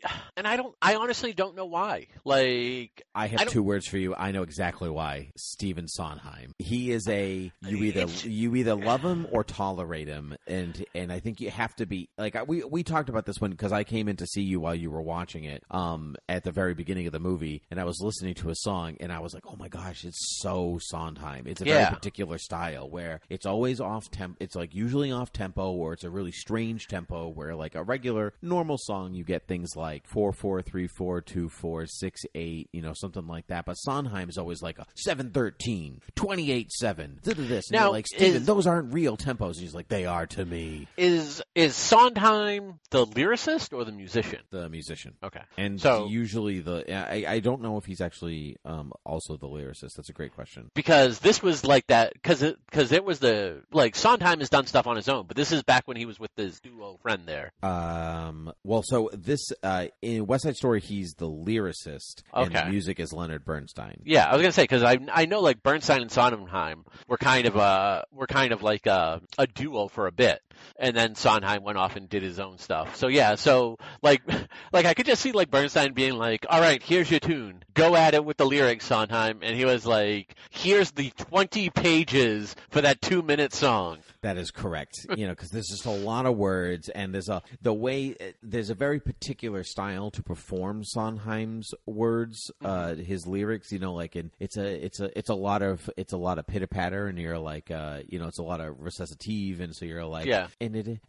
and 0.36 0.46
I 0.46 0.56
don't 0.56 0.74
I 0.82 0.96
honestly 0.96 1.32
don't 1.32 1.54
know 1.56 1.66
why. 1.66 2.06
Like 2.24 3.02
I 3.14 3.24
I 3.24 3.26
have 3.28 3.38
don't- 3.40 3.50
two 3.50 3.62
words 3.62 3.86
for 3.86 3.98
you. 3.98 4.14
I 4.14 4.32
know 4.32 4.42
exactly 4.42 4.88
why. 4.90 5.30
Stephen 5.36 5.86
Sondheim. 5.88 6.52
He 6.58 6.90
is 6.90 7.06
a 7.08 7.50
you 7.62 7.76
either 7.84 8.06
you 8.28 8.54
either 8.56 8.74
love 8.74 9.02
him 9.02 9.26
or 9.30 9.44
tolerate 9.44 10.08
him, 10.08 10.34
and 10.46 10.84
and 10.94 11.12
I 11.12 11.20
think 11.20 11.40
you 11.40 11.50
have 11.50 11.74
to 11.76 11.86
be 11.86 12.08
like 12.18 12.36
we 12.48 12.64
we 12.64 12.82
talked 12.82 13.08
about 13.08 13.26
this 13.26 13.40
one 13.40 13.50
because 13.50 13.72
I 13.72 13.84
came 13.84 14.08
in 14.08 14.16
to 14.16 14.26
see 14.26 14.42
you 14.42 14.60
while 14.60 14.74
you 14.74 14.90
were 14.90 15.02
watching 15.02 15.44
it. 15.44 15.62
Um, 15.70 16.16
at 16.28 16.44
the 16.44 16.52
very 16.52 16.74
beginning 16.74 17.06
of 17.06 17.12
the 17.12 17.20
movie, 17.20 17.62
and 17.70 17.80
I 17.80 17.84
was 17.84 18.00
listening 18.00 18.34
to 18.34 18.50
a 18.50 18.54
song, 18.54 18.96
and 19.00 19.12
I 19.12 19.18
was 19.20 19.34
like, 19.34 19.44
oh 19.46 19.56
my 19.56 19.68
gosh, 19.68 20.04
it's 20.04 20.38
so 20.40 20.78
Sondheim. 20.80 21.46
It's 21.46 21.60
a 21.60 21.66
Yeah. 21.66 21.84
very 21.84 21.94
particular 21.94 22.38
style 22.38 22.88
where 22.88 23.20
it's 23.28 23.46
always 23.46 23.80
off 23.80 24.10
temp. 24.10 24.36
It's 24.40 24.54
like 24.56 24.74
usually 24.74 25.12
off 25.12 25.32
tempo, 25.32 25.70
or 25.72 25.92
it's 25.92 26.04
a 26.04 26.10
really 26.10 26.32
strange 26.32 26.86
tempo 26.88 27.28
where 27.28 27.54
like 27.54 27.74
a 27.74 27.82
regular 27.82 28.32
normal 28.42 28.78
song 28.78 29.14
you 29.14 29.24
get 29.24 29.46
things 29.46 29.76
like 29.76 29.91
four 30.06 30.32
four 30.32 30.62
three 30.62 30.86
four 30.86 31.20
two 31.20 31.48
four 31.48 31.86
six 31.86 32.22
eight, 32.34 32.68
you 32.72 32.82
know, 32.82 32.92
something 32.94 33.26
like 33.26 33.46
that. 33.48 33.64
But 33.64 33.74
Sondheim 33.74 34.28
is 34.28 34.38
always 34.38 34.62
like 34.62 34.78
a 34.78 34.86
713, 34.96 36.00
28 36.14 36.72
7, 36.72 37.18
this. 37.22 37.70
Now, 37.70 37.90
like, 37.90 38.06
Stephen, 38.06 38.42
is- 38.42 38.46
those 38.46 38.66
aren't 38.66 38.92
real 38.92 39.16
tempos. 39.16 39.58
He's 39.58 39.74
like, 39.74 39.88
they 39.88 40.06
are 40.06 40.26
to 40.26 40.44
me, 40.44 40.88
is 40.96 41.42
is 41.54 41.74
Sondheim 41.74 42.78
the 42.90 43.06
lyricist 43.06 43.72
or 43.72 43.84
the 43.84 43.92
musician? 43.92 44.40
the 44.50 44.68
musician. 44.68 45.14
Okay. 45.22 45.40
And 45.56 45.80
So- 45.80 46.06
usually 46.08 46.60
the 46.60 46.84
I, 46.92 47.24
I 47.34 47.38
don't 47.40 47.62
know 47.62 47.76
if 47.78 47.84
he's 47.84 48.00
actually 48.00 48.56
um, 48.64 48.92
also 49.04 49.36
the 49.36 49.46
lyricist. 49.48 49.94
That's 49.96 50.08
a 50.08 50.12
great 50.12 50.34
question. 50.34 50.70
because 50.74 51.18
this 51.18 51.42
was 51.42 51.64
like 51.64 51.86
that 51.88 52.12
because 52.14 52.42
it 52.42 52.56
because 52.70 52.92
it 52.92 53.04
was 53.04 53.18
the 53.18 53.62
like 53.72 53.94
Sondheim 53.96 54.38
has 54.40 54.48
done 54.50 54.66
stuff 54.66 54.86
on 54.86 54.96
his 54.96 55.08
own, 55.08 55.26
but 55.26 55.36
this 55.36 55.52
is 55.52 55.62
back 55.62 55.86
when 55.86 55.96
he 55.96 56.06
was 56.06 56.18
with 56.20 56.30
his 56.36 56.60
duo 56.60 56.98
friend 57.02 57.22
there. 57.26 57.52
Um. 57.62 58.52
Well, 58.64 58.82
so 58.84 59.10
this 59.12 59.40
uh, 59.62 59.81
in 60.00 60.26
West 60.26 60.44
Side 60.44 60.56
Story, 60.56 60.80
he's 60.80 61.14
the 61.14 61.28
lyricist, 61.28 62.22
and 62.32 62.54
the 62.54 62.64
music 62.66 63.00
is 63.00 63.12
Leonard 63.12 63.44
Bernstein. 63.44 64.02
Yeah, 64.04 64.26
I 64.26 64.32
was 64.32 64.42
gonna 64.42 64.52
say 64.52 64.64
because 64.64 64.82
I 64.82 64.98
I 65.12 65.26
know 65.26 65.40
like 65.40 65.62
Bernstein 65.62 66.02
and 66.02 66.10
Sondheim 66.10 66.84
were 67.08 67.18
kind 67.18 67.46
of 67.46 67.56
uh 67.56 68.02
were 68.12 68.26
kind 68.26 68.52
of 68.52 68.62
like 68.62 68.86
a 68.86 69.20
a 69.38 69.46
duo 69.46 69.88
for 69.88 70.06
a 70.06 70.12
bit, 70.12 70.40
and 70.78 70.96
then 70.96 71.14
Sondheim 71.14 71.62
went 71.62 71.78
off 71.78 71.96
and 71.96 72.08
did 72.08 72.22
his 72.22 72.38
own 72.38 72.58
stuff. 72.58 72.96
So 72.96 73.08
yeah, 73.08 73.34
so 73.36 73.78
like 74.02 74.22
like 74.72 74.86
I 74.86 74.94
could 74.94 75.06
just 75.06 75.22
see 75.22 75.32
like 75.32 75.50
Bernstein 75.50 75.92
being 75.92 76.14
like, 76.14 76.46
"All 76.48 76.60
right, 76.60 76.82
here's 76.82 77.10
your 77.10 77.20
tune, 77.20 77.62
go 77.74 77.96
at 77.96 78.14
it 78.14 78.24
with 78.24 78.36
the 78.36 78.46
lyrics, 78.46 78.86
Sondheim," 78.86 79.40
and 79.42 79.56
he 79.56 79.64
was 79.64 79.86
like, 79.86 80.34
"Here's 80.50 80.90
the 80.92 81.10
twenty 81.10 81.70
pages 81.70 82.54
for 82.70 82.80
that 82.80 83.00
two 83.00 83.22
minute 83.22 83.52
song." 83.52 83.98
That 84.22 84.38
is 84.38 84.50
correct. 84.52 85.06
You 85.16 85.26
know, 85.26 85.32
because 85.32 85.50
there's 85.50 85.68
just 85.68 85.84
a 85.84 85.90
lot 85.90 86.26
of 86.26 86.36
words, 86.36 86.88
and 86.88 87.12
there's 87.12 87.28
a 87.28 87.42
the 87.60 87.74
way 87.74 88.16
there's 88.42 88.70
a 88.70 88.74
very 88.74 89.00
particular 89.00 89.64
style 89.72 90.10
to 90.12 90.22
perform 90.22 90.84
Sondheim's 90.84 91.74
words, 91.86 92.50
uh, 92.64 92.94
his 92.94 93.26
lyrics. 93.26 93.72
You 93.72 93.78
know, 93.80 93.94
like 93.94 94.14
in 94.16 94.30
it's 94.38 94.56
a 94.56 94.84
it's 94.84 95.00
a 95.00 95.16
it's 95.18 95.30
a 95.30 95.34
lot 95.34 95.62
of 95.62 95.88
it's 95.96 96.12
a 96.12 96.16
lot 96.16 96.38
of 96.38 96.46
pitter 96.46 96.66
patter, 96.66 97.06
and 97.06 97.18
you're 97.18 97.38
like, 97.38 97.70
uh, 97.70 98.00
you 98.08 98.18
know, 98.18 98.28
it's 98.28 98.38
a 98.38 98.42
lot 98.42 98.60
of 98.60 98.78
recitative, 98.78 99.60
and 99.60 99.74
so 99.74 99.84
you're 99.84 100.04
like, 100.04 100.26
Yeah. 100.26 100.46
and 100.60 100.76
it 100.76 101.00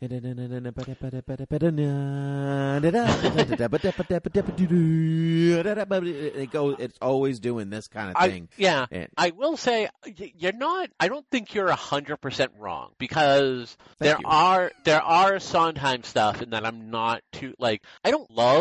it 6.36 6.51
goes. 6.51 6.76
It's 6.80 6.97
always 7.01 7.39
doing 7.39 7.70
this 7.70 7.88
kind 7.88 8.09
of 8.09 8.16
I, 8.18 8.30
thing. 8.30 8.49
yeah, 8.57 8.86
And- 8.91 9.07
I 9.18 9.32
will 9.32 9.57
say 9.57 9.89
you're 10.38 10.51
not. 10.53 10.89
I 10.99 11.07
don't 11.07 11.26
think 11.30 11.53
you're 11.53 11.70
hundred 11.72 12.18
percent 12.18 12.51
wrong 12.57 12.91
because 12.97 13.78
there 13.99 14.18
you. 14.20 14.26
are 14.26 14.72
there 14.86 15.01
are 15.01 15.39
Sondheim 15.39 16.03
stuff, 16.03 16.41
and 16.41 16.53
that 16.53 16.66
I'm 16.66 16.89
not 16.89 17.22
too 17.32 17.53
like. 17.59 17.84
I 18.03 18.11
don't 18.11 18.30
love 18.32 18.53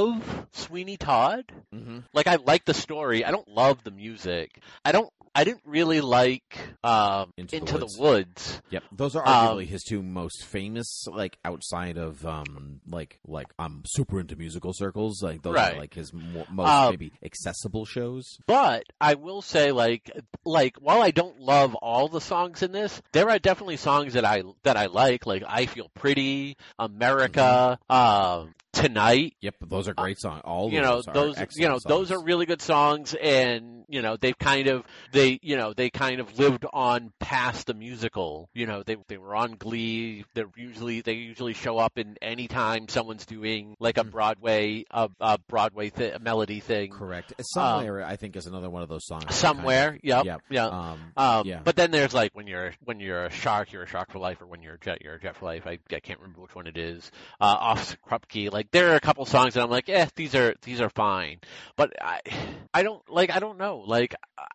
Sweeney 0.53 0.97
Todd. 0.97 1.45
hmm 1.73 1.99
Like 2.13 2.27
I 2.27 2.37
like 2.37 2.65
the 2.65 2.75
story. 2.75 3.25
I 3.25 3.31
don't 3.31 3.49
love 3.49 3.83
the 3.85 3.91
music. 3.91 4.61
I 4.85 4.93
don't. 4.93 5.11
I 5.35 5.45
didn't 5.45 5.63
really 5.65 6.03
like 6.03 6.59
um, 6.85 7.33
Into 7.39 7.57
Into, 7.57 7.73
the 7.73 7.79
the, 7.79 7.85
Woods. 7.87 7.99
Woods. 7.99 8.63
Yep, 8.69 8.83
those 8.93 9.17
are 9.17 9.27
Um, 9.27 9.57
arguably 9.57 9.67
his 9.67 9.83
two 9.83 10.03
most 10.03 10.45
famous, 10.45 11.07
like 11.11 11.39
outside 11.43 11.97
of 11.97 12.27
um, 12.27 12.83
like 12.87 13.19
like 13.27 13.47
I'm 13.59 13.83
super 13.87 14.21
into 14.21 14.37
musical 14.37 14.75
circles. 14.75 15.23
Like 15.23 15.41
those 15.41 15.55
Right. 15.55 15.75
are 15.75 15.79
like 15.79 15.95
his 15.95 16.13
mo- 16.13 16.45
most 16.51 16.69
Um, 16.69 16.91
maybe 16.91 17.13
accessible 17.25 17.87
shows. 17.87 18.37
But 18.47 18.85
I 19.01 19.15
will 19.15 19.41
say, 19.41 19.73
like, 19.73 20.11
like 20.45 20.77
while 20.81 21.01
I 21.01 21.13
don't 21.13 21.41
love 21.41 21.75
all 21.77 22.09
the 22.09 22.21
songs 22.21 22.63
in 22.63 22.73
this, 22.73 23.01
there 23.13 23.31
are 23.31 23.39
definitely 23.39 23.79
songs 23.79 24.13
that 24.13 24.27
I 24.27 24.43
that 24.65 24.77
I 24.77 24.87
like. 24.87 25.25
Like 25.25 25.45
I 25.49 25.65
feel 25.65 25.89
pretty, 25.95 26.59
America, 26.79 27.79
um, 27.89 28.53
tonight. 28.73 29.35
Yep, 29.41 29.55
those 29.69 29.89
are 29.89 29.95
great 29.95 30.19
songs. 30.19 30.43
All 30.45 30.71
you 30.73 30.81
know 30.81 31.03
those, 31.03 31.37
are 31.39 31.49
you 31.55 31.69
know 31.69 31.75
excellent 31.77 31.85
those 31.89 32.11
are 32.13 32.23
really 32.23 32.47
good 32.47 32.63
songs 32.63 33.15
and 33.15 33.85
you 33.89 34.01
know 34.03 34.17
they've 34.17 34.39
kind 34.39 34.69
of 34.69 34.85
they 35.13 35.39
you 35.43 35.57
know 35.57 35.73
they 35.75 35.91
kind 35.91 36.21
of 36.21 36.39
lived 36.39 36.65
on 36.73 37.13
past 37.21 37.67
the 37.67 37.75
musical 37.75 38.49
you 38.55 38.67
know 38.67 38.83
they 38.83 38.97
they 39.09 39.19
were 39.19 39.35
on 39.35 39.53
glee 39.57 40.25
they're 40.35 40.49
usually 40.57 41.01
they 41.03 41.13
usually 41.15 41.53
show 41.53 41.79
up 41.79 41.99
in 41.99 42.17
any 42.23 42.49
time 42.49 42.89
someone's 42.89 43.27
doing 43.27 43.75
like 43.79 43.99
a 43.99 44.05
Mhm. 44.05 44.11
broadway 44.11 44.85
a, 44.91 45.09
a 45.21 45.39
broadway 45.49 45.91
th- 45.91 46.15
a 46.15 46.19
melody 46.19 46.61
thing 46.61 46.91
correct. 46.93 47.33
Somewhere, 47.43 48.05
I 48.05 48.17
think, 48.17 48.37
is 48.37 48.47
another 48.47 48.71
one 48.71 48.83
of 48.83 48.89
those 48.89 49.07
songs. 49.07 49.25
that 49.25 49.29
kind 49.29 49.35
of- 49.35 49.57
somewhere 49.57 49.99
yep 50.03 50.25
Yep. 50.25 50.41
yeah 50.51 50.67
Um, 50.67 50.99
um, 51.17 51.47
yeah. 51.47 51.61
But 51.63 51.77
then 51.77 51.91
there's 51.91 52.15
like 52.15 52.33
when 52.35 52.47
you're 52.47 52.73
when 52.85 53.01
you're 53.01 53.27
a 53.27 53.31
shark, 53.31 53.73
you're 53.73 53.83
a 53.83 53.87
shark 53.87 54.11
for 54.13 54.19
life, 54.19 54.41
or 54.41 54.47
when 54.47 54.63
you're 54.63 54.75
a 54.75 54.79
jet, 54.81 55.03
you're 55.03 55.15
a 55.15 55.21
jet 55.21 55.37
for 55.37 55.45
life. 55.47 55.67
I, 55.67 55.79
I 55.93 56.01
can't 56.01 56.19
remember 56.21 56.41
which 56.41 56.55
one 56.55 56.67
it 56.67 56.77
is. 56.77 57.11
Uh, 57.41 57.57
Officer 57.61 57.97
Krupke. 58.09 58.51
Like 58.53 58.62
there 58.71 58.93
are 58.93 58.97
a 58.97 59.01
couple 59.01 59.25
songs 59.27 59.55
that 59.55 59.63
I'm 59.63 59.71
like, 59.71 59.89
eh, 59.89 60.07
these 60.17 60.35
are 60.35 60.55
these 60.63 60.81
are 60.81 60.91
fine. 60.91 61.39
But 61.77 61.93
I 62.01 62.21
I 62.73 62.83
don't 62.83 63.03
like 63.11 63.31
I 63.31 63.39
don't 63.41 63.59
know. 63.59 63.83
Like 63.87 64.15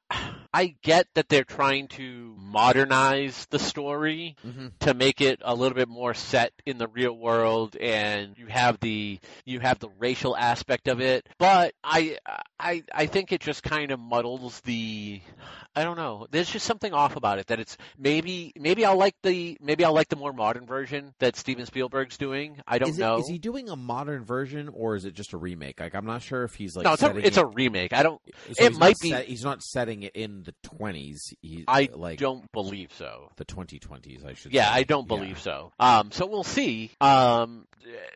I 0.09 0.31
get 0.65 1.07
that 1.13 1.29
they're 1.29 1.43
trying 1.43 1.87
to 1.87 2.35
modernize 2.37 3.45
the 3.49 3.59
story 3.59 4.35
mhm. 4.45 4.71
to 4.79 4.93
make 4.93 5.21
it 5.21 5.41
a 5.43 5.53
little 5.53 5.75
bit 5.75 5.87
more 5.87 6.13
set 6.13 6.51
in 6.65 6.77
the 6.77 6.87
real 6.87 7.13
world 7.13 7.75
and 7.75 8.37
you 8.37 8.47
have 8.47 8.79
the 8.79 9.19
you 9.45 9.59
have 9.59 9.79
the 9.79 9.89
racial 9.99 10.35
aspect 10.35 10.87
of 10.87 11.01
it 11.01 11.27
but 11.37 11.73
i 11.83 12.17
i 12.59 12.83
i 12.93 13.05
think 13.05 13.31
it 13.31 13.41
just 13.41 13.63
kind 13.63 13.91
of 13.91 13.99
muddles 13.99 14.59
the 14.61 15.21
i 15.75 15.83
don't 15.83 15.97
know 15.97 16.25
there's 16.31 16.49
just 16.49 16.65
something 16.65 16.93
off 16.93 17.15
about 17.15 17.39
it 17.39 17.47
that 17.47 17.59
it's 17.59 17.77
maybe 17.97 18.51
maybe 18.57 18.85
i'll 18.85 18.97
like 18.97 19.15
the 19.23 19.57
maybe 19.61 19.83
i'll 19.85 19.93
like 19.93 20.09
the 20.09 20.15
more 20.15 20.33
modern 20.33 20.65
version 20.65 21.13
that 21.19 21.35
steven 21.35 21.65
spielberg's 21.65 22.17
doing 22.17 22.59
i 22.67 22.79
don't 22.79 22.89
Is, 22.89 22.97
it, 22.97 23.01
know 23.01 23.19
is 23.19 23.27
he 23.27 23.37
doing 23.37 23.69
a 23.69 23.75
modern 23.75 24.23
version 24.23 24.69
or 24.73 24.95
is 24.95 25.05
it 25.05 25.13
just 25.13 25.33
a 25.33 25.37
remake? 25.37 25.79
Like 25.79 25.95
I'm 25.95 26.05
not 26.05 26.21
sure 26.21 26.43
if 26.43 26.55
he's 26.55 26.75
like. 26.75 26.85
no 26.85 26.93
it's 26.93 27.03
a 27.03 27.17
it's 27.17 27.37
it, 27.37 27.43
a 27.43 27.45
remake 27.45 27.93
i 27.93 28.03
don't 28.03 28.21
so 28.53 28.63
it 28.63 28.77
might 28.77 28.99
be- 28.99 29.09
set- 29.09 29.25
he's 29.25 29.43
not 29.43 29.61
setting 29.61 30.03
it 30.03 30.15
in 30.15 30.43
the 30.47 30.53
20s. 30.77 31.33
He, 31.41 31.63
i 31.67 31.89
like 31.93 32.17
don't 32.19 32.51
believe 32.51 32.91
so 32.97 33.31
the 33.35 33.45
2020s. 33.45 34.25
I 34.25 34.33
should. 34.33 34.53
Yeah, 34.53 34.69
say. 34.71 34.79
I 34.79 34.83
don't 34.83 35.09
Yeah. 35.09 35.15
believe 35.17 35.39
so. 35.39 35.71
Um, 35.79 36.11
so 36.11 36.25
we'll 36.25 36.43
see. 36.43 36.91
Um, 37.01 37.67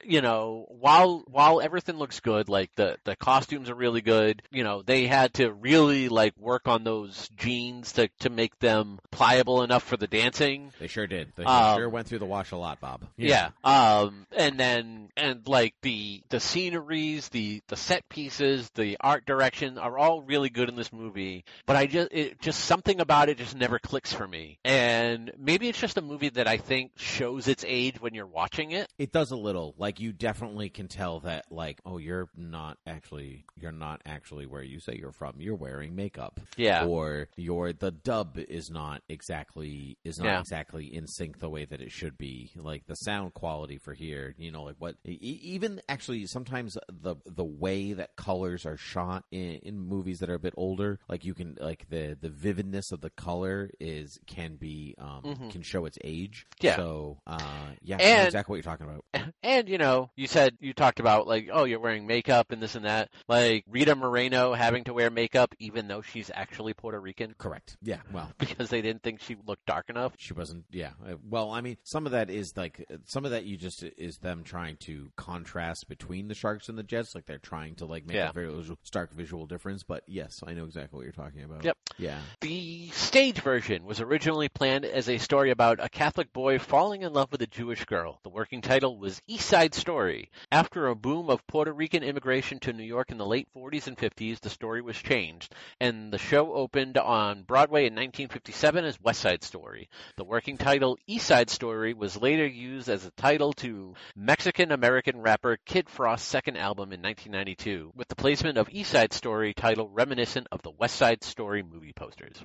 you 0.04 0.22
know, 0.22 0.66
while 0.70 1.24
while 1.28 1.62
everything 1.62 1.98
looks 1.98 2.20
good, 2.20 2.50
like 2.50 2.72
the 2.76 2.98
the 3.06 3.16
costumes 3.16 3.70
are 3.70 3.76
really 3.76 4.02
good. 4.02 4.42
You 4.52 4.64
know, 4.66 4.82
they 4.82 5.08
had 5.08 5.34
to 5.36 5.52
really 5.54 6.10
like 6.10 6.34
work 6.38 6.68
on 6.68 6.84
those 6.84 7.30
jeans 7.38 7.94
to 7.94 8.10
to 8.20 8.30
make 8.30 8.58
them 8.60 9.00
pliable 9.12 9.62
enough 9.64 9.84
for 9.84 9.96
the 9.98 10.08
dancing. 10.08 10.74
They 10.80 10.88
sure 10.88 11.08
did. 11.08 11.32
They 11.36 11.44
Um, 11.46 11.78
sure 11.78 11.90
went 11.90 12.08
through 12.08 12.20
the 12.20 12.26
wash 12.26 12.52
a 12.52 12.58
lot, 12.58 12.80
Bob. 12.82 13.06
Yeah. 13.18 13.52
Um, 13.64 14.26
and 14.36 14.60
then 14.60 15.10
and 15.16 15.48
like 15.48 15.76
the 15.82 16.22
the 16.30 16.40
sceneries, 16.40 17.30
the 17.30 17.62
the 17.68 17.78
set 17.78 18.08
pieces, 18.10 18.70
the 18.76 18.98
art 19.00 19.26
direction 19.26 19.78
are 19.78 19.98
all 19.98 20.22
really 20.22 20.50
good 20.50 20.68
in 20.70 20.76
this 20.76 20.92
movie. 20.92 21.46
But 21.66 21.76
I 21.78 21.86
just 21.86 22.10
it 22.12 22.21
just 22.42 22.62
something 22.66 23.00
about 23.00 23.30
it 23.30 23.38
just 23.38 23.56
never 23.56 23.80
clicks 23.80 24.14
for 24.14 24.28
me. 24.28 24.60
And 24.64 25.32
maybe 25.38 25.68
it's 25.70 25.80
just 25.80 25.98
a 25.98 26.02
movie 26.02 26.30
that 26.30 26.48
I 26.48 26.58
think 26.58 26.92
shows 26.98 27.48
its 27.48 27.64
age 27.68 28.00
when 28.02 28.14
you're 28.14 28.28
watching 28.28 28.72
it. 28.72 28.88
It 28.98 29.12
does 29.12 29.32
a 29.32 29.36
little. 29.36 29.76
Like 29.78 30.00
you 30.00 30.12
definitely 30.14 30.70
can 30.70 30.88
tell 30.88 31.20
that 31.22 31.46
like, 31.52 31.80
oh, 31.86 31.98
you're 31.98 32.30
not 32.36 32.78
actually 32.86 33.46
you're 33.60 33.72
not 33.72 34.02
actually 34.06 34.46
where 34.46 34.64
you 34.64 34.80
say 34.80 34.96
you're 35.00 35.12
from. 35.12 35.36
You're 35.40 35.56
wearing 35.56 35.96
makeup. 35.96 36.40
Yeah. 36.58 36.86
Or 36.86 37.28
your 37.36 37.74
the 37.74 37.92
dub 37.92 38.38
is 38.38 38.70
not 38.70 39.02
exactly 39.10 39.98
is 40.04 40.20
not 40.20 40.26
Yeah. 40.26 40.40
exactly 40.40 40.86
in 40.94 41.08
sync 41.08 41.40
the 41.40 41.50
way 41.50 41.66
that 41.66 41.82
it 41.82 41.92
should 41.92 42.18
be. 42.18 42.52
Like 42.56 42.86
the 42.88 42.96
sound 42.96 43.34
quality 43.34 43.78
for 43.78 43.94
here, 43.94 44.36
you 44.38 44.52
know, 44.52 44.64
like 44.64 44.76
what 44.80 44.96
even 45.06 45.82
actually 45.90 46.26
sometimes 46.26 46.78
the 46.90 47.16
the 47.26 47.44
way 47.44 47.94
that 47.94 48.16
colors 48.16 48.66
are 48.66 48.78
shot 48.78 49.24
in, 49.32 49.56
in 49.64 49.80
movies 49.80 50.20
that 50.20 50.30
are 50.30 50.36
a 50.36 50.40
bit 50.40 50.54
older, 50.58 51.00
like 51.08 51.26
you 51.26 51.34
can 51.34 51.58
like 51.60 51.90
the 51.90 52.01
the 52.10 52.18
the 52.22 52.30
vividness 52.30 52.92
of 52.92 53.02
the 53.02 53.10
color 53.12 53.70
is 53.80 54.20
can 54.28 54.56
be 54.56 54.96
um, 54.98 55.22
Mhm. 55.24 55.52
can 55.52 55.62
show 55.62 55.86
its 55.86 55.98
age. 56.04 56.46
Yeah. 56.60 56.76
So 56.78 57.20
uh, 57.28 57.40
yeah, 57.82 57.96
I 57.96 58.00
know 58.00 58.06
And- 58.06 58.28
exactly 58.28 58.54
what 58.54 58.58
you're 58.58 58.72
talking 58.78 58.88
about. 58.88 59.06
And 59.44 59.68
you 59.68 59.78
know, 59.80 60.12
you 60.16 60.28
said 60.28 60.56
you 60.60 60.72
talked 60.74 61.00
about 61.00 61.28
like, 61.28 61.50
oh, 61.52 61.64
you're 61.64 61.80
wearing 61.80 62.06
makeup 62.06 62.52
and 62.52 62.62
this 62.62 62.76
and 62.76 62.86
that. 62.86 63.10
Like 63.28 63.64
Rita 63.68 63.96
Moreno 63.96 64.54
having 64.54 64.84
to 64.86 64.94
wear 64.94 65.10
makeup 65.10 65.56
even 65.60 65.88
though 65.88 66.02
she's 66.02 66.30
actually 66.34 66.74
Puerto 66.74 67.00
Rican 67.00 67.34
Correct. 67.38 67.76
Yeah. 67.82 68.02
Well, 68.12 68.32
because 68.38 68.70
they 68.70 68.82
didn't 68.82 69.02
think 69.04 69.22
she 69.22 69.36
looked 69.46 69.66
dark 69.66 69.90
enough. 69.90 70.14
she 70.18 70.34
wasn't. 70.34 70.66
Yeah. 70.72 70.92
Uh, 71.06 71.16
Well, 71.28 71.52
I 71.52 71.62
mean, 71.62 71.78
some 71.84 72.06
of 72.06 72.12
that 72.12 72.30
is 72.30 72.56
like 72.56 72.86
uh, 72.92 72.98
some 73.06 73.26
of 73.26 73.32
that 73.32 73.46
you 73.46 73.58
just 73.58 73.84
is 73.98 74.18
them 74.20 74.44
trying 74.44 74.78
to 74.82 75.12
contrast 75.18 75.88
between 75.90 76.28
the 76.28 76.36
sharks 76.36 76.70
and 76.70 76.78
the 76.78 76.84
jets. 76.84 77.16
Like 77.16 77.26
they're 77.26 77.38
trying 77.40 77.76
to 77.76 77.86
like 77.86 78.06
make 78.06 78.16
Yeah. 78.16 78.30
a 78.30 78.34
very 78.34 78.52
stark 78.84 79.12
visual 79.14 79.46
difference. 79.48 79.84
But 79.84 80.04
yes, 80.08 80.42
I 80.46 80.54
know 80.54 80.66
exactly 80.66 80.98
what 80.98 81.04
you're 81.04 81.12
talking 81.12 81.44
about. 81.44 81.64
Yep. 81.64 81.78
Yeah. 81.98 82.20
The 82.42 82.90
stage 82.90 83.42
version 83.42 83.86
was 83.86 84.00
originally 84.00 84.50
planned 84.50 84.86
as 84.86 85.10
a 85.10 85.18
story 85.18 85.52
about 85.52 85.84
a 85.84 85.90
Catholic 85.90 86.32
boy 86.34 86.60
falling 86.60 87.04
in 87.04 87.14
love 87.14 87.32
with 87.32 87.42
a 87.42 87.48
Jewish 87.48 87.86
girl. 87.86 88.20
The 88.24 88.30
working 88.30 88.62
title 88.62 88.98
was 88.98 89.22
East 89.28 89.48
Side 89.48 89.74
Story. 89.74 90.30
After 90.52 90.88
a 90.88 90.96
boom 90.96 91.30
of 91.30 91.46
Puerto 91.48 91.72
Rican 91.74 92.04
immigration 92.04 92.60
to 92.62 92.74
New 92.74 92.84
York 92.84 93.12
in 93.12 93.18
the 93.18 93.26
late 93.26 93.48
40s 93.56 93.88
and 93.88 93.98
50s, 93.98 94.40
the 94.40 94.50
story 94.50 94.82
was 94.82 94.98
changed, 94.98 95.54
and 95.80 96.12
the 96.12 96.18
show 96.18 96.54
opened 96.54 96.98
on 96.98 97.44
Broadway 97.44 97.82
in 97.82 97.94
1957 97.94 98.86
as 98.86 99.02
West 99.02 99.22
Side 99.22 99.44
Story. 99.44 99.90
The 100.18 100.24
working 100.24 100.58
title 100.58 100.98
East 101.08 101.28
Side 101.28 101.50
Story 101.50 101.94
was 101.94 102.18
later 102.18 102.48
used 102.48 102.90
as 102.90 103.06
a 103.06 103.12
title 103.12 103.54
to 103.54 103.94
Mexican 104.16 104.72
American 104.72 105.22
rapper 105.22 105.58
Kid 105.66 105.90
Frost's 105.90 106.28
second 106.28 106.58
album 106.58 106.94
in 106.94 107.02
1992, 107.02 107.92
with 107.96 108.08
the 108.08 108.16
placement 108.16 108.58
of 108.58 108.70
East 108.72 108.92
Side 108.92 109.14
Story 109.14 109.54
title 109.54 109.90
reminiscent 109.90 110.48
of 110.52 110.62
the 110.62 110.72
West 110.72 110.96
Side 110.96 111.24
Story 111.24 111.64
movie 111.64 111.81
posters. 111.96 112.36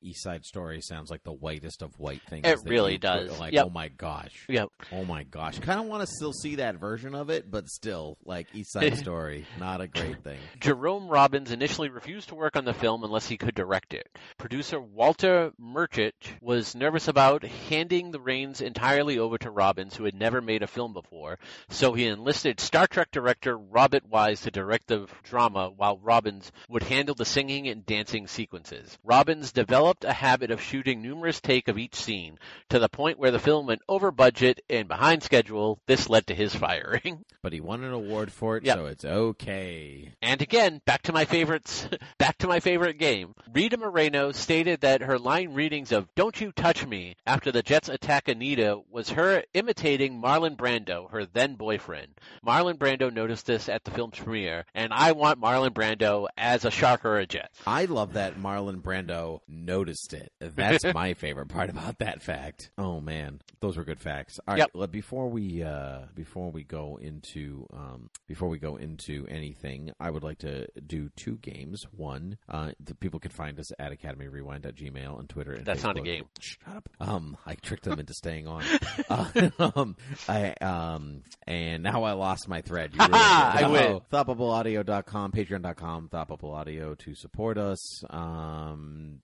East 0.00 0.22
Side 0.22 0.44
Story 0.44 0.80
sounds 0.80 1.10
like 1.10 1.22
the 1.24 1.32
whitest 1.32 1.82
of 1.82 1.90
white 1.98 2.22
things. 2.28 2.46
It 2.46 2.58
really 2.64 2.98
does. 2.98 3.30
put- 3.30 3.40
Like, 3.40 3.52
Yep. 3.54 3.66
oh 3.66 3.70
my 3.70 3.88
gosh. 3.88 4.46
Yep. 4.48 4.68
Oh 4.92 5.04
my 5.04 5.24
gosh. 5.24 5.58
Kind 5.58 5.80
of 5.80 5.86
want 5.86 6.02
to 6.02 6.06
still 6.06 6.32
see 6.32 6.56
that 6.56 6.76
version 6.76 7.14
of 7.14 7.30
it, 7.30 7.50
but 7.50 7.68
still, 7.68 8.16
like 8.24 8.46
East 8.54 8.72
Side 8.72 8.96
Story, 8.98 9.46
not 9.58 9.80
a 9.80 9.88
great 9.88 10.22
thing. 10.22 10.38
Jerome 10.60 11.08
Robbins 11.08 11.50
initially 11.50 11.88
refused 11.88 12.28
to 12.28 12.34
work 12.34 12.56
on 12.56 12.64
the 12.64 12.74
film 12.74 13.02
unless 13.04 13.26
he 13.26 13.36
could 13.36 13.54
direct 13.54 13.94
it. 13.94 14.08
Producer 14.38 14.80
Walter 14.80 15.52
Mirisch 15.60 16.12
was 16.40 16.74
nervous 16.74 17.08
about 17.08 17.42
handing 17.44 18.10
the 18.10 18.20
reins 18.20 18.60
entirely 18.60 19.18
over 19.18 19.38
to 19.38 19.50
Robbins, 19.50 19.96
who 19.96 20.04
had 20.04 20.14
never 20.14 20.40
made 20.40 20.62
a 20.62 20.66
film 20.66 20.92
before, 20.92 21.38
so 21.68 21.92
he 21.94 22.06
enlisted 22.06 22.60
Star 22.60 22.86
Trek 22.86 23.08
director 23.10 23.56
Robert 23.56 24.06
Wise 24.08 24.42
to 24.42 24.50
direct 24.50 24.86
the 24.88 25.06
drama 25.22 25.70
while 25.74 25.98
Robbins 25.98 26.52
would 26.68 26.82
handle 26.82 27.14
the 27.14 27.24
singing 27.24 27.68
and 27.68 27.84
dancing 27.86 28.26
sequences. 28.26 28.83
Robbins 29.04 29.52
developed 29.52 30.04
a 30.04 30.12
habit 30.12 30.50
of 30.50 30.60
shooting 30.60 31.02
numerous 31.02 31.40
take 31.40 31.68
of 31.68 31.78
each 31.78 31.94
scene, 31.94 32.38
to 32.70 32.78
the 32.78 32.88
point 32.88 33.18
where 33.18 33.30
the 33.30 33.38
film 33.38 33.66
went 33.66 33.82
over 33.88 34.10
budget 34.10 34.60
and 34.70 34.88
behind 34.88 35.22
schedule. 35.22 35.78
This 35.86 36.08
led 36.08 36.26
to 36.28 36.34
his 36.34 36.54
firing. 36.54 37.24
But 37.44 37.52
he 37.52 37.60
won 37.60 37.84
an 37.84 37.92
award 37.92 38.32
for 38.32 38.56
it, 38.56 38.64
Yep. 38.64 38.76
so 38.78 38.86
it's 38.86 39.04
okay. 39.04 40.12
And 40.22 40.40
again, 40.40 40.80
back 40.86 41.02
to 41.02 41.12
my 41.12 41.26
favorites, 41.26 41.86
back 42.18 42.38
to 42.38 42.46
my 42.46 42.58
favorite 42.58 42.98
game. 42.98 43.34
Rita 43.52 43.76
Moreno 43.76 44.32
stated 44.32 44.80
that 44.80 45.02
her 45.02 45.18
line 45.18 45.52
readings 45.52 45.92
of 45.92 46.08
Don't 46.14 46.40
You 46.40 46.52
Touch 46.52 46.86
Me 46.86 47.16
after 47.26 47.52
the 47.52 47.62
Jets 47.62 47.90
attack 47.90 48.28
Anita 48.28 48.80
was 48.90 49.10
her 49.10 49.42
imitating 49.52 50.22
Marlon 50.22 50.56
Brando, 50.56 51.10
her 51.10 51.26
then 51.26 51.56
boyfriend. 51.56 52.08
Marlon 52.46 52.78
Brando 52.78 53.12
noticed 53.12 53.44
this 53.44 53.68
at 53.68 53.84
the 53.84 53.90
film's 53.90 54.18
premiere, 54.18 54.64
and 54.74 54.90
I 54.94 55.12
want 55.12 55.38
Marlon 55.38 55.70
Brando 55.74 56.26
as 56.38 56.64
a 56.64 56.70
shark 56.70 57.04
or 57.04 57.18
a 57.18 57.26
jet. 57.26 57.50
I 57.66 57.84
love 57.84 58.14
that 58.14 58.38
Marlon 58.38 58.73
Brando 58.82 59.40
noticed 59.48 60.12
it. 60.14 60.32
That's 60.40 60.84
my 60.94 61.14
favorite 61.14 61.48
part 61.48 61.70
about 61.70 61.98
that 61.98 62.22
fact. 62.22 62.70
Oh 62.78 63.00
man, 63.00 63.40
those 63.60 63.76
were 63.76 63.84
good 63.84 64.00
facts. 64.00 64.38
All 64.46 64.54
right, 64.56 64.68
Yep. 64.74 64.90
before 64.90 65.28
we 65.28 65.62
uh, 65.62 66.00
before 66.14 66.50
we 66.50 66.64
go 66.64 66.98
into 67.00 67.66
um, 67.72 68.10
before 68.28 68.48
we 68.48 68.58
go 68.58 68.76
into 68.76 69.26
anything, 69.28 69.92
I 70.00 70.10
would 70.10 70.22
like 70.22 70.38
to 70.38 70.66
do 70.86 71.10
two 71.16 71.36
games. 71.36 71.86
One, 71.96 72.38
uh, 72.48 72.72
the 72.82 72.94
people 72.94 73.20
can 73.20 73.30
find 73.30 73.58
us 73.58 73.70
at 73.78 73.92
Academy 73.92 74.28
Rewind 74.28 74.66
at 74.66 74.74
Gmail 74.74 75.18
and 75.18 75.28
Twitter. 75.28 75.52
And 75.52 75.64
That's 75.66 75.82
not 75.82 75.96
a 75.98 76.02
game. 76.02 76.24
Shut 76.40 76.76
up. 76.76 76.88
Um, 77.00 77.36
I 77.46 77.54
tricked 77.54 77.84
them 77.84 77.98
into 78.00 78.14
staying 78.14 78.46
on. 78.48 78.62
Uh, 79.10 79.50
um, 79.58 79.96
I 80.28 80.52
um, 80.60 81.22
and 81.46 81.82
now 81.82 82.04
I 82.04 82.12
lost 82.12 82.48
my 82.48 82.62
thread. 82.62 82.92
You 82.94 83.00
it. 83.04 83.10
I 83.12 83.68
win. 83.68 84.00
Thoughtbubbleaudio.com, 84.10 85.32
patreon.com, 85.32 86.08
thoughtbubbleaudio 86.08 86.96
to 86.98 87.14
support 87.14 87.58
us. 87.58 88.02
Um, 88.10 88.63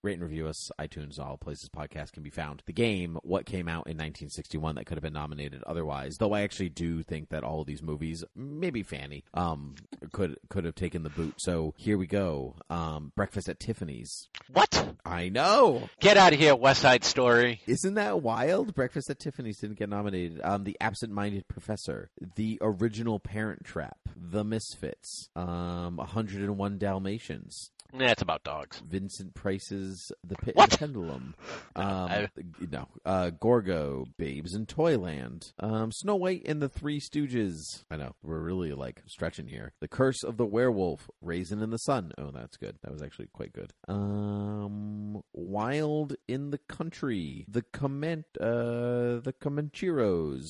rate 0.02 0.14
and 0.14 0.22
review 0.22 0.48
us. 0.48 0.70
iTunes, 0.80 1.18
all 1.18 1.36
places 1.36 1.68
podcasts 1.68 2.12
can 2.12 2.22
be 2.22 2.30
found. 2.30 2.62
The 2.66 2.72
game, 2.72 3.18
what 3.22 3.46
came 3.46 3.68
out 3.68 3.86
in 3.86 3.96
1961 3.96 4.76
that 4.76 4.86
could 4.86 4.96
have 4.96 5.02
been 5.02 5.12
nominated 5.12 5.62
otherwise, 5.64 6.16
though 6.18 6.32
I 6.32 6.42
actually 6.42 6.70
do 6.70 7.02
think 7.02 7.28
that 7.30 7.44
all 7.44 7.60
of 7.60 7.66
these 7.66 7.82
movies, 7.82 8.24
maybe 8.34 8.82
Fanny, 8.82 9.24
um, 9.34 9.74
could 10.12 10.36
could 10.48 10.64
have 10.64 10.74
taken 10.74 11.02
the 11.02 11.10
boot. 11.10 11.34
So 11.38 11.74
here 11.76 11.98
we 11.98 12.06
go. 12.06 12.56
Um, 12.68 13.12
Breakfast 13.16 13.48
at 13.48 13.60
Tiffany's. 13.60 14.28
What? 14.52 14.94
I 15.04 15.28
know. 15.28 15.88
Get 16.00 16.16
out 16.16 16.32
of 16.32 16.38
here, 16.38 16.54
West 16.54 16.82
Side 16.82 17.04
Story. 17.04 17.60
Isn't 17.66 17.94
that 17.94 18.22
wild? 18.22 18.74
Breakfast 18.74 19.10
at 19.10 19.18
Tiffany's 19.18 19.58
didn't 19.58 19.78
get 19.78 19.88
nominated. 19.88 20.40
Um, 20.42 20.64
the 20.64 20.76
Absent-Minded 20.80 21.48
Professor, 21.48 22.10
The 22.36 22.58
Original 22.60 23.18
Parent 23.18 23.64
Trap, 23.64 23.98
The 24.16 24.44
Misfits, 24.44 25.28
um, 25.36 25.96
101 25.96 26.78
Dalmatians, 26.78 27.70
That's 27.96 28.22
about 28.22 28.42
dogs. 28.44 28.80
Vincent 28.88 29.34
Price's 29.34 30.12
The 30.24 30.36
Pit 30.36 30.56
What? 30.56 30.70
and 30.70 30.78
Pendulum, 30.78 31.34
um, 31.76 31.84
I- 31.86 32.28
no, 32.70 32.88
uh, 33.04 33.30
Gorgo, 33.30 34.06
Babes 34.18 34.54
in 34.54 34.66
Toyland, 34.66 35.52
um, 35.58 35.90
Snow 35.92 36.16
White 36.16 36.42
and 36.46 36.60
the 36.62 36.68
Three 36.68 37.00
Stooges. 37.00 37.60
I 37.90 37.96
know 37.96 38.14
we're 38.22 38.38
really 38.40 38.72
like 38.72 39.02
stretching 39.06 39.48
here. 39.48 39.72
The 39.80 39.88
Curse 39.88 40.22
of 40.22 40.36
the 40.36 40.46
Werewolf, 40.46 41.08
Raisin 41.20 41.62
in 41.62 41.70
the 41.70 41.78
Sun. 41.78 42.12
Oh, 42.18 42.30
that's 42.30 42.56
good. 42.56 42.76
That 42.82 42.92
was 42.92 43.02
actually 43.02 43.28
quite 43.32 43.52
good. 43.52 43.72
Um, 43.88 45.22
Wild 45.32 46.14
in 46.28 46.50
the 46.50 46.58
Country, 46.58 47.44
The 47.48 47.62
Coment, 47.62 48.24
uh, 48.40 49.20
the 49.20 49.34
Comancheros, 49.40 50.46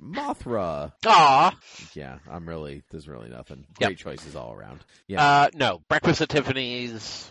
Mothra. 0.00 0.92
Aw. 1.06 1.56
Yeah, 1.94 2.18
I'm 2.30 2.48
really. 2.48 2.82
There's 2.90 3.08
really 3.08 3.28
nothing. 3.28 3.66
Yep. 3.80 3.88
Great 3.88 3.98
choices 3.98 4.34
all 4.36 4.52
around. 4.52 4.80
Yeah. 5.06 5.22
Uh, 5.24 5.48
no, 5.54 5.82
Breakfast 5.88 6.20
at 6.22 6.28
Tiffany's, 6.30 6.51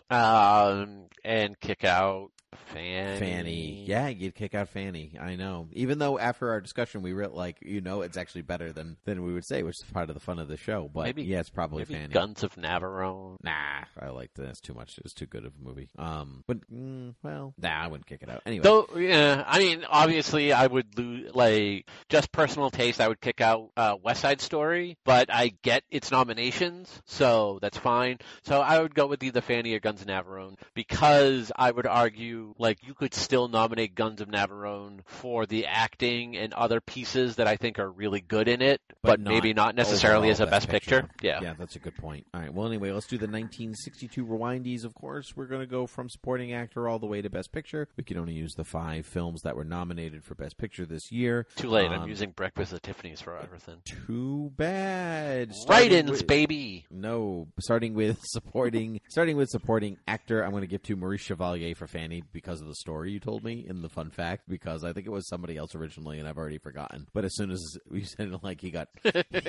um, 0.10 1.06
and 1.24 1.60
Kick 1.60 1.84
Out, 1.84 2.32
Fanny. 2.74 3.20
Fanny. 3.20 3.84
Yeah, 3.88 4.08
you'd 4.08 4.36
kick 4.36 4.56
out 4.56 4.70
Fanny. 4.70 5.14
I 5.20 5.36
know. 5.36 5.68
Even 5.74 6.00
though 6.00 6.18
after 6.20 6.52
our 6.52 6.62
discussion 6.62 7.02
we 7.02 7.14
were 7.14 7.28
like, 7.28 7.58
you 7.62 7.82
know, 7.82 8.02
it's 8.02 8.18
actually 8.18 8.42
better 8.44 8.72
than 8.72 8.98
than 9.06 9.24
we 9.24 9.34
would 9.34 9.46
say, 9.46 9.64
which 9.64 9.78
is 9.78 9.84
part 9.84 10.10
of 10.10 10.16
the 10.16 10.20
fun 10.20 10.40
of 10.40 10.48
the 10.48 10.58
show. 10.58 10.90
But 10.94 11.04
Maybe- 11.04 11.24
yeah, 11.24 11.40
it's 11.40 11.50
probably 11.50 11.80
Maybe 11.84 11.94
Fanny. 11.96 12.14
Guns 12.14 12.44
of 12.44 12.56
Navarone. 12.56 13.38
Nah, 13.44 13.84
I 14.00 14.10
liked 14.10 14.36
that. 14.36 14.50
It's 14.50 14.62
too 14.62 14.74
much. 14.74 14.98
It 14.98 15.04
was 15.04 15.14
too 15.14 15.26
good 15.26 15.46
of 15.46 15.54
a 15.60 15.64
movie. 15.68 15.90
Um, 15.98 16.44
but 16.48 16.58
mm, 16.72 17.14
well, 17.24 17.54
nah, 17.58 17.70
I 17.84 17.88
wouldn't 17.88 18.06
kick 18.08 18.22
it 18.24 18.30
out 18.30 18.42
anyway. 18.46 18.64
Though, 18.64 18.88
yeah, 18.98 19.44
I 19.48 19.60
mean, 19.60 19.86
obviously, 19.90 20.54
I 20.54 20.68
would 20.68 20.98
lose, 20.98 21.34
like, 21.34 21.88
just 22.10 22.32
personal 22.32 22.70
taste, 22.70 23.00
I 23.02 23.08
would 23.08 23.22
kick 23.22 23.42
out 23.42 23.72
uh, 23.78 23.96
West 24.02 24.22
Side 24.22 24.42
Story, 24.42 24.98
but 25.06 25.34
I 25.34 25.54
get 25.62 25.84
its 25.90 26.12
nominations, 26.12 27.02
so 27.06 27.60
that's 27.62 27.78
fine. 27.78 28.20
So 28.44 28.62
I 28.62 28.82
would 28.82 28.96
go 28.96 29.08
with 29.08 29.24
either 29.24 29.42
Fanny 29.42 29.74
or 29.74 29.80
Guns 29.80 30.02
of 30.02 30.08
Navarone, 30.08 30.56
because 30.74 31.52
I 31.56 31.72
would 31.72 31.88
argue, 31.88 32.41
like, 32.58 32.80
you 32.86 32.94
could 32.94 33.14
still 33.14 33.48
nominate 33.48 33.96
Guns 33.96 34.22
of 34.22 34.28
Navarone 34.28 35.00
for 35.06 35.46
the 35.46 35.66
acting 35.66 36.38
and 36.38 36.54
other 36.54 36.82
pieces 36.82 37.38
that 37.38 37.48
I 37.48 37.56
think 37.56 37.80
are 37.80 37.90
really 37.90 38.22
good 38.22 38.48
in 38.48 38.62
it, 38.62 38.82
but, 39.02 39.20
not 39.20 39.32
maybe 39.32 39.54
not 39.54 39.76
necessarily 39.76 40.30
as 40.30 40.40
a 40.40 40.48
Best, 40.48 40.70
picture. 40.70 41.10
Yeah. 41.22 41.40
yeah, 41.42 41.54
that's 41.58 41.76
a 41.76 41.80
good 41.80 41.96
point. 41.96 42.28
All 42.34 42.42
right. 42.42 42.54
Well, 42.54 42.68
anyway, 42.68 42.92
let's 42.92 43.08
do 43.08 43.18
the 43.18 43.28
1962 43.28 44.26
rewindies. 44.26 44.84
Of 44.84 44.94
course, 44.94 45.36
we're 45.36 45.46
going 45.46 45.62
to 45.62 45.68
go 45.68 45.88
from 45.88 46.10
supporting 46.10 46.54
actor 46.54 46.88
all 46.88 47.00
the 47.00 47.06
way 47.06 47.22
to 47.22 47.30
Best 47.30 47.52
Picture. 47.52 47.88
We 47.98 48.04
can 48.04 48.18
only 48.18 48.34
use 48.34 48.54
the 48.56 48.64
five 48.64 49.06
films 49.06 49.42
that 49.44 49.56
were 49.56 49.64
nominated 49.64 50.24
for 50.24 50.36
Best 50.36 50.58
Picture 50.58 50.86
this 50.86 51.12
year. 51.12 51.48
Too 51.56 51.70
late. 51.70 51.88
Um, 51.88 52.02
I'm 52.02 52.10
using 52.10 52.32
Breakfast 52.32 52.74
at 52.74 52.84
Tiffany's 52.84 53.22
for 53.22 53.38
everything. 53.38 53.78
Too 53.86 54.52
bad. 54.56 55.54
Starting 55.56 55.92
Write-ins, 55.92 56.24
baby. 56.24 56.86
No, 56.90 57.48
starting 57.60 57.94
with 57.94 58.20
supporting, 58.24 59.02
starting 59.10 59.38
with 59.38 59.50
supporting 59.50 59.98
actor. 60.08 60.44
I'm 60.44 60.52
going 60.52 60.62
to 60.62 60.68
give 60.68 60.84
to 60.84 60.96
Maurice 60.96 61.22
Chevalier 61.22 61.76
for 61.76 61.88
Fanny 61.88 62.24
because 62.34 62.62
of 62.62 62.68
the 62.68 62.76
story 62.76 63.12
you 63.12 63.20
told 63.20 63.44
me 63.44 63.66
in 63.68 63.82
the 63.82 63.90
fun 63.90 64.10
fact. 64.10 64.44
Because 64.48 64.84
I 64.84 64.94
think 64.94 65.06
it 65.08 65.12
was 65.12 65.28
somebody 65.28 65.58
else 65.58 65.76
originally, 65.76 66.20
and 66.20 66.28
I've 66.28 66.38
already 66.38 66.58
forgotten. 66.58 67.08
But 67.14 67.26
as 67.26 67.36
soon 67.36 67.52
as 67.52 67.78
we 67.90 68.04
said 68.04 68.28
it, 68.30 68.44
like 68.44 68.62
he 68.62 68.72
got, 68.72 68.90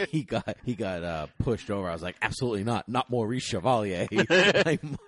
he 0.09 0.22
got, 0.28 0.57
he 0.64 0.74
got 0.74 1.03
uh, 1.05 1.26
pushed 1.39 1.70
over, 1.70 1.89
I 1.89 1.93
was 1.93 2.03
like, 2.03 2.16
absolutely 2.22 2.64
not, 2.64 2.89
not 2.89 3.11
Maurice 3.11 3.45
Chevalier. 3.45 4.09
I'm- 4.30 4.99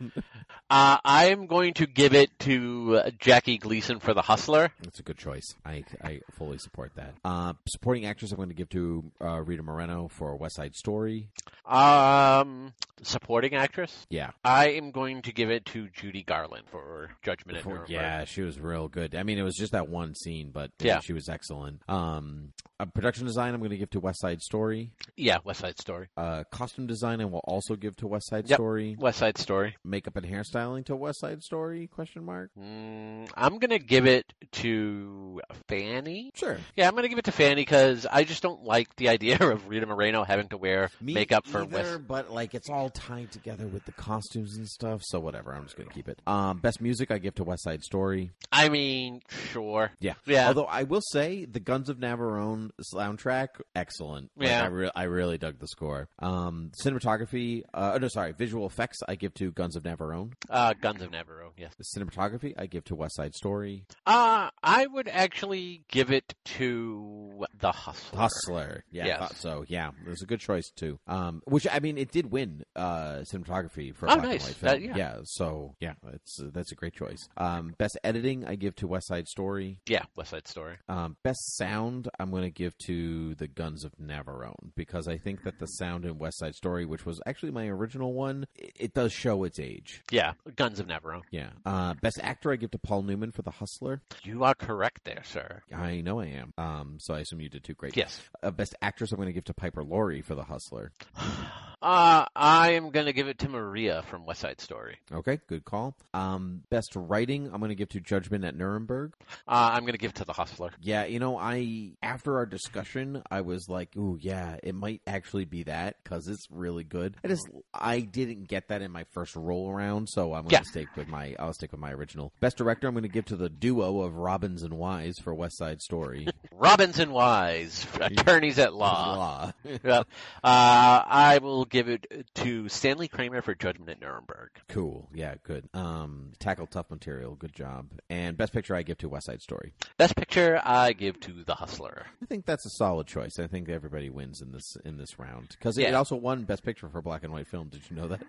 Uh, 0.71 0.97
I 1.05 1.27
am 1.27 1.47
going 1.47 1.75
to 1.75 1.87
give 1.87 2.15
it 2.15 2.37
to 2.41 3.01
uh, 3.05 3.11
Jackie 3.21 3.59
Gleason 3.59 4.01
for 4.01 4.15
The 4.15 4.23
Hustler. 4.23 4.73
That's 4.83 4.99
a 4.99 5.03
good 5.03 5.19
choice. 5.19 5.45
I, 5.65 5.85
I 6.03 6.21
fully 6.39 6.57
support 6.59 6.93
that. 6.97 7.15
Uh, 7.25 7.53
supporting 7.69 8.07
actress, 8.07 8.31
I'm 8.33 8.37
going 8.37 8.49
to 8.49 8.55
give 8.55 8.71
to 8.71 9.05
uh, 9.21 9.43
Rita 9.43 9.63
Moreno 9.63 10.09
for 10.09 10.35
West 10.37 10.57
Side 10.57 10.75
Story. 10.75 11.29
Um, 11.67 12.73
supporting 13.03 13.55
actress. 13.55 14.07
Yeah. 14.09 14.31
I 14.45 14.71
am 14.71 14.91
going 14.91 15.23
to 15.23 15.33
give 15.33 15.51
it 15.51 15.67
to 15.67 15.89
Judy 15.89 16.23
Garland 16.23 16.65
for 16.71 17.11
Judgment 17.23 17.59
at 17.65 17.71
For- 17.71 17.71
Nuremberg. 17.71 17.91
yeah, 17.91 18.25
she 18.25 18.43
was 18.43 18.61
real 18.61 18.89
good. 18.89 19.15
I 19.15 19.23
mean, 19.23 19.39
it 19.39 19.43
was 19.43 19.55
just 19.57 19.73
that 19.73 19.89
one 19.89 20.15
scene, 20.15 20.51
but 20.53 20.71
Yeah. 20.81 21.01
she 21.01 21.13
was 21.13 21.29
excellent. 21.29 21.81
Um, 21.89 22.53
production 22.95 23.25
design, 23.27 23.55
I'm 23.55 23.61
going 23.61 23.71
to 23.71 23.79
give 23.79 23.91
to 23.91 24.01
West 24.01 24.21
Side 24.21 24.41
Story. 24.43 24.91
Yeah, 25.17 25.39
West 25.45 25.61
Side 25.61 25.79
Story. 25.79 26.09
Uh, 26.17 26.45
costume 26.51 26.87
design, 26.87 27.21
I 27.21 27.25
will 27.25 27.41
also 27.45 27.77
give 27.77 27.97
to 27.97 28.07
West 28.07 28.29
Side 28.29 28.49
Yep. 28.49 28.57
Story. 28.57 28.97
West 28.99 29.19
Side 29.19 29.39
Story. 29.39 29.77
Makeup 29.85 30.17
and 30.17 30.27
hairstyling 30.27 30.85
to 30.87 30.97
West 30.97 31.21
Side 31.21 31.43
Story? 31.43 31.87
Question 31.87 32.25
mark. 32.25 32.51
Mm, 32.59 33.31
I'm 33.37 33.59
gonna 33.59 33.79
give 33.79 34.07
it 34.07 34.33
to 34.53 35.41
Fanny. 35.69 36.31
Sure. 36.35 36.59
Yeah, 36.77 36.89
I'm 36.89 36.95
gonna 36.95 37.09
give 37.09 37.19
it 37.19 37.25
to 37.27 37.33
Fanny 37.33 37.63
because 37.63 38.07
I 38.11 38.25
just 38.25 38.43
don't 38.43 38.65
like 38.65 38.95
the 38.97 39.09
idea 39.09 39.39
of 39.41 39.69
Rita 39.69 39.87
Moreno 39.87 40.25
having 40.25 40.49
to 40.49 40.57
wear 40.59 40.91
Me 41.01 41.15
makeup 41.15 41.47
for 41.47 41.63
either, 41.63 41.69
West. 41.99 42.09
but 42.09 42.31
like 42.31 42.55
it's 42.55 42.69
all 42.69 42.91
tied 42.91 43.31
together 43.33 43.67
with 43.67 43.85
the 43.85 43.93
costumes 43.93 44.57
and 44.57 44.69
stuff. 44.69 45.01
So 45.05 45.21
whatever, 45.21 45.55
I'm 45.55 45.63
just 45.65 45.77
gonna 45.77 45.91
keep 45.91 46.09
it. 46.09 46.21
Um, 46.27 46.59
best 46.59 46.81
music 46.81 47.11
I 47.11 47.19
give 47.19 47.35
to 47.37 47.45
West 47.45 47.54
Side 47.61 47.83
Story. 47.83 48.31
I 48.53 48.69
mean, 48.69 49.21
sure. 49.51 49.91
Yeah, 50.01 50.15
Yeah. 50.27 50.49
Although 50.49 50.65
I 50.67 50.85
will 50.85 51.01
say 51.13 51.45
the 51.45 51.61
Guns 51.61 51.89
of 51.89 51.99
Navarone 51.99 52.71
soundtrack, 52.95 53.49
excellent. 53.75 54.31
Like, 54.37 54.49
Yeah. 54.49 54.65
I, 54.65 54.67
re- 54.67 54.91
I 54.95 55.03
really 55.05 55.39
dug 55.39 55.59
the 55.59 55.67
score. 55.69 56.09
Um, 56.19 56.71
cinematography, 56.83 57.63
uh, 57.73 57.93
oh, 57.95 57.99
no, 57.99 58.09
sorry, 58.09 58.33
visual 58.33 58.67
effects 58.67 58.99
I 59.09 59.17
give 59.17 59.35
to 59.35 59.51
Guns 59.53 59.77
of 59.77 59.83
Navarone. 59.83 60.33
Uh, 60.49 60.75
Guns 60.81 61.03
of 61.03 61.11
Navarone. 61.11 61.51
Yes. 61.57 61.75
The 61.77 61.85
cinematography 62.01 62.55
I 62.57 62.67
give 62.67 62.85
to 62.85 62.95
West 62.95 63.17
Side 63.17 63.35
Story. 63.35 63.85
Uh, 64.07 64.51
I 64.63 64.87
would 64.87 65.09
actually 65.09 65.83
give 65.89 66.11
it 66.11 66.35
to 66.59 67.24
The 67.59 67.73
Hustler. 67.73 68.19
Hustler, 68.19 68.85
yeah, 68.91 69.15
I 69.15 69.19
thought 69.19 69.37
so 69.37 69.65
yeah, 69.69 69.91
it 70.05 70.09
was 70.09 70.23
a 70.23 70.27
good 70.27 70.41
choice 70.41 70.71
too. 70.75 70.99
Um, 71.07 71.43
which 71.47 71.67
I 71.71 71.79
mean, 71.81 71.99
it 71.99 72.11
did 72.11 72.31
win 72.31 72.63
uh 72.77 73.23
cinematography 73.33 73.95
for 73.95 74.07
a 74.07 74.13
Oh, 74.13 74.15
black 74.17 74.27
nice. 74.29 74.47
and 74.47 74.55
white 74.57 74.61
That- 74.61 74.81
film. 74.81 74.97
yeah. 74.97 75.17
so 75.25 75.75
yeah, 75.81 75.95
it's 76.13 76.41
uh, 76.41 76.51
that's 76.53 76.73
a 76.73 76.75
great 76.75 76.95
choice. 76.95 77.29
Um, 77.37 77.75
best 77.79 77.99
editing 78.05 78.45
I 78.45 78.55
give 78.57 78.75
to 78.77 78.87
West 78.87 79.09
Side 79.09 79.29
Story. 79.29 79.81
Yeah, 79.89 80.05
West 80.17 80.31
Side 80.31 80.47
Story. 80.49 80.77
Um, 80.89 81.17
best 81.23 81.57
sound, 81.57 82.09
I'm 82.19 82.31
going 82.31 82.43
to 82.45 82.51
give 82.51 82.77
to 82.87 83.35
the 83.37 83.49
Guns 83.49 83.85
of 83.85 83.93
Navarone 84.01 84.73
because 84.77 85.09
I 85.09 85.17
think 85.19 85.43
that 85.45 85.59
the 85.59 85.67
sound 85.67 86.05
in 86.05 86.19
West 86.19 86.39
Side 86.39 86.55
Story, 86.55 86.85
which 86.85 87.05
was 87.07 87.21
actually 87.27 87.53
my 87.53 87.67
original 87.67 88.13
one, 88.13 88.47
it, 88.57 88.73
it 88.79 88.95
does 88.95 89.13
show 89.13 89.45
its 89.45 89.59
age. 89.59 90.03
Yeah, 90.11 90.33
Guns 90.57 90.81
of 90.81 90.87
Navarone. 90.87 91.23
Yeah. 91.31 91.51
Uh, 91.65 91.95
best 92.03 92.19
actor, 92.23 92.53
I 92.53 92.57
give 92.57 92.71
to 92.73 92.79
Paul 92.79 93.03
Newman 93.03 93.33
for 93.33 93.43
The 93.43 93.51
Hustler. 93.51 94.03
You 94.23 94.45
are 94.45 94.55
correct 94.55 95.05
there, 95.05 95.23
sir. 95.25 95.63
I 95.75 96.01
know 96.01 96.21
I 96.21 96.27
am. 96.27 96.53
Um, 96.59 96.97
so 97.01 97.15
I 97.15 97.23
assume 97.35 97.43
you 97.43 97.49
did 97.49 97.65
too. 97.65 97.75
Great. 97.75 97.97
Yes. 97.97 98.21
Uh, 98.43 98.51
best 98.51 98.75
actress, 98.81 99.13
I'm 99.13 99.17
going 99.17 99.27
to 99.27 99.33
give 99.33 99.45
to 99.45 99.55
Piper 99.55 99.85
Laurie 99.85 100.23
for 100.23 100.35
The 100.35 100.45
Hustler. 100.45 100.93
Uh, 101.85 102.25
I 102.35 102.71
am 102.71 102.89
gonna 102.89 103.13
give 103.13 103.29
it 103.29 103.39
to 103.41 103.49
Maria 103.51 104.03
from 104.09 104.25
West 104.25 104.41
Side 104.41 104.59
Story. 104.59 104.97
Okay, 105.13 105.39
good 105.49 105.67
call. 105.67 105.95
Um, 106.15 106.63
best 106.71 106.97
writing, 106.97 107.51
I'm 107.53 107.61
going 107.61 107.69
to 107.69 107.75
give 107.75 107.91
to 107.91 108.01
Judgment 108.01 108.43
at 108.45 108.57
Nuremberg. 108.57 109.13
Uh, 109.47 109.73
I'm 109.75 109.85
gonna 109.85 109.99
give 109.99 110.13
it 110.13 110.15
to 110.17 110.25
The 110.25 110.33
Hustler. 110.33 110.71
Yeah, 110.81 111.05
you 111.05 111.19
know, 111.19 111.37
I 111.39 111.91
after 112.03 112.39
our 112.39 112.47
discussion, 112.47 113.23
I 113.31 113.43
was 113.43 113.69
like, 113.69 113.95
"Ooh, 113.99 114.17
yeah, 114.19 114.57
it 114.63 114.75
might 114.75 115.03
actually 115.07 115.45
be 115.45 115.65
that 115.65 115.97
because 116.03 116.27
it's 116.27 116.47
really 116.51 116.85
good." 116.85 117.17
I 117.23 117.29
just 117.29 117.47
I 117.75 118.01
didn't 118.01 118.49
get 118.49 118.69
that 118.69 118.81
in 118.81 118.91
my 118.91 119.05
first 119.13 119.37
roll 119.37 119.69
around, 119.71 120.09
so 120.09 120.33
I'm 120.33 120.45
going 120.45 120.49
to 120.49 120.55
Yeah. 120.55 120.63
stick 120.63 120.89
with 120.97 121.09
my 121.09 121.37
I'll 121.39 121.53
stick 121.53 121.71
with 121.73 121.81
my 121.83 121.93
original. 121.93 122.33
Best 122.41 122.57
director, 122.57 122.89
I'm 122.89 122.95
going 122.95 123.03
to 123.03 123.09
give 123.11 123.27
to 123.27 123.37
the 123.37 123.51
duo 123.51 124.01
of 124.01 124.17
Robbins 124.17 124.63
and 124.63 124.79
Wise 124.79 125.19
for 125.19 125.35
West 125.35 125.59
Side 125.59 125.83
Story. 125.83 126.29
Robinson 126.51 127.13
Wise, 127.13 127.87
attorneys 128.01 128.59
at 128.59 128.73
law. 128.73 129.17
Law. 129.17 129.53
Yep. 129.85 130.07
Uh, 130.43 131.03
I 131.07 131.41
will 131.43 131.65
give 131.75 131.89
it 131.89 132.07
to 132.37 132.69
Stanley 132.69 133.09
Kramer 133.09 133.43
for 133.43 133.55
Judgment 133.55 133.91
at 133.91 134.01
Nuremberg. 134.01 134.51
cool, 134.69 135.09
yeah, 135.13 135.35
good. 135.43 135.69
Um, 135.75 136.33
tackle 136.39 136.67
tough 136.67 136.89
material, 136.91 137.35
good 137.35 137.53
job. 137.53 137.89
And 138.09 138.37
best 138.37 138.53
picture, 138.53 138.75
I 138.75 138.83
give 138.83 138.97
to 138.99 139.09
West 139.09 139.27
Side 139.27 139.43
Story. 139.43 139.75
Best 139.99 140.15
Picture, 140.17 140.61
I 140.65 140.93
give 140.93 141.19
to 141.21 141.43
The 141.45 141.55
Hustler. 141.57 142.07
I 142.23 142.27
think 142.27 142.47
that's 142.47 142.65
a 142.65 142.71
solid 142.71 143.07
choice. 143.07 143.39
I 143.39 143.47
think 143.49 143.69
everybody 143.69 144.09
wins 144.09 144.41
in 144.41 144.53
this 144.53 144.77
in 144.85 144.97
this 144.97 145.19
round 145.19 145.49
because 145.51 145.77
it 145.77 145.93
also 145.95 146.17
won 146.17 146.45
Best 146.45 146.63
Picture 146.65 146.89
for 146.89 147.03
black 147.03 147.25
and 147.25 147.33
white 147.33 147.49
film. 147.49 147.69
Did 147.69 147.83
you 147.91 147.97
know 147.97 148.09
that? 148.09 148.23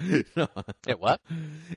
No. 0.36 0.48
It 0.86 1.00
what? 1.00 1.20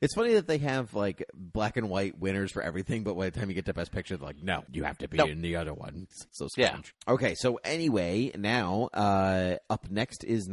It's 0.02 0.14
funny 0.14 0.34
that 0.36 0.48
they 0.48 0.58
have 0.60 0.94
like 0.94 1.24
black 1.34 1.78
and 1.78 1.90
white 1.90 2.18
winners 2.20 2.52
for 2.52 2.62
everything, 2.62 3.04
but 3.04 3.16
by 3.16 3.30
the 3.30 3.40
time 3.40 3.50
you 3.50 3.56
get 3.56 3.66
to 3.66 3.74
Best 3.74 3.92
Picture, 3.92 4.18
they're 4.18 4.28
like, 4.28 4.42
no, 4.44 4.64
you 4.72 4.84
have 4.84 4.98
to 5.00 5.08
be 5.08 5.18
Nope. 5.18 5.30
in 5.30 5.42
the 5.42 5.56
other 5.56 5.74
one. 5.74 6.08
It's 6.10 6.28
so 6.32 6.48
Yeah. 6.58 6.68
strange. 6.70 6.94
Okay, 7.08 7.36
so 7.36 7.60
anyway, 7.64 8.32
now 8.38 8.90
uh, 8.94 9.56
up 9.70 9.90
next 9.90 10.24
is 10.24 10.48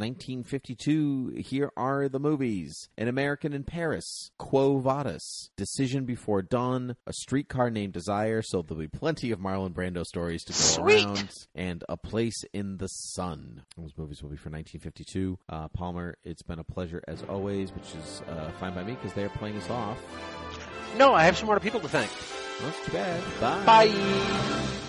1952. 0.53 1.43
Here 1.43 1.71
are 1.77 2.09
the 2.09 2.19
movies: 2.19 2.89
An 2.99 3.09
American 3.09 3.53
in 3.53 3.65
Paris, 3.65 4.31
Quo 4.39 4.79
Vadis, 4.79 5.51
Decision 5.57 6.05
Before 6.05 6.43
Dawn, 6.43 6.97
A 7.07 7.13
Streetcar 7.13 7.71
Named 7.71 7.93
Desire. 7.93 8.43
So 8.43 8.63
there'll 8.63 8.81
be 8.81 8.89
plenty 8.89 9.31
of 9.31 9.39
Marlon 9.39 9.73
Brando 9.73 10.05
stories 10.05 10.45
to 10.45 10.53
go 10.53 10.59
Sweet. 10.59 11.05
around, 11.07 11.47
and 11.55 11.85
A 11.89 11.97
Place 11.97 12.43
in 12.53 12.77
the 12.77 12.89
Sun. 12.89 13.63
Those 13.77 13.93
movies 13.97 14.23
will 14.23 14.31
be 14.31 14.37
for 14.37 14.51
1952. 14.51 15.39
Uh, 15.49 15.69
Palmer, 15.69 16.17
it's 16.25 16.43
been 16.43 16.59
a 16.59 16.65
pleasure 16.65 17.03
as 17.09 17.23
always, 17.29 17.73
which 17.73 17.95
is 17.95 18.23
uh, 18.29 18.51
fine 18.61 18.75
by 18.75 18.85
me 18.85 18.93
because 18.95 19.13
they 19.15 19.25
are 19.25 19.31
playing 19.31 19.57
us 19.57 19.71
off. 19.71 19.99
No, 20.97 21.15
I 21.15 21.25
have 21.25 21.37
some 21.37 21.47
more 21.47 21.61
people 21.61 21.81
to 21.81 21.89
thank. 21.89 22.11
Not 22.63 22.75
too 22.85 22.93
bad. 22.93 23.23
Bye. 23.41 23.65
Bye. 23.89 24.81